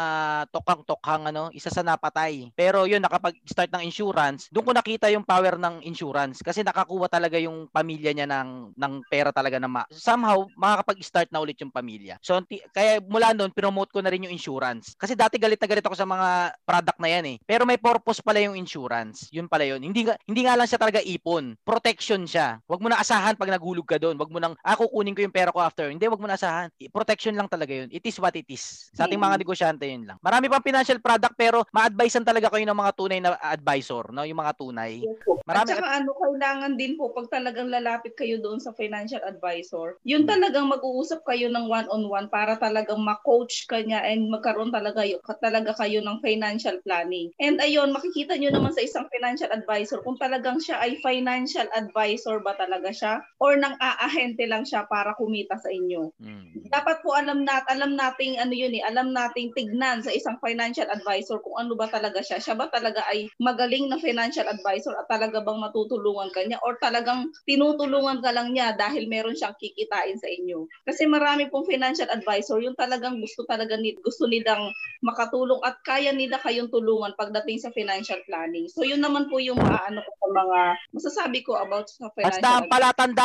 tokang-tokhang 0.50 1.30
ano, 1.30 1.54
isa 1.54 1.70
sa 1.70 1.86
napatay. 1.86 2.50
Pero 2.58 2.90
yun 2.90 3.06
nakapag-start 3.06 3.70
ng 3.78 3.86
insurance, 3.86 4.50
doon 4.50 4.66
ko 4.66 4.74
nakita 4.74 5.14
yung 5.14 5.22
power 5.22 5.62
ng 5.62 5.86
insurance 5.86 6.42
kasi 6.42 6.66
nakakuha 6.66 7.06
talaga 7.06 7.38
yung 7.38 7.70
pamilya 7.70 8.12
niya 8.18 8.26
ng 8.26 8.74
ng 8.74 8.94
pera 9.06 9.30
talaga 9.30 9.62
na 9.62 9.70
ma- 9.70 9.90
somehow 9.94 10.50
makakapag-start 10.58 11.30
na 11.30 11.40
ulit 11.40 11.62
yung 11.62 11.70
pamilya. 11.72 12.18
So 12.26 12.42
ti- 12.42 12.66
kaya 12.74 12.98
mula 13.06 13.38
noon 13.38 13.54
promote 13.54 13.94
ko 13.94 14.02
na 14.02 14.10
rin 14.10 14.26
yung 14.26 14.34
insurance. 14.34 14.98
Kasi 14.98 15.14
dati 15.14 15.38
galit 15.38 15.62
na 15.62 15.70
galit 15.70 15.86
ako 15.86 15.94
sa 15.94 16.10
mga 16.10 16.58
product 16.66 16.98
na 16.98 17.10
yan 17.14 17.26
eh. 17.36 17.38
Pero 17.46 17.70
may 17.70 17.78
purpose 17.78 18.26
pala 18.26 18.42
yung 18.42 18.58
insurance. 18.58 19.30
Yun 19.30 19.46
pala 19.46 19.70
yun. 19.70 19.84
Hindi 19.86 20.10
hindi 20.26 20.42
nga 20.48 20.58
lang 20.58 20.66
siya 20.66 20.82
talaga 20.82 21.04
ipon. 21.04 21.54
Protection 21.62 22.26
siya. 22.26 22.58
Huwag 22.66 22.82
mo 22.82 22.90
na 22.90 22.98
asahan 22.98 23.38
pag 23.38 23.51
nagulog 23.52 23.84
ka 23.84 24.00
doon. 24.00 24.16
Huwag 24.16 24.32
mo 24.32 24.40
nang 24.40 24.56
ah 24.64 24.80
kukunin 24.80 25.12
ko 25.12 25.22
yung 25.22 25.36
pera 25.36 25.52
ko 25.52 25.60
after. 25.60 25.92
Hindi, 25.92 26.08
huwag 26.08 26.22
mo 26.22 26.28
na 26.32 26.40
asahan. 26.40 26.72
Protection 26.90 27.36
lang 27.36 27.52
talaga 27.52 27.76
yun. 27.76 27.92
It 27.92 28.04
is 28.08 28.16
what 28.18 28.34
it 28.40 28.48
is. 28.48 28.90
Sa 28.96 29.06
ating 29.06 29.20
mga 29.20 29.44
negosyante 29.44 29.84
yun 29.84 30.08
lang. 30.08 30.18
Marami 30.24 30.48
pang 30.48 30.64
financial 30.64 31.04
product 31.04 31.36
pero 31.36 31.68
ma-advisean 31.76 32.24
talaga 32.24 32.48
kayo 32.48 32.64
ng 32.64 32.80
mga 32.80 32.92
tunay 32.96 33.20
na 33.20 33.36
advisor, 33.42 34.10
no? 34.16 34.24
Yung 34.24 34.40
mga 34.40 34.56
tunay. 34.56 35.04
At 35.04 35.44
Marami 35.44 35.68
saka 35.76 35.90
ano, 36.00 36.12
kailangan 36.16 36.74
din 36.80 36.96
po 36.96 37.12
pag 37.12 37.28
talagang 37.28 37.68
lalapit 37.68 38.16
kayo 38.16 38.40
doon 38.40 38.62
sa 38.62 38.72
financial 38.72 39.20
advisor, 39.28 40.00
yun 40.08 40.24
talagang 40.24 40.72
mag-uusap 40.72 41.26
kayo 41.28 41.52
ng 41.52 41.68
one-on-one 41.68 42.32
para 42.32 42.56
talagang 42.56 43.02
ma-coach 43.04 43.68
ka 43.68 43.84
niya 43.84 44.06
and 44.06 44.32
magkaroon 44.32 44.72
talaga, 44.72 45.04
talaga 45.42 45.76
kayo 45.76 46.00
ng 46.00 46.22
financial 46.24 46.78
planning. 46.86 47.34
And 47.42 47.60
ayun, 47.60 47.92
makikita 47.92 48.38
nyo 48.38 48.54
naman 48.54 48.72
sa 48.72 48.86
isang 48.86 49.10
financial 49.12 49.52
advisor 49.52 50.00
kung 50.06 50.16
talagang 50.22 50.62
siya 50.62 50.80
ay 50.80 51.02
financial 51.02 51.68
advisor 51.74 52.40
ba 52.40 52.56
talaga 52.56 52.94
siya 52.94 53.14
or 53.42 53.58
nang 53.58 53.74
aahente 53.82 54.46
lang 54.46 54.62
siya 54.62 54.86
para 54.86 55.18
kumita 55.18 55.58
sa 55.58 55.74
inyo. 55.74 56.14
Hmm. 56.22 56.54
Dapat 56.70 57.02
po 57.02 57.18
alam 57.18 57.42
nat 57.42 57.66
alam 57.66 57.98
nating 57.98 58.38
ano 58.38 58.54
yun 58.54 58.78
eh, 58.78 58.86
alam 58.86 59.10
nating 59.10 59.50
tignan 59.58 60.06
sa 60.06 60.14
isang 60.14 60.38
financial 60.38 60.86
advisor 60.94 61.42
kung 61.42 61.58
ano 61.58 61.74
ba 61.74 61.90
talaga 61.90 62.22
siya. 62.22 62.38
Siya 62.38 62.54
ba 62.54 62.70
talaga 62.70 63.02
ay 63.10 63.26
magaling 63.42 63.90
na 63.90 63.98
financial 63.98 64.46
advisor 64.46 64.94
at 64.94 65.10
talaga 65.10 65.42
bang 65.42 65.58
matutulungan 65.58 66.30
ka 66.30 66.46
niya 66.46 66.62
or 66.62 66.78
talagang 66.78 67.34
tinutulungan 67.50 68.22
ka 68.22 68.30
lang 68.30 68.54
niya 68.54 68.78
dahil 68.78 69.10
meron 69.10 69.34
siyang 69.34 69.58
kikitain 69.58 70.22
sa 70.22 70.30
inyo. 70.30 70.70
Kasi 70.86 71.10
marami 71.10 71.50
pong 71.50 71.66
financial 71.66 72.14
advisor 72.14 72.62
yung 72.62 72.78
talagang 72.78 73.18
gusto 73.18 73.42
talaga 73.50 73.74
ni 73.74 73.98
gusto 74.06 74.30
nilang 74.30 74.70
makatulong 75.02 75.58
at 75.66 75.82
kaya 75.82 76.14
nila 76.14 76.38
kayong 76.46 76.70
tulungan 76.70 77.18
pagdating 77.18 77.58
sa 77.58 77.74
financial 77.74 78.22
planning. 78.30 78.70
So 78.70 78.86
yun 78.86 79.02
naman 79.02 79.34
po 79.34 79.42
yung 79.42 79.58
maano 79.58 80.06
ko 80.06 80.12
sa 80.14 80.30
mga 80.30 80.60
masasabi 80.94 81.40
ko 81.42 81.58
about 81.58 81.90
sa 81.90 82.14
financial 82.14 82.38
Basta 82.38 82.50
ang 82.62 82.70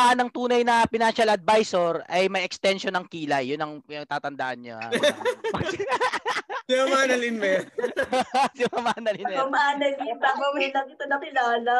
palatandaan 0.07 0.23
ng 0.23 0.31
tunay 0.31 0.63
na 0.63 0.87
financial 0.87 1.27
advisor 1.35 2.07
ay 2.07 2.31
may 2.31 2.47
extension 2.47 2.95
ng 2.95 3.11
kilay. 3.11 3.51
Yun 3.51 3.59
ang, 3.59 3.73
yung 3.83 4.07
tatandaan 4.07 4.63
ha? 4.71 4.87
Si 6.67 6.75
Mama 6.75 6.99
Annalyn 7.07 7.39
ba 7.39 7.47
yan? 7.47 7.65
si 8.59 8.63
Ma'am 8.67 8.87
Annalyn. 8.91 9.23
eh. 9.31 9.39
Ma'am 9.39 9.55
Annalyn, 9.55 10.19
may 10.59 10.69
lang 10.75 10.87
ito 10.91 11.05
nakilala. 11.07 11.79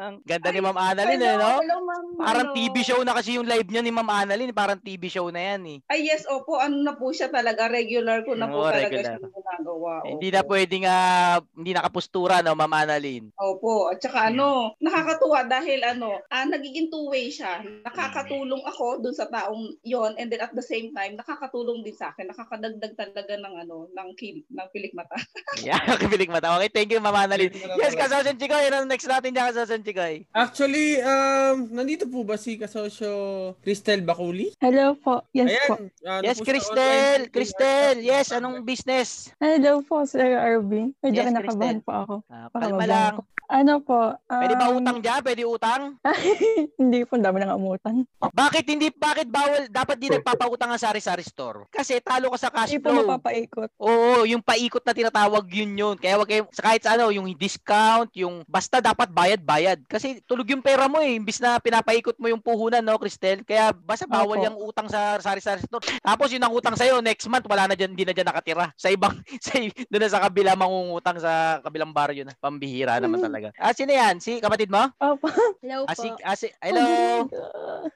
Ang 0.00 0.24
ganda 0.24 0.48
ni 0.48 0.60
Ma'am 0.64 0.78
Annalyn 0.80 1.20
eh, 1.20 1.36
no? 1.36 1.60
Hello, 1.60 1.84
ma'am. 1.84 2.04
Parang? 2.16 2.48
TV 2.56 2.80
show 2.80 3.04
na 3.04 3.12
kasi 3.12 3.36
yung 3.36 3.44
live 3.44 3.68
niya 3.68 3.84
ni 3.84 3.92
Ma'am 3.92 4.08
Annalyn. 4.08 4.56
Parang 4.56 4.80
TV 4.80 5.12
show 5.12 5.28
na 5.28 5.36
yan 5.36 5.76
eh. 5.76 5.78
Ay 5.84 6.08
yes, 6.08 6.24
opo, 6.32 6.56
ano 6.56 6.80
na 6.80 6.96
po 6.96 7.12
siya 7.12 7.28
talaga, 7.28 7.68
regular 7.68 8.24
ko 8.24 8.32
na 8.32 8.48
po 8.48 8.64
Oo, 8.64 8.72
talaga 8.72 8.88
regular. 8.88 9.20
siya 9.20 9.28
ginagawa. 9.36 9.92
Hindi 10.08 10.28
opo. 10.32 10.36
na 10.40 10.42
pwedeng 10.48 10.84
ah, 10.88 11.36
hindi 11.52 11.70
nakapustura, 11.76 12.34
no, 12.40 12.56
Ma'am 12.56 12.72
Annalyn. 12.72 13.24
Opo, 13.36 13.92
at 13.92 14.00
saka 14.00 14.32
ano, 14.32 14.72
nakakatuwa 14.80 15.44
dahil 15.44 15.84
ano, 15.84 16.24
ah, 16.32 16.48
nagiging 16.48 16.88
two-way 16.88 17.28
siya. 17.28 17.61
Nakakatulong 17.82 18.62
ako 18.64 19.00
dun 19.00 19.12
sa 19.12 19.26
taong 19.26 19.76
yon 19.82 20.14
and 20.16 20.28
then 20.28 20.40
at 20.40 20.52
the 20.52 20.62
same 20.62 20.90
time, 20.90 21.14
nakakatulong 21.14 21.80
din 21.80 21.92
sa 21.92 22.10
akin. 22.10 22.26
Nakakadagdag 22.26 22.94
talaga 22.94 23.34
ng 23.34 23.54
ano, 23.58 23.88
ng, 23.88 24.08
kil- 24.14 24.44
ng 24.44 24.68
pilik 24.70 24.92
mata. 24.92 25.14
Yeah, 25.62 25.78
kibilig 25.94 26.26
mata. 26.26 26.56
Okay, 26.56 26.70
thank 26.70 26.90
you, 26.90 26.98
Ma'am 26.98 27.14
Annalyn. 27.14 27.52
Yes, 27.76 27.92
Kasosan 27.92 28.34
Chikoy. 28.34 28.66
Ano 28.66 28.82
ang 28.82 28.88
next 28.88 29.04
natin 29.04 29.30
dyan, 29.30 29.46
Kasosan 29.46 29.82
Chikoy? 29.82 30.24
Actually, 30.32 30.98
um, 30.98 31.68
nandito 31.70 32.04
po 32.04 32.22
ba 32.22 32.34
si 32.34 32.56
kasosyo 32.56 33.12
Cristel 33.60 34.00
Bakuli? 34.00 34.56
Hello 34.58 34.96
po. 34.96 35.22
Yes 35.30 35.52
Ayan. 35.52 35.68
po. 35.68 35.74
ano 36.02 36.22
Yes, 36.22 36.38
Cristel. 36.40 37.28
Cristel. 37.28 38.00
Yes, 38.00 38.32
anong 38.32 38.64
business? 38.64 39.30
Hello 39.38 39.82
po, 39.82 40.02
Sir 40.02 40.34
Arvin. 40.34 40.96
Medyo 40.98 41.20
Yes, 41.20 41.28
kinakabahan 41.28 41.78
Cristel. 41.78 41.84
po 41.84 41.92
ako. 41.92 42.14
Ah, 42.26 42.48
kalma 42.50 42.84
lang. 42.84 43.14
Ano 43.52 43.84
po? 43.84 44.16
Pwede 44.24 44.56
ba 44.56 44.72
um, 44.72 44.80
utang 44.80 45.04
dyan? 45.04 45.20
Pwede 45.20 45.44
utang? 45.44 46.00
Hindi 46.80 47.04
po, 47.04 47.20
dami 47.20 47.36
nang 47.44 47.60
umutang. 47.60 48.08
Bakit 48.16 48.64
hindi, 48.64 48.88
bakit 48.88 49.28
bawal, 49.28 49.68
dapat 49.68 50.00
di 50.00 50.08
nagpapautang 50.08 50.72
ang 50.72 50.80
sari-sari 50.80 51.20
store? 51.20 51.68
Kasi 51.68 52.00
talo 52.00 52.32
ka 52.32 52.38
sa 52.40 52.48
cash 52.48 52.72
Hindi 52.72 52.80
po 52.80 52.96
flow. 52.96 53.04
mapapaikot. 53.04 53.70
Oo, 53.76 54.24
yung 54.24 54.40
paikot 54.40 54.80
na 54.80 54.96
tinatawag 54.96 55.44
yun 55.52 55.76
yun. 55.76 55.96
Kaya 56.00 56.16
wag 56.16 56.28
kayo, 56.32 56.48
sa 56.48 56.64
kahit 56.64 56.80
sa 56.80 56.96
ano, 56.96 57.12
yung 57.12 57.28
discount, 57.36 58.08
yung 58.16 58.40
basta 58.48 58.80
dapat 58.80 59.12
bayad-bayad. 59.12 59.84
Kasi 59.84 60.24
tulog 60.24 60.48
yung 60.48 60.64
pera 60.64 60.88
mo 60.88 61.04
eh, 61.04 61.12
imbis 61.12 61.36
na 61.36 61.60
pinapaikot 61.60 62.16
mo 62.16 62.32
yung 62.32 62.40
puhunan, 62.40 62.80
no, 62.80 62.96
Cristel? 62.96 63.44
Kaya 63.44 63.76
basta 63.76 64.08
bawal 64.08 64.40
Opo. 64.40 64.46
yung 64.48 64.56
utang 64.64 64.88
sa 64.88 65.20
sari-sari 65.20 65.60
store. 65.60 65.84
Tapos 66.00 66.32
yun 66.32 66.40
ang 66.40 66.56
utang 66.56 66.72
sa'yo, 66.72 67.04
next 67.04 67.28
month, 67.28 67.44
wala 67.44 67.68
na 67.68 67.76
dyan, 67.76 67.92
hindi 67.92 68.08
na 68.08 68.16
dyan 68.16 68.32
nakatira. 68.32 68.72
Sa 68.80 68.88
ibang, 68.88 69.12
sa, 69.44 69.60
doon 69.60 70.00
na 70.00 70.08
sa 70.08 70.24
kabila, 70.24 70.56
mangungutang 70.56 71.20
sa 71.20 71.60
kabilang 71.60 71.92
baryo 71.92 72.24
na. 72.24 72.32
Pambihira 72.38 73.02
naman 73.02 73.20
talaga. 73.20 73.41
Ah, 73.52 73.72
sino 73.72 73.90
yan? 73.90 74.18
Si 74.18 74.38
kapatid 74.38 74.68
mo? 74.68 74.86
Opo. 74.96 75.26
Hello 75.58 75.82
Ah, 75.84 75.94
si, 75.94 76.06
po. 76.06 76.18
ah, 76.20 76.34
si, 76.34 76.46
hello? 76.58 76.84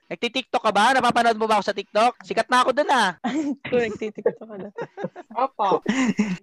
Nagtitiktok 0.06 0.58
ka 0.60 0.70
ba? 0.70 0.90
Napapanood 0.90 1.34
mo 1.34 1.44
ba 1.44 1.58
ako 1.58 1.64
sa 1.64 1.74
TikTok? 1.74 2.18
Sikat 2.20 2.46
na 2.46 2.62
ako 2.62 2.70
doon 2.72 2.90
ah. 2.90 3.14
Kung 3.68 3.82
nagtitikot 3.82 4.34
ka 4.34 4.44
na. 4.48 4.70
Opo. 5.32 5.82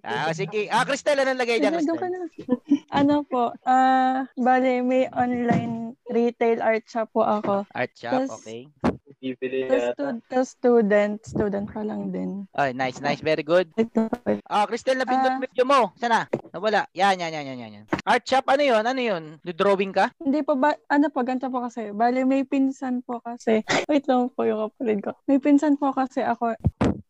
Ah, 0.00 0.30
sige. 0.30 0.68
Ah, 0.68 0.84
Cristel, 0.84 1.18
anong 1.18 1.36
lagay 1.36 1.58
dyan, 1.58 1.74
Doon 1.74 1.84
ka 1.90 2.06
Cristel? 2.06 2.12
na. 2.12 2.56
ano 2.92 3.14
po, 3.22 3.52
ah, 3.64 4.24
bale, 4.34 4.80
may 4.80 5.08
online 5.10 5.96
retail 6.06 6.60
art 6.60 6.84
shop 6.84 7.10
po 7.10 7.20
ako. 7.20 7.64
Art 7.70 7.92
shop, 7.92 8.28
okay. 8.30 8.68
Bibili 9.24 9.64
Tapos 9.64 9.96
stud- 9.96 10.20
student, 10.44 11.16
student 11.24 11.64
pa 11.64 11.80
lang 11.80 12.12
din. 12.12 12.44
Ay, 12.52 12.76
nice, 12.76 13.00
nice. 13.00 13.24
Very 13.24 13.40
good. 13.40 13.72
Ah, 14.44 14.68
Cristel, 14.68 15.00
napindot 15.00 15.32
Ah. 15.32 15.40
mo 15.40 15.48
yung 15.48 15.70
mo. 15.70 15.80
Sana? 15.96 16.28
Nawala. 16.52 16.84
Yan, 16.92 17.16
yan, 17.16 17.32
yan, 17.32 17.44
yan, 17.48 17.58
yan. 17.58 17.72
yan. 17.80 17.84
Art 18.04 18.20
shop, 18.22 18.44
ano 18.46 18.60
yun? 18.60 18.84
Ano 18.84 19.00
yun? 19.00 19.22
Drawing 19.40 19.96
ka? 19.96 20.12
Hindi 20.20 20.44
po 20.44 20.54
ba, 20.54 20.76
ano 20.86 21.08
po, 21.08 21.24
ganito 21.24 21.48
po 21.48 21.64
kasi. 21.64 21.88
Bale, 21.90 22.22
may 22.22 22.44
pinsan 22.44 23.00
po 23.00 23.18
kasi. 23.18 23.64
Wait 23.88 24.04
lang 24.04 24.28
po 24.28 24.44
yung 24.44 24.68
kapatid 24.68 25.00
ko. 25.00 25.16
May 25.24 25.40
pinsan 25.40 25.80
po 25.80 25.90
kasi 25.90 26.20
ako. 26.20 26.52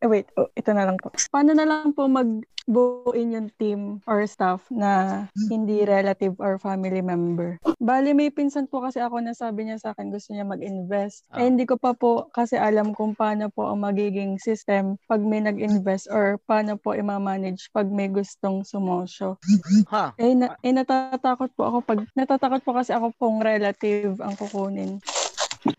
Eh, 0.05 0.11
wait. 0.13 0.29
Oh, 0.37 0.53
ito 0.53 0.69
na 0.77 0.85
lang 0.85 1.01
po. 1.01 1.09
Paano 1.33 1.57
na 1.57 1.65
lang 1.65 1.97
po 1.97 2.05
magbuuin 2.05 3.41
yung 3.41 3.49
team 3.57 4.05
or 4.05 4.29
staff 4.29 4.69
na 4.69 5.25
hindi 5.49 5.81
relative 5.89 6.37
or 6.45 6.61
family 6.61 7.01
member? 7.01 7.57
Bale, 7.81 8.13
may 8.13 8.29
pinsan 8.29 8.69
po 8.69 8.85
kasi 8.85 9.01
ako 9.01 9.25
na 9.25 9.33
sabi 9.33 9.65
niya 9.65 9.81
sa 9.81 9.97
akin 9.97 10.13
gusto 10.13 10.37
niya 10.37 10.45
mag-invest. 10.45 11.25
Ah. 11.33 11.41
Eh, 11.41 11.49
hindi 11.49 11.65
ko 11.65 11.81
pa 11.81 11.97
po 11.97 12.29
kasi 12.37 12.61
alam 12.61 12.93
kung 12.93 13.17
paano 13.17 13.49
po 13.49 13.65
ang 13.65 13.81
magiging 13.81 14.37
system 14.37 15.01
pag 15.09 15.25
may 15.25 15.41
nag-invest 15.41 16.13
or 16.13 16.37
paano 16.45 16.77
po 16.77 16.93
i-manage 16.93 17.73
pag 17.73 17.89
may 17.89 18.13
gustong 18.13 18.61
sumosyo. 18.61 19.41
Ha? 19.89 20.13
Eh, 20.21 20.37
na, 20.37 20.53
eh, 20.61 20.77
natatakot 20.77 21.49
po 21.57 21.65
ako 21.65 21.79
pag, 21.81 22.05
natatakot 22.13 22.61
po 22.61 22.77
kasi 22.77 22.93
ako 22.93 23.09
pong 23.17 23.41
relative 23.41 24.21
ang 24.21 24.37
kukunin. 24.37 25.01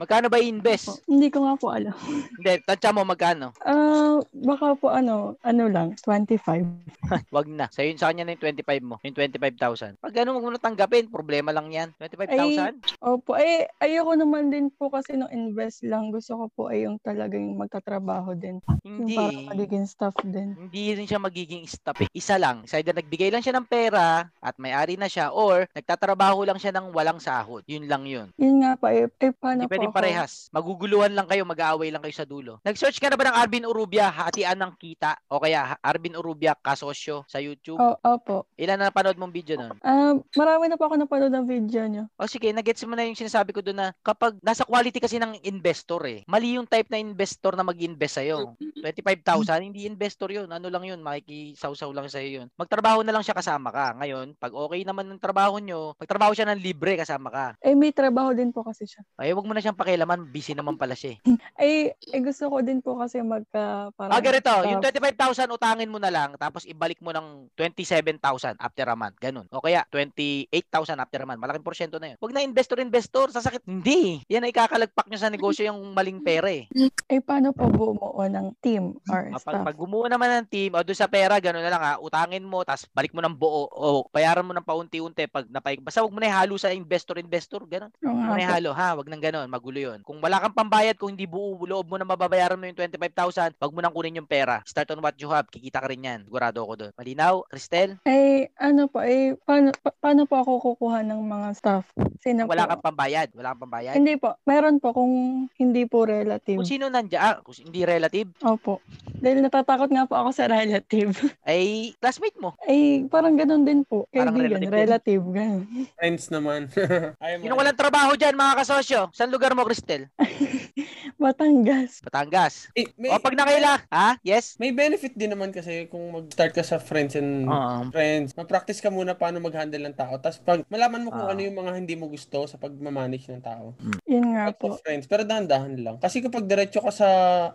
Magkano 0.02 0.34
ba 0.34 0.42
i-invest? 0.42 1.06
Hindi 1.06 1.30
ko 1.30 1.46
nga 1.46 1.54
po 1.54 1.70
alam. 1.70 1.94
Hindi, 2.42 2.58
tansya 2.66 2.90
mo 2.90 3.06
magkano? 3.06 3.54
Ah, 3.62 4.18
baka 4.34 4.74
po 4.74 4.90
ano, 4.90 5.38
ano 5.46 5.64
lang, 5.70 5.94
25. 6.02 6.66
Wag 7.36 7.46
na. 7.46 7.70
Sa 7.70 7.86
yun, 7.86 8.02
sa 8.02 8.10
kanya 8.10 8.26
na 8.26 8.34
yung 8.34 8.42
25 8.42 8.82
mo. 8.82 8.98
Yung 9.06 9.14
25,000. 9.14 10.02
Pag 10.02 10.14
ganun, 10.18 10.42
huwag 10.42 10.46
mo 10.50 10.52
na 10.58 10.62
tanggapin. 10.62 11.14
Problema 11.14 11.54
lang 11.54 11.70
yan. 11.70 11.94
25,000? 12.02 12.98
Opo, 13.06 13.38
ay, 13.38 13.70
ayoko 13.78 14.18
naman 14.18 14.50
din 14.50 14.74
po 14.74 14.90
kasi 14.90 15.14
nung 15.14 15.30
invest 15.30 15.86
lang. 15.86 16.10
Gusto 16.10 16.34
ko 16.34 16.46
po 16.50 16.62
ay 16.74 16.90
yung 16.90 16.98
talagang 17.06 17.54
magtatrabaho 17.54 18.34
din. 18.34 18.58
Yung 18.82 19.06
Hindi. 19.06 19.16
parang 19.16 19.50
magiging 19.54 19.86
staff 19.86 20.18
din. 20.26 20.58
Hindi 20.58 20.98
rin 20.98 21.06
siya 21.06 21.22
magiging 21.22 21.70
stop 21.70 22.02
eh. 22.02 22.10
Isa 22.10 22.42
lang. 22.42 22.66
Sa 22.66 22.82
either 22.82 22.98
nagbigay 22.98 23.30
lang 23.30 23.46
siya 23.46 23.54
ng 23.54 23.70
pera 23.70 24.26
at 24.42 24.56
may-ari 24.58 24.98
na 24.98 25.06
siya 25.06 25.30
or 25.30 25.70
nagtatrabaho 25.78 26.42
lang 26.42 26.58
siya 26.58 26.74
ng 26.74 26.90
walang 26.90 27.22
sahod. 27.22 27.62
Yun 27.70 27.86
lang 27.86 28.04
yun. 28.10 28.34
Yun 28.42 28.66
nga 28.66 28.74
pa, 28.80 28.90
eh, 28.90 29.06
eh 29.22 29.34
paano 29.36 29.70
pwedeng 29.76 29.92
ako. 29.92 29.98
parehas. 30.00 30.32
Maguguluhan 30.56 31.12
lang 31.12 31.28
kayo, 31.28 31.44
mag-aaway 31.44 31.92
lang 31.92 32.00
kayo 32.00 32.16
sa 32.16 32.24
dulo. 32.24 32.64
Nag-search 32.64 32.98
ka 33.04 33.12
na 33.12 33.20
ba 33.20 33.28
ng 33.28 33.38
Arvin 33.38 33.68
Urubia, 33.68 34.08
hatian 34.08 34.56
ng 34.56 34.74
kita? 34.80 35.20
O 35.28 35.44
kaya 35.44 35.76
Arvin 35.84 36.16
Urubia, 36.16 36.56
kasosyo 36.56 37.28
sa 37.28 37.44
YouTube? 37.44 37.78
O, 37.78 38.00
opo. 38.00 38.48
Ilan 38.56 38.80
na 38.80 38.88
napanood 38.88 39.20
mong 39.20 39.36
video 39.36 39.60
nun? 39.60 39.76
Ah, 39.84 40.16
marami 40.40 40.72
na 40.72 40.80
po 40.80 40.88
ako 40.88 40.96
napanood 40.96 41.34
ng 41.36 41.46
video 41.46 41.84
niyo. 41.86 42.08
O 42.16 42.30
sige, 42.32 42.56
nagets 42.56 42.88
mo 42.88 42.96
na 42.96 43.04
yung 43.04 43.20
sinasabi 43.20 43.52
ko 43.52 43.60
doon 43.60 43.76
na 43.76 43.88
kapag 44.00 44.40
nasa 44.40 44.64
quality 44.64 45.04
kasi 45.04 45.20
ng 45.20 45.44
investor 45.44 46.00
eh. 46.08 46.24
Mali 46.30 46.56
yung 46.56 46.70
type 46.70 46.88
na 46.88 47.02
investor 47.02 47.58
na 47.60 47.68
mag-invest 47.68 48.22
sa'yo. 48.22 48.56
25,000, 48.80 49.66
hindi 49.66 49.90
investor 49.90 50.30
yun. 50.30 50.48
Ano 50.48 50.70
lang 50.70 50.86
yun, 50.86 51.02
makikisaw-saw 51.02 51.90
lang 51.90 52.08
sa'yo 52.08 52.30
yun. 52.44 52.48
Magtrabaho 52.56 53.02
na 53.02 53.12
lang 53.12 53.26
siya 53.26 53.34
kasama 53.34 53.74
ka. 53.74 53.98
Ngayon, 53.98 54.38
pag 54.38 54.54
okay 54.54 54.86
naman 54.86 55.10
ng 55.10 55.20
trabaho 55.20 55.58
nyo, 55.58 55.98
magtrabaho 55.98 56.38
siya 56.38 56.48
ng 56.54 56.62
libre 56.62 56.94
kasama 56.96 57.34
ka. 57.34 57.46
Eh, 57.66 57.74
may 57.74 57.90
trabaho 57.90 58.32
din 58.32 58.54
po 58.54 58.62
kasi 58.62 58.86
siya. 58.86 59.02
Ay, 59.18 59.34
wag 59.34 59.46
mo 59.46 59.58
na 59.58 59.65
siyang 59.66 59.76
pakialaman, 59.76 60.30
busy 60.30 60.54
naman 60.54 60.78
pala 60.78 60.94
siya 60.94 61.18
eh. 61.18 61.20
Ay, 61.58 61.74
eh, 61.92 62.22
gusto 62.22 62.46
ko 62.48 62.62
din 62.62 62.80
po 62.80 62.96
kasi 62.96 63.20
magka, 63.20 63.90
parang, 63.94 64.14
Ah, 64.14 64.22
ganito, 64.22 64.46
staff. 64.48 64.70
yung 64.70 64.82
25,000 64.82 65.50
utangin 65.50 65.90
mo 65.90 65.98
na 65.98 66.14
lang, 66.14 66.38
tapos 66.38 66.62
ibalik 66.64 67.02
mo 67.02 67.10
ng 67.10 67.50
27,000 67.56 68.22
after 68.58 68.86
a 68.86 68.94
month. 68.94 69.18
Ganun. 69.18 69.48
O 69.50 69.60
kaya, 69.60 69.82
28,000 69.90 70.54
after 70.96 71.18
a 71.18 71.26
month. 71.26 71.40
Malaking 71.40 71.66
porsyento 71.66 71.98
na 71.98 72.14
yun. 72.14 72.18
Wag 72.20 72.34
na 72.34 72.44
investor-investor, 72.44 73.32
sasakit. 73.32 73.66
Hindi. 73.66 74.22
Yan 74.28 74.44
ay 74.44 74.54
kakalagpak 74.54 75.08
nyo 75.08 75.18
sa 75.18 75.32
negosyo 75.32 75.66
yung 75.66 75.96
maling 75.96 76.22
pera 76.22 76.52
eh. 76.52 76.68
Eh, 77.08 77.20
paano 77.20 77.50
po 77.50 77.66
bumuo 77.66 78.22
ng 78.22 78.54
team 78.60 79.00
or 79.08 79.32
Ah, 79.32 79.40
Pag, 79.40 79.42
staff? 79.42 79.66
pag 79.66 79.78
gumawa 79.78 80.06
naman 80.06 80.30
ng 80.44 80.48
team, 80.48 80.70
o 80.72 80.84
doon 80.84 80.96
sa 80.96 81.08
pera, 81.08 81.40
gano'n 81.40 81.64
na 81.64 81.72
lang 81.72 81.82
ha, 81.82 81.94
utangin 81.98 82.44
mo, 82.44 82.62
tapos 82.62 82.86
balik 82.92 83.16
mo 83.16 83.24
ng 83.24 83.34
buo, 83.34 83.66
o 83.66 84.06
bayaran 84.12 84.44
mo 84.44 84.52
ng 84.52 84.62
paunti-unti 84.62 85.26
pag 85.26 85.48
napay. 85.48 85.80
Basta 85.80 86.04
wag 86.04 86.12
mo 86.12 86.20
na 86.20 86.28
ihalo 86.28 86.56
sa 86.56 86.70
investor-investor, 86.70 87.64
gano'n. 87.66 87.92
Oo 87.96 88.06
Wag 88.06 88.16
nga 88.16 88.28
mo 88.28 88.34
na 88.36 88.44
ihalo, 88.44 88.70
ha, 88.72 88.90
wag 88.94 89.08
nang 89.08 89.24
gano'n, 89.24 89.48
magulo 89.56 89.80
yun. 89.80 90.00
Kung 90.04 90.20
wala 90.20 90.44
kang 90.44 90.52
pambayad, 90.54 91.00
kung 91.00 91.16
hindi 91.16 91.24
buo 91.24 91.56
loob 91.64 91.88
mo 91.88 91.96
na 91.96 92.04
mababayaran 92.04 92.60
mo 92.60 92.68
yung 92.68 92.76
25,000, 92.76 93.56
wag 93.56 93.72
mo 93.72 93.80
nang 93.80 93.96
kunin 93.96 94.20
yung 94.20 94.28
pera. 94.28 94.60
Start 94.68 94.92
on 94.92 95.00
what 95.00 95.16
you 95.16 95.32
have, 95.32 95.48
kikita 95.48 95.80
ka 95.80 95.88
rin 95.88 96.04
yan. 96.04 96.20
Sigurado 96.28 96.60
ako 96.62 96.74
doon. 96.76 96.92
Malinaw, 97.00 97.48
Cristel? 97.48 97.96
Eh, 98.04 98.52
ano 98.60 98.92
po, 98.92 99.00
eh, 99.00 99.40
paano, 99.48 99.72
pa- 99.72 99.96
paano 99.96 100.28
po 100.28 100.36
ako 100.36 100.76
kukuha 100.76 101.02
ng 101.02 101.22
mga 101.24 101.48
staff? 101.56 101.86
Sino 102.20 102.44
Wala 102.46 102.68
po? 102.68 102.76
kang 102.76 102.86
pambayad, 102.92 103.30
wala 103.32 103.54
kang 103.54 103.64
pambayad. 103.70 103.94
Hindi 103.96 104.18
po. 104.18 104.34
Meron 104.44 104.82
po 104.82 104.92
kung 104.92 105.14
hindi 105.56 105.86
po 105.86 106.04
relative. 106.04 106.58
Kung 106.58 106.68
sino 106.68 106.90
nandiyan, 106.90 107.22
ah, 107.22 107.38
kung 107.40 107.56
hindi 107.56 107.86
relative, 107.86 108.28
Opo. 108.42 108.82
Dahil 109.16 109.46
natatakot 109.46 109.90
nga 109.90 110.10
po 110.10 110.18
ako 110.18 110.30
sa 110.34 110.50
relative. 110.50 111.14
ay 111.50 111.94
classmate 112.02 112.38
mo. 112.42 112.58
Ay, 112.66 113.06
parang 113.08 113.38
ganun 113.38 113.64
din 113.64 113.86
po. 113.86 114.10
Parang 114.10 114.34
Kaibigan, 114.34 114.66
relative 114.66 114.74
relative, 114.74 115.24
din. 115.24 115.34
ganun. 115.36 115.62
Friends 115.96 116.26
naman. 116.34 116.62
Sino 117.46 117.54
walang 117.54 117.78
trabaho 117.78 118.18
dyan, 118.18 118.34
mga 118.34 118.54
kasosyo? 118.66 119.10
Saan 119.14 119.30
lugar 119.30 119.45
mo, 119.52 119.62
Cristel? 119.62 120.10
Batangas. 121.16 122.02
Batangas. 122.02 122.68
Eh, 122.74 122.90
may, 122.96 123.08
O, 123.08 123.20
pag 123.20 123.34
nakaila, 123.34 123.84
ha? 123.88 124.18
Yes? 124.22 124.56
may 124.58 124.72
benefit 124.72 125.14
din 125.14 125.32
naman 125.32 125.50
kasi 125.50 125.86
kung 125.86 126.12
mag-start 126.12 126.52
ka 126.52 126.62
sa 126.62 126.78
friends 126.78 127.14
and 127.14 127.46
Oo. 127.46 127.88
friends, 127.90 128.34
ma-practice 128.34 128.80
ka 128.80 128.90
muna 128.90 129.14
paano 129.14 129.40
mag-handle 129.40 129.82
ng 129.82 129.96
tao. 129.96 130.16
Tapos 130.18 130.40
pag 130.40 130.64
malaman 130.68 131.04
mo 131.04 131.10
kung 131.10 131.24
Oo. 131.24 131.32
ano 131.32 131.42
yung 131.42 131.56
mga 131.56 131.72
hindi 131.76 131.94
mo 131.94 132.08
gusto 132.08 132.46
sa 132.46 132.56
pagmamanage 132.56 133.28
ng 133.30 133.42
tao. 133.42 133.76
Yun 134.06 134.34
nga 134.34 134.52
po. 134.52 134.76
friends, 134.78 135.06
pero 135.06 135.24
dahan-dahan 135.24 135.76
lang. 135.78 135.96
Kasi 135.98 136.20
kapag 136.20 136.46
diretso 136.46 136.80
ka 136.80 136.92
sa 136.92 137.10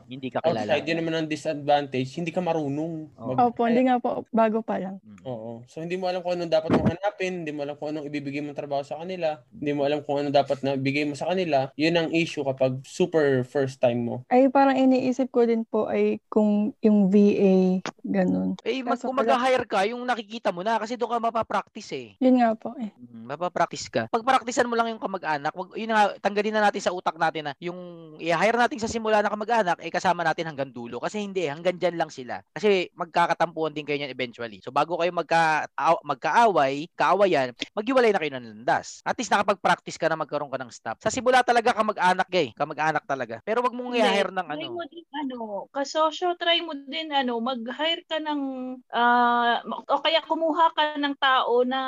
Hindi 0.05 0.28
ka 0.28 0.41
kilala. 0.41 0.66
outside, 0.66 0.86
yun 0.86 0.99
naman 1.01 1.14
ang 1.16 1.28
disadvantage. 1.28 2.11
Hindi 2.12 2.30
ka 2.30 2.41
marunong. 2.41 2.93
Oo. 3.14 3.28
mag- 3.30 3.38
Opo, 3.43 3.64
hindi 3.64 3.82
nga 3.82 3.97
po. 3.97 4.24
Bago 4.30 4.61
pa 4.61 4.76
lang. 4.76 4.99
Oo. 5.22 5.62
So, 5.66 5.80
hindi 5.80 5.95
mo 5.95 6.07
alam 6.07 6.20
kung 6.20 6.34
anong 6.34 6.53
dapat 6.53 6.70
mong 6.70 6.91
hanapin, 6.91 7.43
hindi 7.43 7.53
mo 7.53 7.62
alam 7.62 7.76
kung 7.76 7.91
anong 7.91 8.07
ibibigay 8.07 8.41
mong 8.41 8.57
trabaho 8.57 8.82
sa 8.82 8.99
kanila, 8.99 9.41
hindi 9.51 9.72
mo 9.72 9.84
alam 9.84 10.03
kung 10.03 10.18
ano 10.18 10.28
dapat 10.28 10.61
na 10.61 10.74
ibigay 10.74 11.05
mo 11.05 11.14
sa 11.14 11.30
kanila. 11.30 11.70
Yun 11.79 11.97
ang 11.97 12.09
issue 12.11 12.43
kapag 12.43 12.81
super 12.87 13.43
first 13.45 13.79
time 13.79 14.07
mo. 14.07 14.14
Ay, 14.27 14.49
parang 14.49 14.77
iniisip 14.77 15.29
ko 15.31 15.45
din 15.45 15.62
po 15.66 15.87
ay 15.91 16.18
kung 16.27 16.73
yung 16.81 17.11
VA, 17.11 17.83
ganun. 18.03 18.57
Eh, 18.62 18.81
mag, 18.81 18.99
kung 18.99 19.16
mag-hire 19.16 19.66
ka, 19.66 19.85
yung 19.87 20.03
nakikita 20.07 20.55
mo 20.55 20.62
na 20.62 20.79
kasi 20.79 20.97
doon 20.97 21.18
ka 21.18 21.31
mapapractice 21.31 21.91
eh. 21.93 22.09
Yun 22.23 22.41
nga 22.41 22.55
po 22.57 22.73
eh. 22.81 22.91
Mm, 22.97 23.29
Mapapractice 23.37 23.87
ka. 23.93 24.03
Pag 24.09 24.25
praktisan 24.25 24.66
mo 24.66 24.75
lang 24.79 24.91
yung 24.91 25.03
kamag-anak, 25.03 25.53
wag, 25.53 25.77
yun 25.77 25.93
nga, 25.93 26.14
tanggalin 26.18 26.55
na 26.57 26.64
natin 26.71 26.81
sa 26.81 26.95
utak 26.95 27.21
natin 27.21 27.51
na 27.51 27.53
yung 27.61 27.79
i-hire 28.16 28.57
natin 28.57 28.81
sa 28.81 28.89
simula 28.89 29.21
na 29.21 29.31
kamag-anak, 29.31 29.77
eh 29.85 29.93
kasama 29.93 30.25
natin 30.25 30.49
hanggang 30.49 30.73
dulo. 30.73 30.97
Kasi 30.97 31.21
hindi, 31.21 31.45
eh, 31.45 31.53
hanggang 31.53 31.77
dyan 31.77 32.01
lang 32.01 32.09
sila. 32.09 32.41
Kasi 32.57 32.89
magkakatampuan 32.97 33.77
din 33.77 33.85
kayo 33.85 34.01
niyan 34.01 34.12
eventually. 34.12 34.59
So 34.64 34.73
bago 34.73 34.97
kayo 34.97 35.12
magka, 35.12 35.68
aw- 35.77 36.01
magkaaway, 36.03 36.89
kaawayan, 36.97 37.53
maghiwalay 37.77 38.11
na 38.11 38.21
kayo 38.23 38.33
ng 38.33 38.47
landas. 38.57 39.05
At 39.05 39.18
least 39.21 39.29
nakapag-practice 39.29 40.01
ka 40.01 40.09
na 40.09 40.16
magkaroon 40.16 40.49
ka 40.49 40.57
ng 40.57 40.73
staff. 40.73 40.97
Sa 41.05 41.12
simula 41.12 41.45
talaga 41.45 41.59
kamag-anak 41.68 42.28
gay, 42.32 42.48
kamag-anak 42.56 43.04
talaga. 43.04 43.44
Pero 43.44 43.61
wag 43.61 43.76
mong 43.76 43.92
i-hire 43.92 44.32
ng 44.32 44.48
Try 44.48 44.64
ano. 44.64 44.72
mo 44.72 44.82
din, 44.88 45.06
ano, 45.12 45.38
kasosyo, 45.68 46.32
try 46.40 46.64
mo 46.64 46.72
din, 46.72 47.12
ano, 47.12 47.36
mag-hire 47.44 48.00
ka 48.08 48.16
ng, 48.16 48.40
ah, 48.88 49.61
o 49.68 50.00
kaya 50.00 50.24
kumuha 50.24 50.72
ka 50.72 50.96
ng 50.96 51.14
tao 51.20 51.61
na 51.68 51.80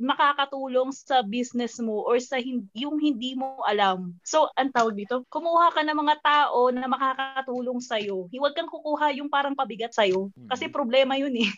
makakatulong 0.00 0.88
sa 0.96 1.20
business 1.20 1.76
mo 1.78 2.08
or 2.08 2.16
sa 2.16 2.40
hin- 2.40 2.68
yung 2.72 2.96
hindi 2.96 3.36
mo 3.36 3.60
alam. 3.68 4.16
So, 4.24 4.48
ang 4.56 4.72
tawag 4.72 4.96
dito, 4.96 5.28
kumuha 5.28 5.76
ka 5.76 5.84
ng 5.84 5.98
mga 5.98 6.16
tao 6.24 6.72
na 6.72 6.88
makakatulong 6.88 7.84
sa'yo. 7.84 8.32
Huwag 8.32 8.56
kang 8.56 8.72
kukuha 8.72 9.12
yung 9.20 9.28
parang 9.28 9.52
pabigat 9.52 9.92
sa'yo. 9.92 10.32
Kasi 10.48 10.72
problema 10.72 11.20
yun 11.20 11.36
eh. 11.36 11.50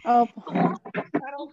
Opo. 0.00 0.40
Parang, 1.20 1.52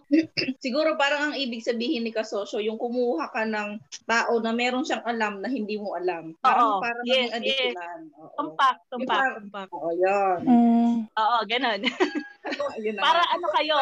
siguro 0.64 0.96
parang 0.96 1.30
ang 1.30 1.34
ibig 1.36 1.60
sabihin 1.60 2.02
ni 2.02 2.10
Kasosyo, 2.10 2.58
yung 2.64 2.80
kumuha 2.80 3.28
ka 3.28 3.44
ng 3.44 3.76
tao 4.08 4.32
na 4.40 4.52
meron 4.56 4.82
siyang 4.82 5.04
alam 5.04 5.44
na 5.44 5.48
hindi 5.52 5.76
mo 5.76 5.92
alam. 5.92 6.32
Parang 6.40 6.80
Oo, 6.80 6.82
para 6.82 7.00
yes, 7.04 7.36
additional. 7.36 8.00
Oo. 8.16 8.32
Tumpak, 8.34 8.76
tumpak, 8.88 9.20
Yung 9.20 9.36
tumpak. 9.44 9.68
Oo, 9.76 9.90
yan. 9.92 10.40
Mm, 10.42 10.96
Oo, 11.04 11.38
ganun. 11.44 11.80
Para 13.04 13.20
ano 13.28 13.46
kayo? 13.60 13.76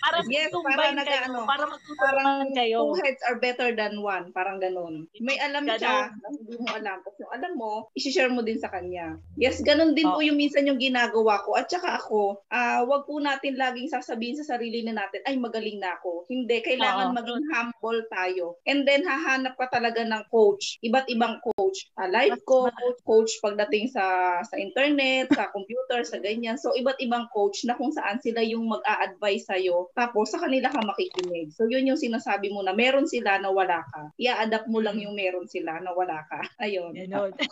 Para 0.00 0.24
Yes, 0.26 0.48
para 0.50 0.80
kayo. 0.80 0.96
nag-ano, 0.96 1.38
Para 1.44 1.64
magtutulungan 1.68 2.48
kayo. 2.56 2.78
two 2.88 2.96
heads 3.04 3.22
are 3.28 3.36
better 3.36 3.76
than 3.76 4.00
one. 4.00 4.32
Parang 4.32 4.56
ganun. 4.56 5.04
May 5.20 5.36
alam 5.36 5.68
Ganon. 5.68 5.76
siya 5.80 5.94
hindi 6.30 6.56
mo 6.56 6.68
alam. 6.72 6.98
Kasi 7.04 7.18
yung 7.20 7.32
alam 7.36 7.52
mo, 7.54 7.72
isi-share 7.92 8.32
mo 8.32 8.40
din 8.40 8.56
sa 8.56 8.72
kanya. 8.72 9.20
Yes, 9.36 9.60
ganun 9.60 9.92
din 9.92 10.08
po 10.08 10.18
Oo. 10.18 10.24
yung 10.24 10.40
minsan 10.40 10.64
yung 10.64 10.80
ginagawa 10.80 11.44
ko. 11.44 11.54
At 11.54 11.68
saka 11.68 12.00
ako, 12.00 12.40
ah 12.48 12.82
wag 12.88 13.04
po 13.04 13.20
natin 13.20 13.60
laging 13.60 13.92
sasabihin 13.92 14.40
sa 14.40 14.56
sarili 14.56 14.80
na 14.80 14.96
natin, 14.96 15.20
ay 15.28 15.36
magaling 15.36 15.76
na 15.76 16.00
ako. 16.00 16.24
Hindi, 16.32 16.64
kailangan 16.64 17.12
Oo. 17.12 17.16
maging 17.20 17.42
humble 17.52 18.00
tayo. 18.08 18.56
And 18.64 18.88
then 18.88 19.04
hahanap 19.04 19.60
ka 19.60 19.68
talaga 19.68 20.00
ng 20.00 20.24
coach. 20.32 20.80
Iba't 20.80 21.10
ibang 21.12 21.38
coach. 21.44 21.92
Ah, 22.00 22.08
life 22.08 22.40
coach, 22.48 22.72
coach 23.04 23.32
pagdating 23.44 23.92
sa 23.92 24.38
sa 24.40 24.56
internet, 24.56 25.28
sa 25.34 25.52
computer, 25.52 26.00
sa 26.06 26.16
ganyan. 26.16 26.56
So 26.56 26.72
iba't 26.72 26.96
ibang 27.04 27.28
coach 27.34 27.62
na 27.68 27.76
kung 27.76 27.92
saan 27.92 28.16
sila 28.24 28.40
yung 28.40 28.64
mag-a-advise 28.64 29.44
sa'yo. 29.44 29.89
Tapos 29.94 30.30
sa 30.30 30.38
kanila 30.40 30.70
ka 30.70 30.80
makikinig. 30.82 31.52
So 31.54 31.66
yun 31.66 31.86
yung 31.86 32.00
sinasabi 32.00 32.50
mo 32.50 32.62
na 32.62 32.74
meron 32.74 33.06
sila 33.06 33.38
na 33.38 33.50
wala 33.50 33.82
ka. 33.90 34.10
I-adapt 34.16 34.70
mo 34.70 34.78
lang 34.82 34.98
yung 34.98 35.14
meron 35.14 35.46
sila 35.46 35.78
na 35.82 35.90
wala 35.92 36.24
ka. 36.30 36.40
Ayun. 36.64 36.94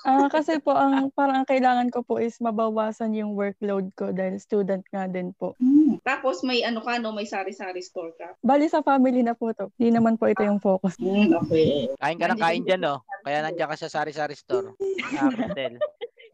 Ah, 0.08 0.30
kasi 0.30 0.56
po 0.62 0.72
ang 0.72 1.12
parang 1.12 1.42
ang 1.42 1.48
kailangan 1.48 1.92
ko 1.92 2.00
po 2.00 2.16
is 2.16 2.40
mabawasan 2.40 3.12
yung 3.12 3.36
workload 3.36 3.92
ko 3.92 4.08
dahil 4.14 4.40
student 4.40 4.80
nga 4.88 5.04
din 5.04 5.36
po. 5.36 5.52
Hmm. 5.60 6.00
Tapos 6.00 6.40
may 6.46 6.64
ano 6.64 6.80
ka 6.80 6.96
no, 6.96 7.12
may 7.12 7.28
sari-sari 7.28 7.84
store 7.84 8.16
ka. 8.16 8.28
Bali 8.40 8.70
sa 8.70 8.80
family 8.80 9.20
na 9.20 9.36
po 9.36 9.52
to. 9.52 9.68
Di 9.76 9.92
naman 9.92 10.16
po 10.16 10.30
ito 10.30 10.40
yung 10.40 10.62
focus. 10.62 10.96
Hmm, 10.96 11.34
okay. 11.44 11.92
Kain 12.00 12.16
ka 12.16 12.26
ng 12.32 12.40
kain 12.40 12.62
dyan, 12.64 12.80
no? 12.80 13.04
Kaya 13.26 13.44
nandiyan 13.44 13.68
ka 13.68 13.76
sa 13.76 13.92
sari-sari 13.92 14.32
store. 14.38 14.72
Ah, 15.18 15.28
Cristel. 15.58 15.74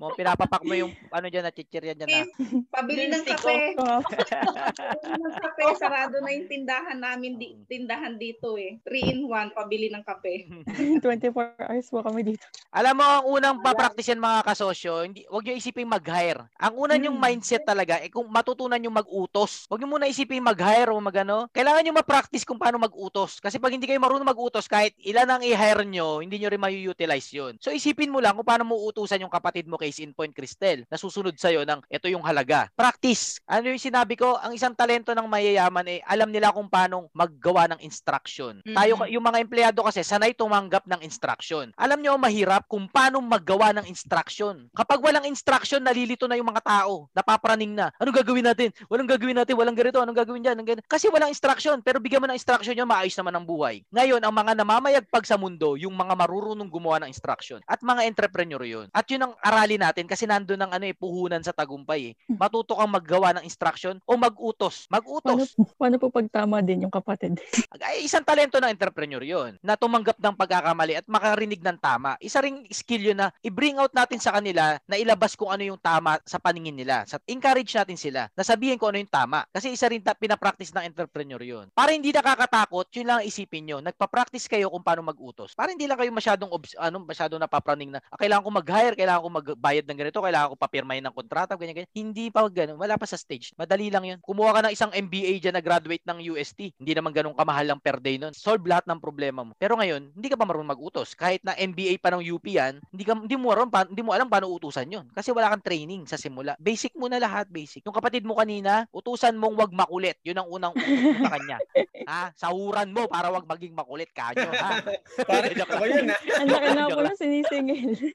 Mo 0.04 0.12
pinapapak 0.12 0.60
mo 0.60 0.76
yung 0.76 0.92
ano 1.08 1.32
diyan 1.32 1.48
na 1.48 1.52
chichirya 1.56 1.96
diyan 1.96 2.08
na. 2.12 2.20
Pabili 2.68 3.08
ng 3.08 3.24
kape. 3.24 3.72
Pabili 4.84 5.16
ng 5.16 5.36
kape. 5.40 5.62
Sarado 5.80 6.20
na 6.20 6.28
yung 6.28 6.44
tindahan 6.44 7.00
namin, 7.00 7.40
di, 7.40 7.56
tindahan 7.64 8.20
dito 8.20 8.60
eh. 8.60 8.76
3 8.84 9.00
in 9.16 9.24
1, 9.24 9.56
pabili 9.56 9.88
ng 9.88 10.04
kape. 10.04 10.44
24 11.00 11.56
hours 11.56 11.88
po 11.88 12.04
kami 12.04 12.36
dito. 12.36 12.44
Alam 12.68 13.00
mo, 13.00 13.04
ang 13.08 13.24
unang 13.32 13.56
papraktisin 13.64 14.20
mga 14.20 14.44
kasosyo, 14.44 15.08
hindi, 15.08 15.24
wag 15.32 15.40
nyo 15.40 15.56
isipin 15.56 15.88
mag-hire. 15.88 16.52
Ang 16.60 16.74
una 16.76 17.00
yung 17.00 17.16
Hmm. 17.16 17.24
mindset 17.24 17.64
talaga, 17.64 17.96
eh 18.04 18.12
kung 18.12 18.28
matutunan 18.28 18.82
yung 18.84 18.92
mag-utos. 18.92 19.64
Wag 19.72 19.80
nyo 19.80 19.88
muna 19.88 20.04
isipin 20.04 20.44
mag-hire 20.44 20.92
o 20.92 21.00
mag-ano. 21.00 21.48
Kailangan 21.48 21.80
nyo 21.80 21.94
ma-practice 21.96 22.44
kung 22.44 22.60
paano 22.60 22.76
mag-utos. 22.76 23.40
Kasi 23.40 23.56
pag 23.56 23.72
hindi 23.72 23.88
kayo 23.88 24.02
marunong 24.02 24.28
mag-utos, 24.28 24.68
kahit 24.68 24.92
ilan 25.00 25.30
ang 25.30 25.42
i-hire 25.46 25.86
nyo, 25.88 26.20
hindi 26.20 26.36
nyo 26.36 26.52
rin 26.52 26.60
ma-utilize 26.60 27.30
yun. 27.32 27.56
So 27.56 27.72
isipin 27.72 28.12
mo 28.12 28.20
lang 28.20 28.36
kung 28.36 28.44
paano 28.44 28.68
mo 28.68 28.76
utusan 28.84 29.22
yung 29.24 29.32
kapatid 29.32 29.64
mo 29.64 29.78
kay 29.78 29.93
case 29.94 30.02
in 30.02 30.10
point, 30.10 30.34
Cristel, 30.34 30.82
nasusunod 30.90 31.38
sa'yo 31.38 31.62
ng 31.62 31.86
ito 31.86 32.10
yung 32.10 32.26
halaga. 32.26 32.66
Practice. 32.74 33.38
Ano 33.46 33.70
yung 33.70 33.78
sinabi 33.78 34.18
ko? 34.18 34.34
Ang 34.42 34.58
isang 34.58 34.74
talento 34.74 35.14
ng 35.14 35.30
mayayaman 35.30 35.86
eh, 35.86 36.00
alam 36.02 36.34
nila 36.34 36.50
kung 36.50 36.66
paano 36.66 37.06
maggawa 37.14 37.70
ng 37.70 37.80
instruction. 37.86 38.58
Mhm. 38.66 38.74
Tayo, 38.74 38.92
yung 39.06 39.22
mga 39.22 39.38
empleyado 39.38 39.86
kasi, 39.86 40.02
sanay 40.02 40.34
tumanggap 40.34 40.82
ng 40.90 40.98
instruction. 41.06 41.70
Alam 41.78 42.02
nyo, 42.02 42.18
mahirap 42.18 42.66
kung 42.66 42.90
paano 42.90 43.22
maggawa 43.22 43.70
ng 43.78 43.86
instruction. 43.86 44.66
Kapag 44.74 44.98
walang 44.98 45.30
instruction, 45.30 45.78
nalilito 45.78 46.26
na 46.26 46.34
yung 46.34 46.50
mga 46.50 46.66
tao. 46.66 47.06
Napapraning 47.14 47.78
na. 47.78 47.94
Anong 48.02 48.18
gagawin 48.18 48.50
natin? 48.50 48.74
Walang 48.90 49.06
gagawin 49.06 49.38
natin. 49.38 49.54
Walang 49.54 49.78
ganito. 49.78 50.02
Anong 50.02 50.18
gagawin 50.18 50.42
dyan? 50.42 50.58
Anong 50.58 50.68
ganito? 50.74 50.88
Kasi 50.90 51.06
walang 51.12 51.30
instruction. 51.30 51.78
Pero 51.84 52.02
bigyan 52.02 52.24
mo 52.24 52.26
ng 52.26 52.38
instruction 52.40 52.74
yun, 52.74 52.88
maayos 52.88 53.14
naman 53.14 53.36
ang 53.36 53.46
buhay. 53.46 53.84
Ngayon, 53.92 54.24
ang 54.24 54.34
mga 54.34 54.52
namamayagpag 54.56 55.28
sa 55.28 55.36
mundo, 55.36 55.76
yung 55.76 55.92
mga 55.92 56.16
marurunong 56.16 56.66
gumawa 56.72 57.04
ng 57.04 57.12
instruction. 57.12 57.60
At 57.68 57.84
mga 57.84 58.08
entrepreneur 58.08 58.62
yun. 58.64 58.86
At 58.90 59.04
yun 59.12 59.28
ang 59.28 59.34
aralin 59.44 59.73
natin 59.76 60.04
kasi 60.04 60.24
nandun 60.24 60.58
ang 60.58 60.72
ano 60.72 60.84
eh, 60.84 60.94
puhunan 60.94 61.40
sa 61.40 61.52
tagumpay 61.52 62.12
eh. 62.12 62.14
Matuto 62.28 62.74
kang 62.74 62.90
maggawa 62.90 63.36
ng 63.36 63.44
instruction 63.44 63.98
o 64.04 64.16
mag-utos. 64.16 64.86
Paano, 64.86 65.04
Mag-utos. 65.04 65.54
paano 65.76 65.96
po 65.96 66.08
pag 66.08 66.26
tama 66.28 66.60
din 66.60 66.86
yung 66.86 66.94
kapatid? 66.94 67.38
Ay, 67.84 68.04
isang 68.04 68.24
talento 68.24 68.56
ng 68.58 68.70
entrepreneur 68.70 69.20
yon 69.20 69.56
na 69.60 69.76
tumanggap 69.76 70.16
ng 70.16 70.34
pagkakamali 70.34 70.98
at 70.98 71.06
makarinig 71.06 71.60
ng 71.60 71.78
tama. 71.78 72.16
Isa 72.18 72.40
ring 72.40 72.64
skill 72.70 73.12
yun 73.12 73.18
na 73.20 73.28
i-bring 73.40 73.76
out 73.76 73.92
natin 73.92 74.18
sa 74.18 74.32
kanila 74.32 74.80
na 74.84 74.96
ilabas 74.96 75.36
kung 75.36 75.52
ano 75.52 75.62
yung 75.62 75.80
tama 75.80 76.16
sa 76.24 76.40
paningin 76.40 76.74
nila. 76.74 77.04
Sa 77.04 77.20
encourage 77.28 77.74
natin 77.74 77.98
sila 77.98 78.26
na 78.32 78.42
sabihin 78.42 78.80
kung 78.80 78.90
ano 78.90 79.02
yung 79.02 79.10
tama. 79.10 79.44
Kasi 79.50 79.70
isa 79.70 79.86
rin 79.86 80.00
ta- 80.00 80.16
pinapractice 80.16 80.72
ng 80.72 80.84
entrepreneur 80.84 81.40
yon 81.40 81.66
Para 81.72 81.92
hindi 81.92 82.10
nakakatakot, 82.10 82.88
yun 82.94 83.06
lang 83.06 83.18
ang 83.20 83.26
isipin 83.26 83.64
nyo. 83.68 83.78
Nagpa-practice 83.84 84.48
kayo 84.48 84.72
kung 84.72 84.82
paano 84.82 85.04
mag-utos. 85.04 85.52
Para 85.52 85.70
hindi 85.70 85.84
lang 85.84 86.00
kayo 86.00 86.10
masyadong 86.10 86.50
obs- 86.50 86.78
ano, 86.78 87.04
masyadong 87.04 87.38
napapraning 87.38 87.92
na 87.92 88.00
ah, 88.08 88.16
kailangan 88.16 88.44
ko 88.46 88.50
mag-hire, 88.50 88.94
kailangan 88.96 89.22
ko 89.22 89.30
magbayad 89.64 89.88
ng 89.88 89.96
ganito, 89.96 90.20
kailangan 90.20 90.48
ko 90.52 90.56
papirmahin 90.60 91.04
ng 91.08 91.16
kontrata, 91.16 91.56
ganyan, 91.56 91.72
ganyan. 91.80 91.92
Hindi 91.96 92.28
pa 92.28 92.44
ganun. 92.52 92.76
Wala 92.76 93.00
pa 93.00 93.08
sa 93.08 93.16
stage. 93.16 93.56
Madali 93.56 93.88
lang 93.88 94.04
yun. 94.04 94.18
Kumuha 94.20 94.52
ka 94.52 94.60
ng 94.68 94.74
isang 94.76 94.92
MBA 94.92 95.40
dyan 95.40 95.56
na 95.56 95.64
graduate 95.64 96.04
ng 96.04 96.20
UST. 96.36 96.76
Hindi 96.76 96.92
naman 96.92 97.16
ganun 97.16 97.32
kamahal 97.32 97.72
lang 97.72 97.80
per 97.80 97.96
day 97.96 98.20
nun. 98.20 98.36
Solve 98.36 98.60
lahat 98.68 98.84
ng 98.84 99.00
problema 99.00 99.40
mo. 99.40 99.56
Pero 99.56 99.80
ngayon, 99.80 100.12
hindi 100.12 100.28
ka 100.28 100.36
pa 100.36 100.44
marunong 100.44 100.76
mag-utos. 100.76 101.16
Kahit 101.16 101.40
na 101.40 101.56
MBA 101.56 101.96
pa 101.96 102.12
ng 102.12 102.20
UP 102.20 102.44
yan, 102.44 102.76
hindi, 102.92 103.08
ka, 103.08 103.16
hindi, 103.16 103.40
mo, 103.40 103.56
alam, 103.56 103.72
pa, 103.72 103.88
hindi 103.88 104.04
mo 104.04 104.12
alam 104.12 104.28
paano 104.28 104.52
utusan 104.52 104.84
yun. 104.84 105.08
Kasi 105.16 105.32
wala 105.32 105.48
kang 105.56 105.64
training 105.64 106.04
sa 106.04 106.20
simula. 106.20 106.52
Basic 106.60 106.92
muna 106.92 107.16
lahat, 107.16 107.48
basic. 107.48 107.80
Yung 107.88 107.96
kapatid 107.96 108.28
mo 108.28 108.36
kanina, 108.36 108.84
utusan 108.92 109.32
mong 109.40 109.56
wag 109.56 109.72
makulit. 109.72 110.20
Yun 110.28 110.44
ang 110.44 110.48
unang 110.52 110.76
utos 110.76 111.00
mo 111.00 111.24
sa 111.24 111.32
kanya. 111.40 111.56
ha? 112.10 112.28
Sahuran 112.36 112.92
mo 112.92 113.08
para 113.08 113.32
wag 113.32 113.48
maging 113.48 113.72
makulit 113.72 114.12
kanyo, 114.12 114.52
ha? 114.52 114.84
Parang 115.24 115.56
ako 115.56 115.84
yun, 115.88 116.04
ha? 116.12 116.18
Ang 116.44 116.48
laki 116.52 116.68
na 116.68 116.84
lang. 116.84 117.00
na 117.00 117.14
sinisingil. 117.22 118.12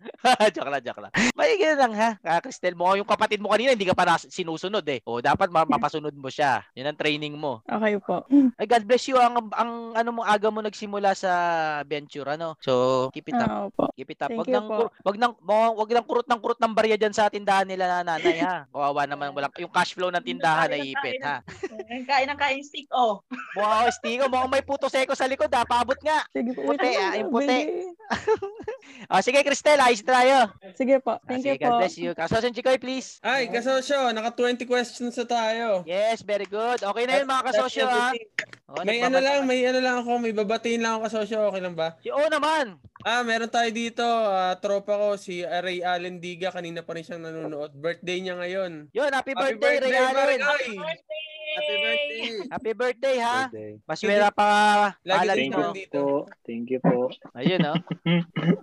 joke 0.54 0.70
lang, 0.70 0.84
joke 0.84 1.02
lang. 1.02 1.12
May 1.40 1.56
ganun 1.56 1.80
lang 1.80 1.94
ha. 1.96 2.10
Ah, 2.20 2.44
Cristel 2.44 2.76
mo, 2.76 2.92
yung 3.00 3.08
kapatid 3.08 3.40
mo 3.40 3.56
kanina, 3.56 3.72
hindi 3.72 3.88
ka 3.88 3.96
pa 3.96 4.20
sinusunod 4.20 4.84
eh. 4.92 5.00
O, 5.08 5.24
dapat 5.24 5.48
ma- 5.48 5.64
mapasunod 5.64 6.12
mo 6.12 6.28
siya. 6.28 6.68
Yun 6.76 6.92
ang 6.92 7.00
training 7.00 7.40
mo. 7.40 7.64
Okay 7.64 7.96
po. 8.04 8.28
Ay, 8.60 8.68
God 8.68 8.84
bless 8.84 9.08
you. 9.08 9.16
Ang, 9.16 9.48
ang 9.56 9.96
ano 9.96 10.10
mo, 10.12 10.22
aga 10.28 10.52
mo 10.52 10.60
nagsimula 10.60 11.16
sa 11.16 11.32
venture, 11.88 12.28
ano? 12.28 12.60
So, 12.60 13.08
keep 13.16 13.32
it 13.32 13.40
up. 13.40 13.48
Ah, 13.48 13.72
opo. 13.72 13.88
Keep 13.96 14.12
it 14.12 14.20
up. 14.20 14.28
Thank 14.36 14.44
Wag 14.44 14.52
you 14.52 14.56
nang, 14.60 14.68
po. 14.68 14.92
wag 14.92 15.16
nang, 15.16 15.34
wag 15.80 15.90
nang 15.96 16.08
kurot 16.12 16.28
ng 16.28 16.40
kurot 16.44 16.60
ng 16.60 16.76
barya 16.76 17.00
dyan 17.00 17.16
sa 17.16 17.32
tindahan 17.32 17.64
nila 17.64 17.88
na 17.88 18.20
nanay, 18.20 18.44
ha? 18.44 18.68
Kawawa 18.68 19.08
naman. 19.08 19.32
Walang, 19.32 19.56
yung 19.64 19.72
cash 19.72 19.96
flow 19.96 20.12
ng 20.12 20.26
tindahan 20.28 20.76
ay 20.76 20.92
ipit, 20.92 21.24
ha? 21.24 21.40
Kain 22.04 22.28
ng 22.28 22.36
kain 22.36 22.60
stick, 22.68 22.92
oh. 22.92 23.24
Wow, 23.56 23.88
Stigo, 23.96 24.28
mukhang 24.28 24.52
may 24.52 24.64
puto 24.66 24.92
seko 24.92 25.16
sa 25.16 25.24
likod, 25.24 25.48
ha? 25.56 25.64
Paabot 25.64 25.96
nga. 26.04 26.28
Sige 26.36 26.52
po. 26.52 26.68
Puti, 26.68 26.92
ah, 27.00 27.16
yung 27.16 27.32
puti. 27.32 27.60
Ah, 29.10 29.22
sige, 29.26 29.42
Cristel, 29.42 29.80
ayos 29.82 30.06
tayo. 30.06 30.54
Sige 30.78 31.02
po. 31.02 31.18
Ah, 31.30 31.38
Thank 31.38 31.46
sige, 31.46 31.54
you 31.54 31.62
God 31.62 31.70
po. 31.70 31.78
bless 31.78 31.98
you. 32.02 32.12
Kasosan 32.18 32.54
Chikoy, 32.58 32.82
please. 32.82 33.22
Ay, 33.22 33.54
kasosyo, 33.54 34.10
naka 34.10 34.34
20 34.34 34.66
questions 34.66 35.14
na 35.14 35.26
tayo. 35.30 35.86
Yes, 35.86 36.26
very 36.26 36.50
good. 36.50 36.82
Okay 36.82 37.06
na 37.06 37.22
yun, 37.22 37.30
mga 37.30 37.44
kasosyo, 37.54 37.86
ha? 37.86 38.10
Oh, 38.66 38.82
May 38.82 38.98
ano 39.06 39.22
lang, 39.22 39.46
may 39.46 39.62
ano 39.62 39.78
lang 39.78 40.02
ako, 40.02 40.18
may 40.18 40.34
babatiin 40.34 40.82
lang 40.82 40.98
ako 40.98 41.02
kasosyo, 41.06 41.38
okay 41.54 41.62
lang 41.62 41.78
ba? 41.78 41.94
Si 42.02 42.10
O 42.10 42.18
naman. 42.26 42.82
Ah, 43.06 43.22
meron 43.22 43.46
tayo 43.46 43.70
dito, 43.70 44.02
ah, 44.02 44.58
tropa 44.58 44.98
ko, 44.98 45.08
si 45.22 45.46
Ray 45.46 45.86
Allen 45.86 46.18
Diga, 46.18 46.50
kanina 46.50 46.82
pa 46.82 46.98
rin 46.98 47.06
siyang 47.06 47.22
nanonood. 47.22 47.78
Birthday 47.78 48.26
niya 48.26 48.34
ngayon. 48.34 48.90
Yun, 48.90 49.12
happy, 49.14 49.38
Happy 49.38 49.54
birthday, 49.54 49.86
birthday, 49.86 49.94
Ray 49.94 50.02
Allen. 50.02 50.42
Ay! 50.42 50.66
Birthday! 50.74 51.29
Happy 51.50 51.76
birthday! 51.76 52.22
Happy 52.48 52.72
birthday, 52.74 53.16
ha? 53.18 53.40
Birthday. 53.48 53.72
Maswera 53.84 54.30
pa. 54.30 54.50
Din 55.02 55.50
Thank 55.50 55.56
you 55.56 55.74
dito. 55.74 56.00
po. 56.00 56.06
Thank 56.46 56.68
you 56.70 56.80
po. 56.80 57.10
Ayun, 57.34 57.60
no? 57.60 57.74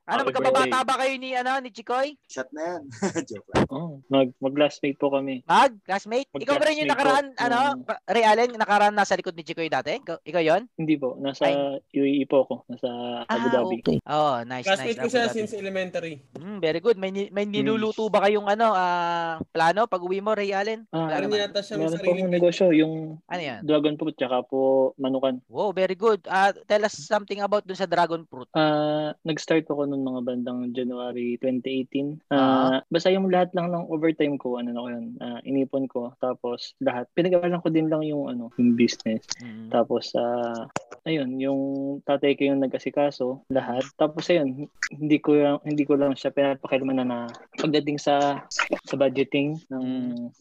Ano, 0.06 0.22
Happy 0.22 0.30
magkababata 0.30 0.86
ba 0.86 0.94
kayo 1.02 1.18
ni, 1.18 1.34
ano, 1.34 1.58
ni 1.58 1.74
Chikoy? 1.74 2.14
Shot 2.26 2.46
na 2.52 2.78
yan. 2.78 2.82
Joke 3.28 3.48
lang. 3.50 3.66
Oh, 3.68 3.98
mag 4.06 4.30
mag-classmate 4.38 4.94
po 4.94 5.10
kami. 5.10 5.42
Mag? 5.42 5.74
Classmate? 5.82 6.30
Mag- 6.30 6.42
Ikaw 6.46 6.54
ba 6.54 6.64
rin 6.64 6.78
yung 6.78 6.86
classmate 6.86 6.94
nakaraan, 6.94 7.26
po. 7.28 7.42
ano, 7.42 7.58
Yung- 7.58 7.82
Ray 8.06 8.24
Allen, 8.24 8.50
nakaraan 8.54 8.94
nasa 8.94 9.18
likod 9.18 9.34
ni 9.34 9.42
Chikoy 9.42 9.66
dati? 9.66 9.98
Ikaw, 9.98 10.22
ikaw 10.22 10.38
yun? 10.40 10.62
Hindi 10.76 10.94
po, 10.94 11.18
nasa 11.18 11.50
UAE 11.90 12.22
po 12.24 12.46
ako, 12.46 12.54
nasa 12.68 12.88
Abu 13.26 13.46
Dhabi. 13.50 13.76
okay. 13.82 13.98
Oh, 14.04 14.38
nice, 14.42 14.62
Classmate 14.62 14.94
nice. 14.94 15.02
ko 15.02 15.08
siya 15.10 15.26
since 15.28 15.52
elementary. 15.52 16.22
Hmm, 16.32 16.58
very 16.58 16.78
good. 16.78 16.94
May, 16.96 17.10
may 17.28 17.42
niluluto 17.44 18.06
ba 18.06 18.22
kayong 18.22 18.46
ano, 18.46 18.70
ah, 18.72 19.42
plano 19.50 19.84
pag 19.84 20.00
uwi 20.00 20.22
mo, 20.22 20.32
Ray 20.32 20.54
Allen? 20.54 20.86
Ah, 20.88 21.10
Meron 21.10 21.26
naman. 21.28 21.50
yata 21.50 21.60
siyang 21.60 21.82
Meron 21.82 21.98
po 21.98 22.06
sariling 22.06 22.30
negosyo, 22.30 22.70
yung 22.76 23.18
Ano 23.26 23.42
yan? 23.42 23.60
dragon 23.64 23.96
fruit 23.96 24.16
tsaka 24.16 24.44
po 24.44 24.92
manukan. 25.00 25.40
Wow, 25.48 25.72
very 25.72 25.96
good. 25.96 26.20
Ah, 26.28 26.52
tell 26.68 26.84
us 26.84 26.94
something 26.94 27.40
about 27.40 27.64
dun 27.64 27.78
sa 27.78 27.88
dragon 27.88 28.28
fruit. 28.28 28.48
Ah, 28.52 29.16
nag-start 29.24 29.64
ako 29.66 29.88
noong 29.88 30.04
mga 30.04 30.20
bandang 30.22 30.60
January 30.76 31.40
2018. 31.40 32.20
Ah, 32.28 32.84
basta 32.92 33.08
yung 33.08 33.32
lahat 33.32 33.52
lang 33.56 33.72
ng 33.72 33.88
overtime 33.88 34.36
ko, 34.36 34.60
ano 34.60 34.70
na 34.72 34.82
ko 34.84 34.88
yun, 34.92 35.06
ah, 35.24 35.40
inipon 35.42 35.88
ko. 35.88 36.12
Tapos 36.20 36.76
lahat, 36.84 37.08
pinag-aralan 37.16 37.62
ko 37.64 37.68
din 37.72 37.88
lang 37.88 38.04
yung 38.04 38.28
ano, 38.28 38.52
yung 38.60 38.76
business. 38.76 39.24
Mm. 39.40 39.72
Tapos 39.72 40.12
ah, 40.14 40.68
ayun, 41.06 41.38
yung 41.38 41.60
tatay 42.02 42.34
ko 42.34 42.50
yung 42.50 42.60
nag-asikaso, 42.60 43.46
lahat. 43.48 43.86
Tapos 43.96 44.26
ayun, 44.28 44.68
hindi 44.92 45.18
ko 45.22 45.38
lang, 45.38 45.58
hindi 45.64 45.86
ko 45.86 45.94
lang 45.94 46.12
siya 46.18 46.34
pinapakilman 46.34 46.98
na, 47.00 47.06
na 47.06 47.18
pagdating 47.56 47.96
sa 47.96 48.44
sa 48.86 48.94
budgeting 48.98 49.58
ng 49.70 49.86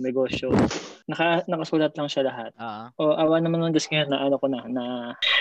negosyo. 0.02 0.50
Naka, 1.06 1.46
nakasulat 1.46 1.94
lang 1.94 2.10
siya 2.10 2.25
lahat. 2.26 2.52
Ah. 2.58 2.90
O 2.98 3.14
awa 3.14 3.38
naman 3.38 3.62
ng 3.62 3.72
Diyos 3.72 3.86
ngayon 3.88 4.10
na 4.10 4.20
ano 4.20 4.36
ko 4.36 4.50
na, 4.50 4.66
na 4.66 4.84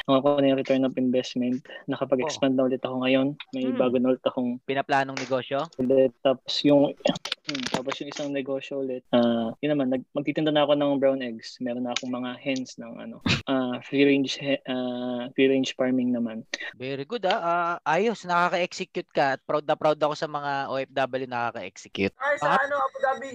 nakuha 0.04 0.36
ko 0.36 0.38
na 0.38 0.48
yung 0.52 0.60
return 0.60 0.84
of 0.84 0.94
investment. 0.94 1.64
Nakapag-expand 1.88 2.54
na 2.54 2.68
ulit 2.68 2.84
ako 2.84 3.00
ngayon. 3.00 3.32
May 3.50 3.72
Hmm. 3.72 3.80
bago 3.80 3.96
na 3.96 4.12
ulit 4.12 4.22
akong 4.22 4.60
Pinaplanong 4.62 5.16
negosyo? 5.16 5.64
ulit. 5.80 6.12
Tapos 6.20 6.54
yung 6.60 6.92
hmm, 7.48 7.64
tapos 7.72 7.96
yung 7.98 8.10
isang 8.12 8.28
negosyo 8.28 8.84
ulit. 8.84 9.00
Ah, 9.10 9.56
yun 9.58 9.72
naman, 9.72 9.88
nag, 9.88 10.04
magtitinda 10.12 10.52
na 10.52 10.62
ako 10.62 10.76
ng 10.76 11.00
brown 11.00 11.20
eggs. 11.20 11.56
Meron 11.58 11.88
na 11.88 11.96
akong 11.96 12.12
mga 12.12 12.36
hens 12.36 12.76
ng 12.76 12.92
ano, 13.00 13.24
ah, 13.48 13.80
free 13.80 14.04
range 14.04 14.36
ah, 14.68 15.32
free 15.32 15.48
range 15.48 15.72
farming 15.74 16.12
naman. 16.12 16.44
Very 16.76 17.08
good 17.08 17.24
ah. 17.24 17.40
Ah, 17.80 17.96
ayos, 17.96 18.24
nakaka-execute 18.24 19.08
ka 19.08 19.36
at 19.36 19.40
proud 19.42 19.64
na 19.64 19.74
proud 19.74 19.96
ako 19.96 20.12
sa 20.12 20.28
mga 20.28 20.52
OFW 20.68 21.24
na 21.24 21.48
nakaka-execute. 21.48 22.12
Ay, 22.18 22.36
sa 22.36 22.54
ano, 22.54 22.74
Abu 22.76 22.98
Dhabi. 23.00 23.32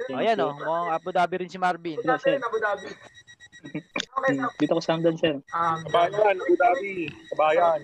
Oh, 0.00 0.18
ayan 0.18 0.36
oh, 0.40 0.52
mukhang 0.56 0.88
Abu 0.92 1.08
Dhabi 1.12 1.34
rin 1.44 1.50
si 1.52 1.58
Marvin. 1.60 2.00
Abu 2.00 2.08
Dhabi, 2.08 2.40
Abu 2.40 2.58
Dhabi. 2.58 2.88
Hmm, 3.62 4.46
Dito 4.56 4.74
ko 4.74 4.82
sa 4.82 4.94
Hamdan, 4.94 5.16
sir. 5.16 5.38
Um, 5.50 5.78
Kabayan, 5.86 6.36
Abu 6.36 6.54
Dhabi. 6.54 6.96
Kabayan. 7.30 7.80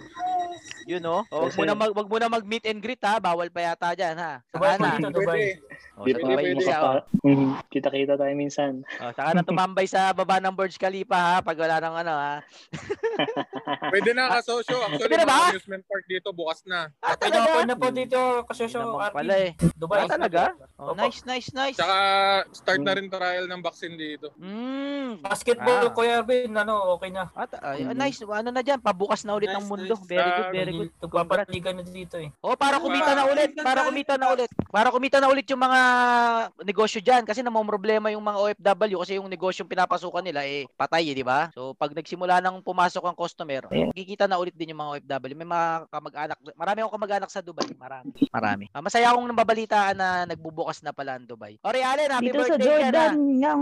Yun 0.88 1.04
oh. 1.04 1.20
Oh, 1.28 1.44
wag 1.44 1.52
Yes, 1.52 1.58
mo 1.60 1.64
na 1.64 1.76
mag 1.76 1.92
wag 1.92 2.08
mo 2.08 2.16
na 2.16 2.32
mag 2.32 2.46
meet 2.48 2.64
and 2.64 2.80
greet 2.80 3.02
ha. 3.04 3.20
Bawal 3.20 3.52
pa 3.52 3.60
yata 3.60 3.92
diyan 3.92 4.16
ha. 4.16 4.40
Saka 4.48 4.80
na. 4.80 4.96
dito, 4.96 5.12
Dubai. 5.12 5.52
Oh, 5.98 6.04
Dito 6.08 6.18
sa 6.18 6.24
Dubai 6.24 6.44
isa 6.56 6.76
oh. 6.80 7.00
Mhm, 7.20 7.48
Kita-kita 7.68 8.14
tayo 8.16 8.32
minsan. 8.32 8.72
Oh, 8.96 9.12
saka 9.12 9.36
na 9.36 9.44
tumambay 9.44 9.84
sa 9.84 10.16
baba 10.16 10.40
ng 10.40 10.56
Burj 10.56 10.80
Khalifa 10.80 11.12
ha 11.12 11.36
pag 11.44 11.60
wala 11.60 11.76
nang 11.76 11.92
ano 11.92 12.14
ha. 12.16 12.34
Pwede 13.92 14.16
na 14.16 14.32
kasosyo. 14.40 14.80
Actually, 14.80 15.02
Pwede 15.04 15.16
na 15.20 15.26
ba? 15.28 15.52
amusement 15.52 15.84
park 15.84 16.04
dito 16.08 16.28
bukas 16.32 16.64
na. 16.64 16.88
Ah, 17.04 17.12
Pwede 17.12 17.36
talaga? 17.36 17.52
open 17.52 17.66
na 17.68 17.76
po 17.76 17.86
dito 17.92 18.20
siya 18.48 18.80
naman 18.80 19.12
pala 19.12 19.34
eh. 19.36 19.50
Dubai. 19.76 19.98
Ah, 20.00 20.08
talaga? 20.08 20.42
Oh, 20.80 20.96
nice, 20.96 21.20
nice, 21.28 21.52
nice. 21.52 21.76
Tsaka 21.76 21.96
start 22.56 22.80
na 22.80 22.96
rin 22.96 23.12
trial 23.12 23.44
ng 23.44 23.60
vaccine 23.60 23.92
dito. 23.92 24.32
Mm. 24.40 25.20
Basketball, 25.20 25.67
Ah. 25.68 25.92
Kuya 25.92 26.12
Erwin, 26.20 26.50
ano, 26.56 26.96
okay 26.96 27.10
na. 27.12 27.28
At, 27.36 27.52
ay, 27.60 27.84
nice. 27.92 28.20
Ano 28.24 28.48
na 28.48 28.62
diyan? 28.64 28.80
Pabukas 28.80 29.22
na 29.22 29.36
ulit 29.36 29.52
ng 29.52 29.60
Nice, 29.60 29.68
mundo. 29.68 29.94
nice. 29.94 30.06
Very 30.08 30.30
good, 30.30 30.50
very 30.52 30.72
good. 30.72 30.90
Nagpapaligan 31.04 31.74
na 31.78 31.84
dito 31.84 32.16
eh. 32.16 32.28
Oh, 32.40 32.56
para 32.56 32.80
kumita 32.80 33.12
na 33.12 33.24
ulit, 33.28 33.50
para 33.58 33.80
kumita 33.84 34.14
na 34.16 34.26
ulit. 34.32 34.50
Para 34.68 34.88
kumita 34.88 35.16
na 35.20 35.28
ulit 35.28 35.46
yung 35.48 35.60
mga 35.60 35.80
negosyo 36.64 37.00
diyan 37.00 37.24
kasi 37.28 37.40
problema 37.68 38.08
yung 38.08 38.24
mga 38.24 38.38
OFW 38.40 38.96
kasi 39.04 39.20
yung 39.20 39.28
negosyong 39.28 39.68
pinapasukan 39.68 40.24
nila 40.24 40.44
eh 40.48 40.64
patay, 40.76 41.12
eh, 41.12 41.14
di 41.16 41.24
ba? 41.26 41.52
So 41.52 41.76
pag 41.76 41.92
nagsimula 41.92 42.40
nang 42.40 42.64
pumasok 42.64 43.04
ang 43.04 43.16
customer, 43.18 43.68
kikita 43.92 44.24
na 44.24 44.40
ulit 44.40 44.56
din 44.56 44.72
yung 44.72 44.80
mga 44.80 44.92
OFW. 45.04 45.36
May 45.36 45.48
mga 45.48 45.68
kamag-anak, 45.92 46.38
marami 46.56 46.78
akong 46.80 46.96
kamag-anak 46.96 47.30
sa 47.30 47.44
Dubai, 47.44 47.68
marami. 47.76 48.10
Marami. 48.32 48.64
Ah, 48.72 48.80
masaya 48.80 49.12
akong 49.12 49.28
nababalitaan 49.28 49.96
na 49.96 50.08
nagbubukas 50.24 50.80
na 50.80 50.92
pala 50.96 51.20
ang 51.20 51.28
Dubai. 51.28 51.60
O 51.60 51.70
Ray 51.70 51.84
Allen, 51.84 52.08
happy 52.10 52.30
Dito 52.32 52.40
sa 52.44 52.56
birthday 52.56 52.66
yan, 52.66 52.92
Jordan. 52.92 53.12
ah. 53.12 53.36
Yang. 53.38 53.60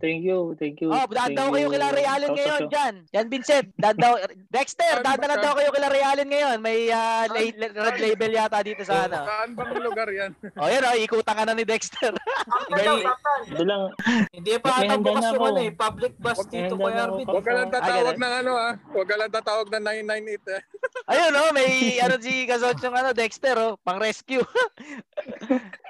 Thank 0.00 0.20
you, 0.24 0.38
thank 0.56 0.76
you. 0.80 0.88
Oh, 0.92 1.04
daan 1.30 1.36
Thank 1.36 1.38
daw 1.40 1.48
kayo 1.52 1.66
kila 1.68 1.86
Ray 1.90 2.06
Allen 2.06 2.30
ngayon 2.32 2.60
ko. 2.60 2.68
dyan. 2.68 2.94
Yan 3.10 3.26
Vincent, 3.26 3.66
daan 3.74 3.96
daw 3.96 4.12
Dexter, 4.54 4.92
Saan 4.92 5.04
daan 5.04 5.18
ba 5.18 5.26
na 5.26 5.36
ka? 5.36 5.42
daw 5.42 5.52
kayo 5.54 5.70
kila 5.70 5.88
Ray 5.88 6.04
Allen 6.04 6.28
ngayon. 6.28 6.56
May 6.58 6.78
ah, 6.88 7.24
la- 7.26 7.54
la- 7.56 7.72
red 7.86 7.98
label 7.98 8.32
yata 8.32 8.58
dito 8.60 8.82
sa 8.82 9.06
ano. 9.06 9.22
Saan 9.22 9.48
bang 9.52 9.70
lugar 9.76 10.08
yan? 10.08 10.30
yan. 10.34 10.52
O 10.60 10.66
yan, 10.66 10.82
oh, 10.82 10.96
ikutan 10.96 11.34
ka 11.34 11.44
na 11.44 11.52
ni 11.52 11.64
Dexter. 11.64 12.12
Hindi, 12.12 13.04
Ito 13.48 13.62
lang. 13.62 13.82
hindi 14.30 14.52
pa 14.58 14.70
ata 14.76 14.94
bukas 14.96 15.24
yung 15.24 15.34
ako. 15.34 15.44
ano 15.46 15.60
eh, 15.60 15.72
public 15.72 16.14
bus 16.16 16.38
dito 16.46 16.74
Arvin. 16.76 16.96
ako. 16.96 17.16
Huwag 17.30 17.44
ka 17.44 17.52
lang 17.52 17.66
Ah, 17.66 17.72
tatawag 17.72 18.16
ng 18.16 18.34
ano 18.36 18.52
ah. 18.52 18.72
Huwag 18.90 19.06
ka 19.06 19.16
lang 19.16 19.30
tatawag 19.30 19.66
ng 19.68 19.82
998 20.06 20.48
eh. 20.50 20.60
Ayun, 21.10 21.32
oh, 21.34 21.50
may 21.50 21.70
ano 21.98 22.14
si 22.16 22.44
Kasosyong 22.44 22.94
ano, 22.94 23.10
Dexter, 23.12 23.56
oh, 23.56 23.76
pang 23.78 23.98
rescue. 23.98 24.42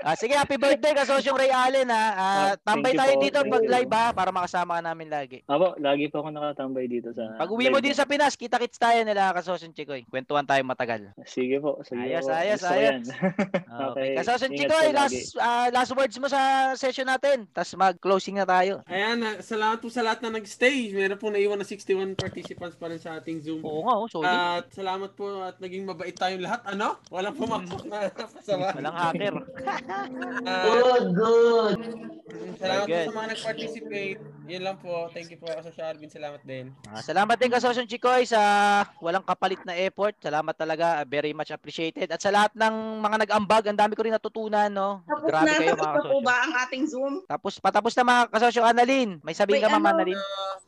ah, 0.01 0.14
sige, 0.14 0.32
happy 0.32 0.57
birthday 0.57 0.93
Kasosyong 0.93 1.36
Ray 1.36 1.53
Allen, 1.53 1.88
ha. 1.88 2.05
Ah, 2.11 2.28
Ah, 2.43 2.55
tambay 2.59 2.93
tayo 2.93 3.12
dito 3.18 3.38
pag 3.43 3.62
live, 3.62 3.93
ha, 3.93 4.11
para 4.11 4.30
makasama 4.30 4.78
ka 4.78 4.82
namin 4.82 5.09
lagi. 5.09 5.29
Abo, 5.46 5.78
lagi 5.78 6.10
po 6.10 6.20
ako 6.20 6.34
nakatambay 6.34 6.90
dito 6.90 7.14
sa... 7.14 7.38
Pag 7.38 7.50
uwi 7.54 7.70
mo 7.70 7.78
din 7.78 7.94
sa 7.94 8.02
Pinas, 8.02 8.34
kita-kits 8.34 8.76
tayo 8.76 9.06
nila 9.06 9.30
Kasosyong 9.30 9.70
Chikoy. 9.70 10.02
Kwentuhan 10.10 10.42
tayo 10.42 10.62
matagal. 10.66 11.14
Sige 11.22 11.62
po, 11.62 11.78
sige 11.86 12.02
Ayos, 12.02 12.26
po. 12.26 12.34
ayos, 12.34 12.60
Gusto 12.60 12.74
ayos. 12.74 13.06
Okay. 13.90 14.10
Kasosyong 14.18 14.52
ingat 14.54 14.60
Chikoy, 14.66 14.86
lagi. 14.90 14.98
last, 14.98 15.18
ah, 15.38 15.68
last 15.70 15.92
words 15.94 16.16
mo 16.18 16.26
sa 16.26 16.40
session 16.74 17.06
natin. 17.06 17.46
Tapos 17.54 17.72
mag-closing 17.78 18.36
na 18.36 18.46
tayo. 18.46 18.82
Ayan, 18.90 19.22
ah, 19.22 19.38
salamat 19.38 19.78
po 19.78 19.86
sa 19.86 20.02
lahat 20.02 20.20
na 20.26 20.34
nag-stay. 20.34 20.90
Meron 20.90 21.18
po 21.18 21.30
naiwan 21.30 21.58
na 21.58 21.66
61 21.66 22.18
participants 22.18 22.74
pa 22.74 22.90
rin 22.90 22.98
sa 22.98 23.18
ating 23.18 23.38
Zoom. 23.40 23.62
Oo 23.62 23.86
nga, 23.86 23.94
oh, 23.94 24.06
solid. 24.10 24.26
At 24.26 24.66
salamat 24.74 25.10
po 25.14 25.46
at 25.46 25.56
naging 25.62 25.86
mabait 25.86 26.14
tayong 26.14 26.42
lahat. 26.42 26.66
Ano? 26.66 26.98
Walang 27.08 27.36
pumasok 27.38 27.82
na 27.86 28.10
pasama. 28.34 28.74
Walang 28.74 28.96
hacker. 28.96 29.34
good, 30.66 31.06
good. 31.14 31.78
Salamat 32.58 32.86
good. 32.86 32.96
po 32.96 33.06
sa 33.06 33.14
mga 33.14 33.28
nag-participate. 33.34 34.20
Yun 34.49 34.62
lang 34.64 34.76
po. 34.80 35.11
Thank 35.12 35.34
you 35.34 35.38
po 35.38 35.51
sa 35.51 35.93
Alvin. 35.93 36.09
Salamat 36.09 36.41
din. 36.47 36.72
Ah, 36.88 37.03
salamat 37.05 37.36
din 37.36 37.53
Kasosyong 37.53 37.91
Chikoy 37.91 38.24
sa 38.24 38.41
walang 39.03 39.24
kapalit 39.26 39.61
na 39.68 39.76
effort. 39.76 40.16
Salamat 40.20 40.55
talaga. 40.57 41.05
Very 41.05 41.36
much 41.36 41.53
appreciated. 41.53 42.09
At 42.09 42.22
sa 42.22 42.32
lahat 42.32 42.55
ng 42.57 42.74
mga 43.03 43.16
nag-ambag, 43.26 43.64
ang 43.68 43.78
dami 43.78 43.93
ko 43.99 44.03
rin 44.07 44.14
natutunan, 44.16 44.70
no? 44.72 45.05
Tapos 45.05 45.28
Grabe 45.28 45.47
na, 45.47 45.59
kayo 45.61 45.74
tapos 45.76 45.84
mga 45.84 45.93
na 45.93 46.01
po 46.01 46.01
kasosyo. 46.01 46.24
ba 46.24 46.34
ang 46.41 46.53
ating 46.66 46.84
Zoom? 46.88 47.14
Tapos 47.28 47.53
patapos 47.61 47.93
na 47.99 48.05
mga 48.07 48.22
kasosyo 48.32 48.62
Annalyn. 48.64 49.11
May 49.20 49.36
sabihin 49.36 49.61
Wait, 49.61 49.66
ka 49.66 49.72
Ma'am 49.74 49.84
ano, 49.84 49.91
Annalyn. 49.93 50.20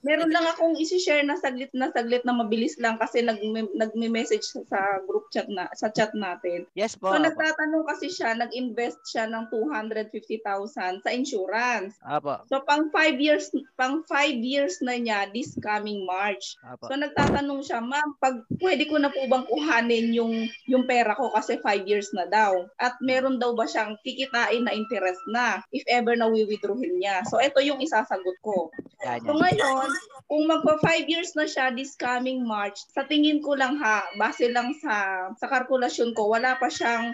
Meron 0.02 0.34
lang 0.34 0.46
akong 0.50 0.74
isi-share 0.74 1.22
na 1.22 1.38
saglit 1.38 1.70
na 1.70 1.94
saglit 1.94 2.26
na 2.26 2.34
mabilis 2.34 2.74
lang 2.82 2.98
kasi 2.98 3.22
nag 3.22 3.38
nagme-message 3.78 4.42
sa 4.66 4.98
group 5.06 5.30
chat 5.30 5.46
na 5.46 5.70
sa 5.78 5.94
chat 5.94 6.10
natin. 6.18 6.66
Yes 6.74 6.98
po. 6.98 7.14
So 7.14 7.22
nagtatanong 7.22 7.86
kasi 7.86 8.10
siya, 8.10 8.34
nag-invest 8.34 8.98
siya 9.06 9.30
ng 9.30 9.46
250,000 9.54 11.06
sa 11.06 11.10
insurance. 11.14 11.94
Apo. 12.02 12.42
So 12.50 12.66
pang 12.66 12.90
5 12.90 13.22
years 13.22 13.54
pang 13.78 14.04
5 14.06 14.38
years 14.40 14.78
na 14.80 14.98
niya 14.98 15.30
this 15.30 15.54
coming 15.58 16.04
March. 16.04 16.56
Apo. 16.62 16.88
So 16.88 16.98
nagtatanong 16.98 17.60
siya, 17.66 17.80
"Ma'am, 17.80 18.16
pag 18.18 18.44
pwede 18.60 18.86
ko 18.86 18.98
na 18.98 19.10
po 19.10 19.24
bang 19.26 19.46
kuhanin 19.48 20.12
yung 20.14 20.46
yung 20.68 20.84
pera 20.86 21.16
ko 21.16 21.32
kasi 21.32 21.58
5 21.60 21.84
years 21.86 22.10
na 22.14 22.28
daw." 22.28 22.66
At 22.78 22.98
meron 23.02 23.38
daw 23.38 23.54
ba 23.56 23.66
siyang 23.66 23.98
kikitain 24.02 24.66
na 24.66 24.74
interest 24.74 25.22
na 25.30 25.62
if 25.74 25.82
ever 25.88 26.14
na 26.14 26.28
wi-withdrawin 26.28 26.98
niya. 26.98 27.24
So 27.28 27.38
ito 27.38 27.58
yung 27.62 27.80
isasagot 27.82 28.38
ko. 28.42 28.70
Yan, 29.02 29.22
So 29.26 29.34
ngayon, 29.34 29.88
kung 30.30 30.44
magpa 30.46 30.78
5 30.80 31.10
years 31.10 31.34
na 31.34 31.44
siya 31.44 31.74
this 31.74 31.98
coming 31.98 32.46
March, 32.46 32.78
sa 32.94 33.04
tingin 33.04 33.42
ko 33.42 33.58
lang 33.58 33.76
ha, 33.82 34.06
base 34.16 34.48
lang 34.48 34.72
sa 34.78 35.28
sa 35.36 35.46
kalkulasyon 35.50 36.14
ko, 36.14 36.30
wala 36.30 36.54
pa 36.56 36.70
siyang 36.70 37.12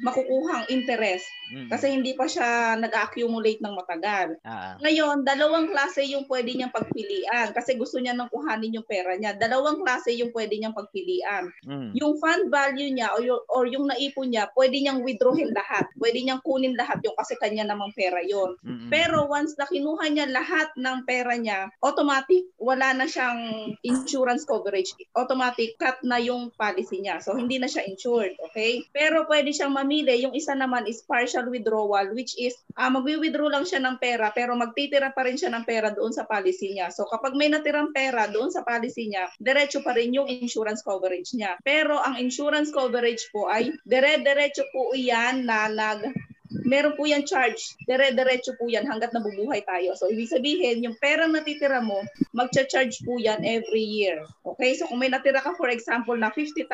makukuhang 0.00 0.64
interest 0.68 1.26
Mm. 1.50 1.66
kasi 1.66 1.90
hindi 1.90 2.14
pa 2.14 2.30
siya 2.30 2.78
nag-accumulate 2.78 3.58
ng 3.58 3.74
matagal. 3.74 4.38
Ah, 4.46 4.78
Ngayon, 4.86 5.26
dalawang 5.26 5.66
klase 5.66 6.06
yung 6.06 6.24
pwede 6.30 6.54
niyang 6.54 6.70
pagpilian 6.70 7.50
kasi 7.50 7.74
gusto 7.74 7.98
niya 7.98 8.14
nang 8.14 8.30
kuhanin 8.30 8.78
yung 8.78 8.86
pera 8.86 9.18
niya. 9.18 9.34
Dalawang 9.34 9.82
klase 9.82 10.14
yung 10.14 10.30
pwede 10.30 10.54
niyang 10.54 10.78
pagpilian. 10.78 11.50
mm. 11.66 11.90
Yung 11.98 12.22
fund 12.22 12.54
value 12.54 12.94
niya 12.94 13.10
or 13.18 13.22
yung, 13.26 13.42
or 13.50 13.64
yung 13.66 13.90
naipon 13.90 14.30
niya, 14.30 14.46
pwede 14.54 14.78
niyang 14.78 15.02
withdrawin 15.02 15.50
lahat. 15.50 15.90
Pwede 15.98 16.22
niyang 16.22 16.42
kunin 16.46 16.78
lahat 16.78 17.02
yung 17.02 17.18
kasi 17.18 17.34
kanya 17.42 17.66
namang 17.66 17.90
pera 17.98 18.22
yon. 18.22 18.54
Mm-mm. 18.62 18.86
Pero 18.86 19.26
once 19.26 19.58
na 19.58 19.66
kinuha 19.66 20.06
niya 20.06 20.30
lahat 20.30 20.70
ng 20.78 21.02
pera 21.02 21.34
niya, 21.34 21.66
automatic 21.82 22.46
wala 22.62 22.94
na 22.94 23.10
siyang 23.10 23.74
insurance 23.82 24.46
coverage. 24.46 24.94
Automatic 25.18 25.74
cut 25.82 25.98
na 26.06 26.22
yung 26.22 26.54
policy 26.54 27.02
niya. 27.02 27.18
So 27.18 27.34
hindi 27.34 27.58
na 27.58 27.66
siya 27.66 27.82
insured, 27.90 28.38
okay? 28.46 28.86
Pero 28.94 29.26
pwede 29.26 29.50
siyang 29.50 29.74
mamili. 29.90 30.22
Yung 30.22 30.38
isa 30.38 30.54
naman 30.54 30.86
is 30.86 31.02
partial 31.02 31.50
withdrawal 31.50 32.14
which 32.14 32.38
is 32.38 32.54
ah 32.78 32.86
magwi-withdraw 32.86 33.50
lang 33.50 33.66
siya 33.66 33.82
ng 33.82 33.98
pera 33.98 34.30
pero 34.30 34.54
magtitira 34.54 35.10
pa 35.10 35.26
rin 35.26 35.34
siya 35.34 35.50
ng 35.50 35.66
pera 35.66 35.90
doon 35.90 36.14
sa 36.14 36.30
policy 36.30 36.78
niya. 36.78 36.94
So 36.94 37.10
kapag 37.10 37.34
may 37.34 37.50
natirang 37.50 37.90
pera 37.90 38.30
doon 38.30 38.54
sa 38.54 38.62
policy 38.62 39.10
niya, 39.10 39.26
diretso 39.42 39.82
pa 39.82 39.98
rin 39.98 40.14
yung 40.14 40.30
insurance 40.30 40.86
coverage 40.86 41.34
niya. 41.34 41.58
Pero 41.66 41.98
ang 41.98 42.14
insurance 42.22 42.70
coverage 42.70 43.26
po 43.34 43.50
ay 43.50 43.74
dire-diretso 43.82 44.62
po 44.70 44.94
iyan 44.94 45.42
na 45.42 45.66
nag 45.66 46.29
meron 46.66 46.94
po 46.98 47.06
yan 47.06 47.22
charge. 47.22 47.78
Dire-diretso 47.86 48.58
po 48.58 48.66
yan 48.66 48.86
hanggat 48.86 49.14
nabubuhay 49.14 49.62
tayo. 49.64 49.94
So, 49.94 50.10
ibig 50.10 50.30
sabihin, 50.30 50.82
yung 50.82 50.98
perang 50.98 51.34
natitira 51.34 51.78
mo, 51.78 52.02
magcha-charge 52.34 53.02
po 53.06 53.18
yan 53.18 53.42
every 53.46 53.82
year. 53.82 54.26
Okay? 54.42 54.74
So, 54.74 54.90
kung 54.90 54.98
may 55.02 55.10
natira 55.10 55.42
ka, 55.42 55.54
for 55.54 55.70
example, 55.70 56.18
na 56.18 56.30
50,000, 56.34 56.66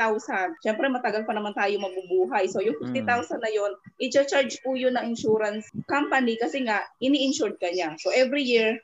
syempre 0.64 0.86
matagal 0.88 1.28
pa 1.28 1.32
naman 1.36 1.52
tayo 1.52 1.76
mabubuhay. 1.80 2.48
So, 2.48 2.64
yung 2.64 2.80
50,000 2.80 3.44
na 3.44 3.50
yon 3.52 3.72
i-charge 4.00 4.60
po 4.64 4.74
yun 4.76 4.96
ng 4.96 5.12
insurance 5.12 5.68
company 5.88 6.40
kasi 6.40 6.64
nga, 6.64 6.84
ini-insured 7.04 7.60
ka 7.60 7.68
niya. 7.72 7.96
So, 8.00 8.12
every 8.12 8.44
year, 8.44 8.80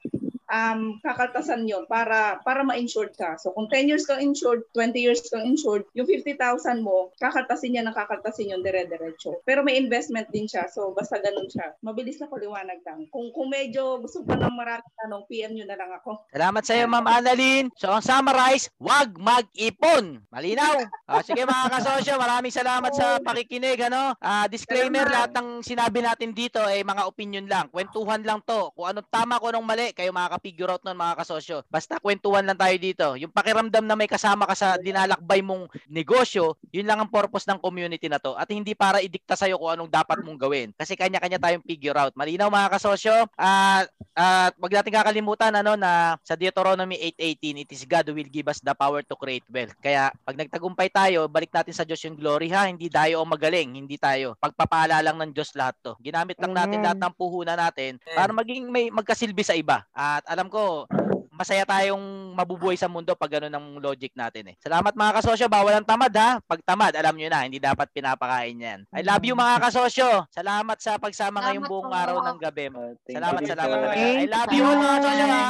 um, 0.53 1.01
kakaltasan 1.01 1.65
yon 1.65 1.89
para 1.89 2.39
para 2.45 2.61
ma-insured 2.61 3.17
ka. 3.17 3.41
So 3.41 3.57
kung 3.57 3.67
10 3.73 3.89
years 3.89 4.05
kang 4.05 4.21
insured, 4.21 4.69
20 4.77 4.95
years 5.01 5.25
kang 5.33 5.49
insured, 5.49 5.89
yung 5.97 6.07
50,000 6.07 6.85
mo, 6.85 7.11
kakaltasin 7.17 7.75
niya 7.75 7.85
ng 7.89 7.97
kakaltasin 7.97 8.53
yung 8.53 8.63
dire-diretso. 8.63 9.41
Pero 9.49 9.65
may 9.65 9.81
investment 9.81 10.29
din 10.29 10.45
siya. 10.45 10.69
So 10.69 10.93
basta 10.93 11.17
ganun 11.19 11.49
siya. 11.49 11.73
Mabilis 11.81 12.21
na 12.21 12.29
paliwanag 12.29 12.85
lang. 12.85 13.09
Kung, 13.09 13.33
kung 13.33 13.49
medyo 13.49 13.99
gusto 13.99 14.21
pa 14.23 14.37
ng 14.37 14.55
maraming 14.55 14.95
tanong, 15.01 15.25
PM 15.33 15.57
nyo 15.57 15.65
na 15.65 15.79
lang 15.81 15.91
ako. 15.97 16.29
Salamat 16.29 16.63
sa 16.67 16.77
iyo, 16.77 16.87
Ma'am 16.91 17.09
Annalyn. 17.09 17.67
So, 17.79 17.89
ang 17.89 18.05
summarize, 18.05 18.69
wag 18.77 19.17
mag-ipon. 19.17 20.21
Malinaw. 20.29 20.85
Ah, 21.09 21.25
sige 21.25 21.47
mga 21.47 21.73
kasosyo, 21.79 22.19
maraming 22.19 22.53
salamat 22.53 22.93
sa 22.93 23.17
pakikinig. 23.23 23.79
Ano? 23.89 24.13
Ah, 24.21 24.45
disclaimer, 24.51 25.09
lahat 25.09 25.33
ng 25.39 25.65
sinabi 25.65 26.05
natin 26.05 26.35
dito 26.37 26.61
ay 26.61 26.85
mga 26.85 27.07
opinion 27.09 27.47
lang. 27.49 27.71
Kwentuhan 27.73 28.21
lang 28.27 28.43
to. 28.45 28.75
Kung 28.77 28.91
anong 28.91 29.09
tama, 29.09 29.39
kung 29.39 29.55
anong 29.55 29.67
mali, 29.67 29.89
kayo 29.95 30.11
makaka-figure 30.43 30.71
out 30.75 30.83
nun 30.83 30.99
mga 30.99 31.15
kasosyo. 31.23 31.63
Basta 31.71 32.03
kwentuhan 32.03 32.43
lang 32.43 32.59
tayo 32.59 32.75
dito. 32.75 33.07
Yung 33.15 33.31
pakiramdam 33.31 33.87
na 33.87 33.95
may 33.95 34.11
kasama 34.11 34.43
ka 34.51 34.55
sa 34.59 34.75
dinalakbay 34.75 35.39
mong 35.39 35.71
negosyo, 35.87 36.59
yun 36.75 36.91
lang 36.91 36.99
ang 36.99 37.11
purpose 37.11 37.47
ng 37.47 37.63
community 37.63 38.11
na 38.11 38.19
to. 38.19 38.35
At 38.35 38.51
hindi 38.51 38.75
para 38.75 38.99
idikta 38.99 39.39
sa'yo 39.39 39.57
kung 39.63 39.71
anong 39.71 39.91
dapat 39.91 40.19
mong 40.27 40.39
gawin. 40.43 40.75
Kasi 40.75 40.99
kanya-kanya 40.99 41.39
tayong 41.39 41.63
figure 41.63 41.95
out. 41.95 42.13
Malinaw 42.19 42.51
mga 42.51 42.75
kasosyo. 42.75 43.31
At 43.39 43.87
at 44.13 44.53
wag 44.61 44.77
natin 44.77 44.93
kakalimutan 44.93 45.53
ano 45.57 45.73
na 45.73 46.21
sa 46.21 46.37
Deuteronomy 46.37 47.01
8:18 47.17 47.65
it 47.65 47.71
is 47.73 47.89
God 47.89 48.05
who 48.05 48.13
will 48.13 48.29
give 48.29 48.45
us 48.45 48.61
the 48.61 48.77
power 48.77 49.01
to 49.01 49.17
create 49.17 49.45
wealth. 49.49 49.73
Kaya 49.81 50.13
pag 50.29 50.37
nagtagumpay 50.37 50.93
tayo, 50.93 51.33
balik 51.33 51.49
natin 51.49 51.73
sa 51.73 51.89
Diyos 51.89 52.05
yung 52.05 52.21
glory 52.21 52.53
ha, 52.53 52.69
hindi 52.69 52.93
tayo 52.93 53.25
ang 53.25 53.33
magaling, 53.33 53.73
hindi 53.73 53.97
tayo. 53.97 54.37
Pagpapala 54.37 55.01
lang 55.01 55.17
ng 55.17 55.33
Diyos 55.33 55.57
lahat 55.57 55.81
'to. 55.81 55.97
Ginamit 56.05 56.37
lang 56.37 56.53
natin 56.53 56.85
Amen. 56.85 56.87
lahat 56.93 56.99
ng 57.01 57.15
puhunan 57.17 57.57
natin 57.57 57.97
para 58.13 58.37
maging 58.37 58.69
may 58.69 58.93
magkasilbi 58.93 59.41
sa 59.41 59.57
iba. 59.57 59.81
At 59.97 60.29
alam 60.33 60.49
ko 60.49 60.89
masaya 61.33 61.65
tayong 61.65 62.37
mabubuhay 62.37 62.77
sa 62.77 62.87
mundo 62.87 63.17
pag 63.17 63.33
ganun 63.37 63.53
ang 63.53 63.67
logic 63.81 64.13
natin 64.17 64.53
eh. 64.53 64.55
Salamat 64.61 64.93
mga 64.93 65.17
kasosyo, 65.21 65.49
bawal 65.49 65.75
ang 65.77 65.89
tamad 65.89 66.13
ha. 66.17 66.39
Pag 66.45 66.61
tamad, 66.65 66.93
alam 66.93 67.17
nyo 67.17 67.29
na, 67.29 67.45
hindi 67.45 67.59
dapat 67.59 67.89
pinapakain 67.91 68.57
yan. 68.57 68.81
I 68.93 69.03
love 69.03 69.25
you 69.25 69.33
mga 69.37 69.59
kasosyo. 69.65 70.29
Salamat 70.33 70.79
sa 70.79 71.01
pagsama 71.01 71.41
ngayong 71.41 71.67
Salamat 71.67 71.73
buong 71.73 71.91
po. 71.91 71.97
araw 71.97 72.17
ng 72.21 72.39
gabi. 72.39 72.65
thank 73.05 73.17
Salamat, 73.17 73.41
you. 73.43 73.49
salamat 73.49 73.77
talaga. 73.77 73.97
I 73.97 74.27
love 74.29 74.51
you. 74.53 74.61
you 74.63 74.71
mga 74.71 74.97
kasosyo 75.03 75.27
ha. 75.27 75.47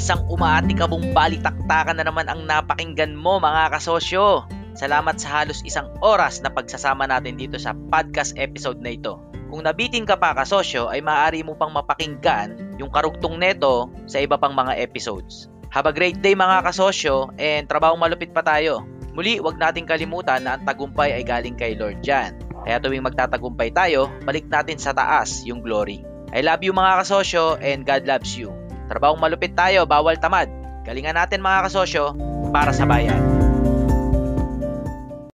Isang 0.00 0.22
umaatikabong 0.32 1.04
balitaktakan 1.12 2.00
na 2.00 2.04
naman 2.08 2.26
ang 2.26 2.48
napakinggan 2.48 3.12
mo 3.12 3.36
mga 3.36 3.76
kasosyo. 3.76 4.48
Salamat 4.72 5.20
sa 5.20 5.44
halos 5.44 5.60
isang 5.62 5.92
oras 6.00 6.40
na 6.40 6.48
pagsasama 6.48 7.04
natin 7.04 7.36
dito 7.36 7.60
sa 7.60 7.76
podcast 7.92 8.32
episode 8.40 8.80
na 8.80 8.96
ito. 8.96 9.29
Kung 9.50 9.66
nabitin 9.66 10.06
ka 10.06 10.14
pa 10.14 10.30
kasosyo 10.30 10.86
ay 10.86 11.02
maaari 11.02 11.42
mo 11.42 11.58
pang 11.58 11.74
mapakinggan 11.74 12.78
yung 12.78 12.88
karugtong 12.94 13.34
neto 13.34 13.90
sa 14.06 14.22
iba 14.22 14.38
pang 14.38 14.54
mga 14.54 14.78
episodes. 14.78 15.50
Have 15.74 15.90
a 15.90 15.94
great 15.94 16.22
day 16.22 16.38
mga 16.38 16.62
kasosyo 16.62 17.34
and 17.34 17.66
trabaho 17.66 17.98
malupit 17.98 18.30
pa 18.30 18.46
tayo. 18.46 18.86
Muli, 19.10 19.42
wag 19.42 19.58
nating 19.58 19.90
kalimutan 19.90 20.46
na 20.46 20.54
ang 20.54 20.62
tagumpay 20.62 21.18
ay 21.18 21.26
galing 21.26 21.58
kay 21.58 21.74
Lord 21.74 21.98
Jan. 21.98 22.38
Kaya 22.62 22.78
tuwing 22.78 23.02
magtatagumpay 23.02 23.74
tayo, 23.74 24.06
balik 24.22 24.46
natin 24.46 24.78
sa 24.78 24.94
taas 24.94 25.42
yung 25.42 25.66
glory. 25.66 26.06
I 26.30 26.46
love 26.46 26.62
you 26.62 26.70
mga 26.70 27.02
kasosyo 27.02 27.58
and 27.58 27.82
God 27.82 28.06
loves 28.06 28.38
you. 28.38 28.54
Trabahong 28.86 29.18
malupit 29.18 29.58
tayo, 29.58 29.82
bawal 29.82 30.14
tamad. 30.22 30.46
Galingan 30.86 31.18
natin 31.18 31.42
mga 31.42 31.66
kasosyo 31.66 32.14
para 32.54 32.70
sa 32.70 32.86
bayan. 32.86 33.49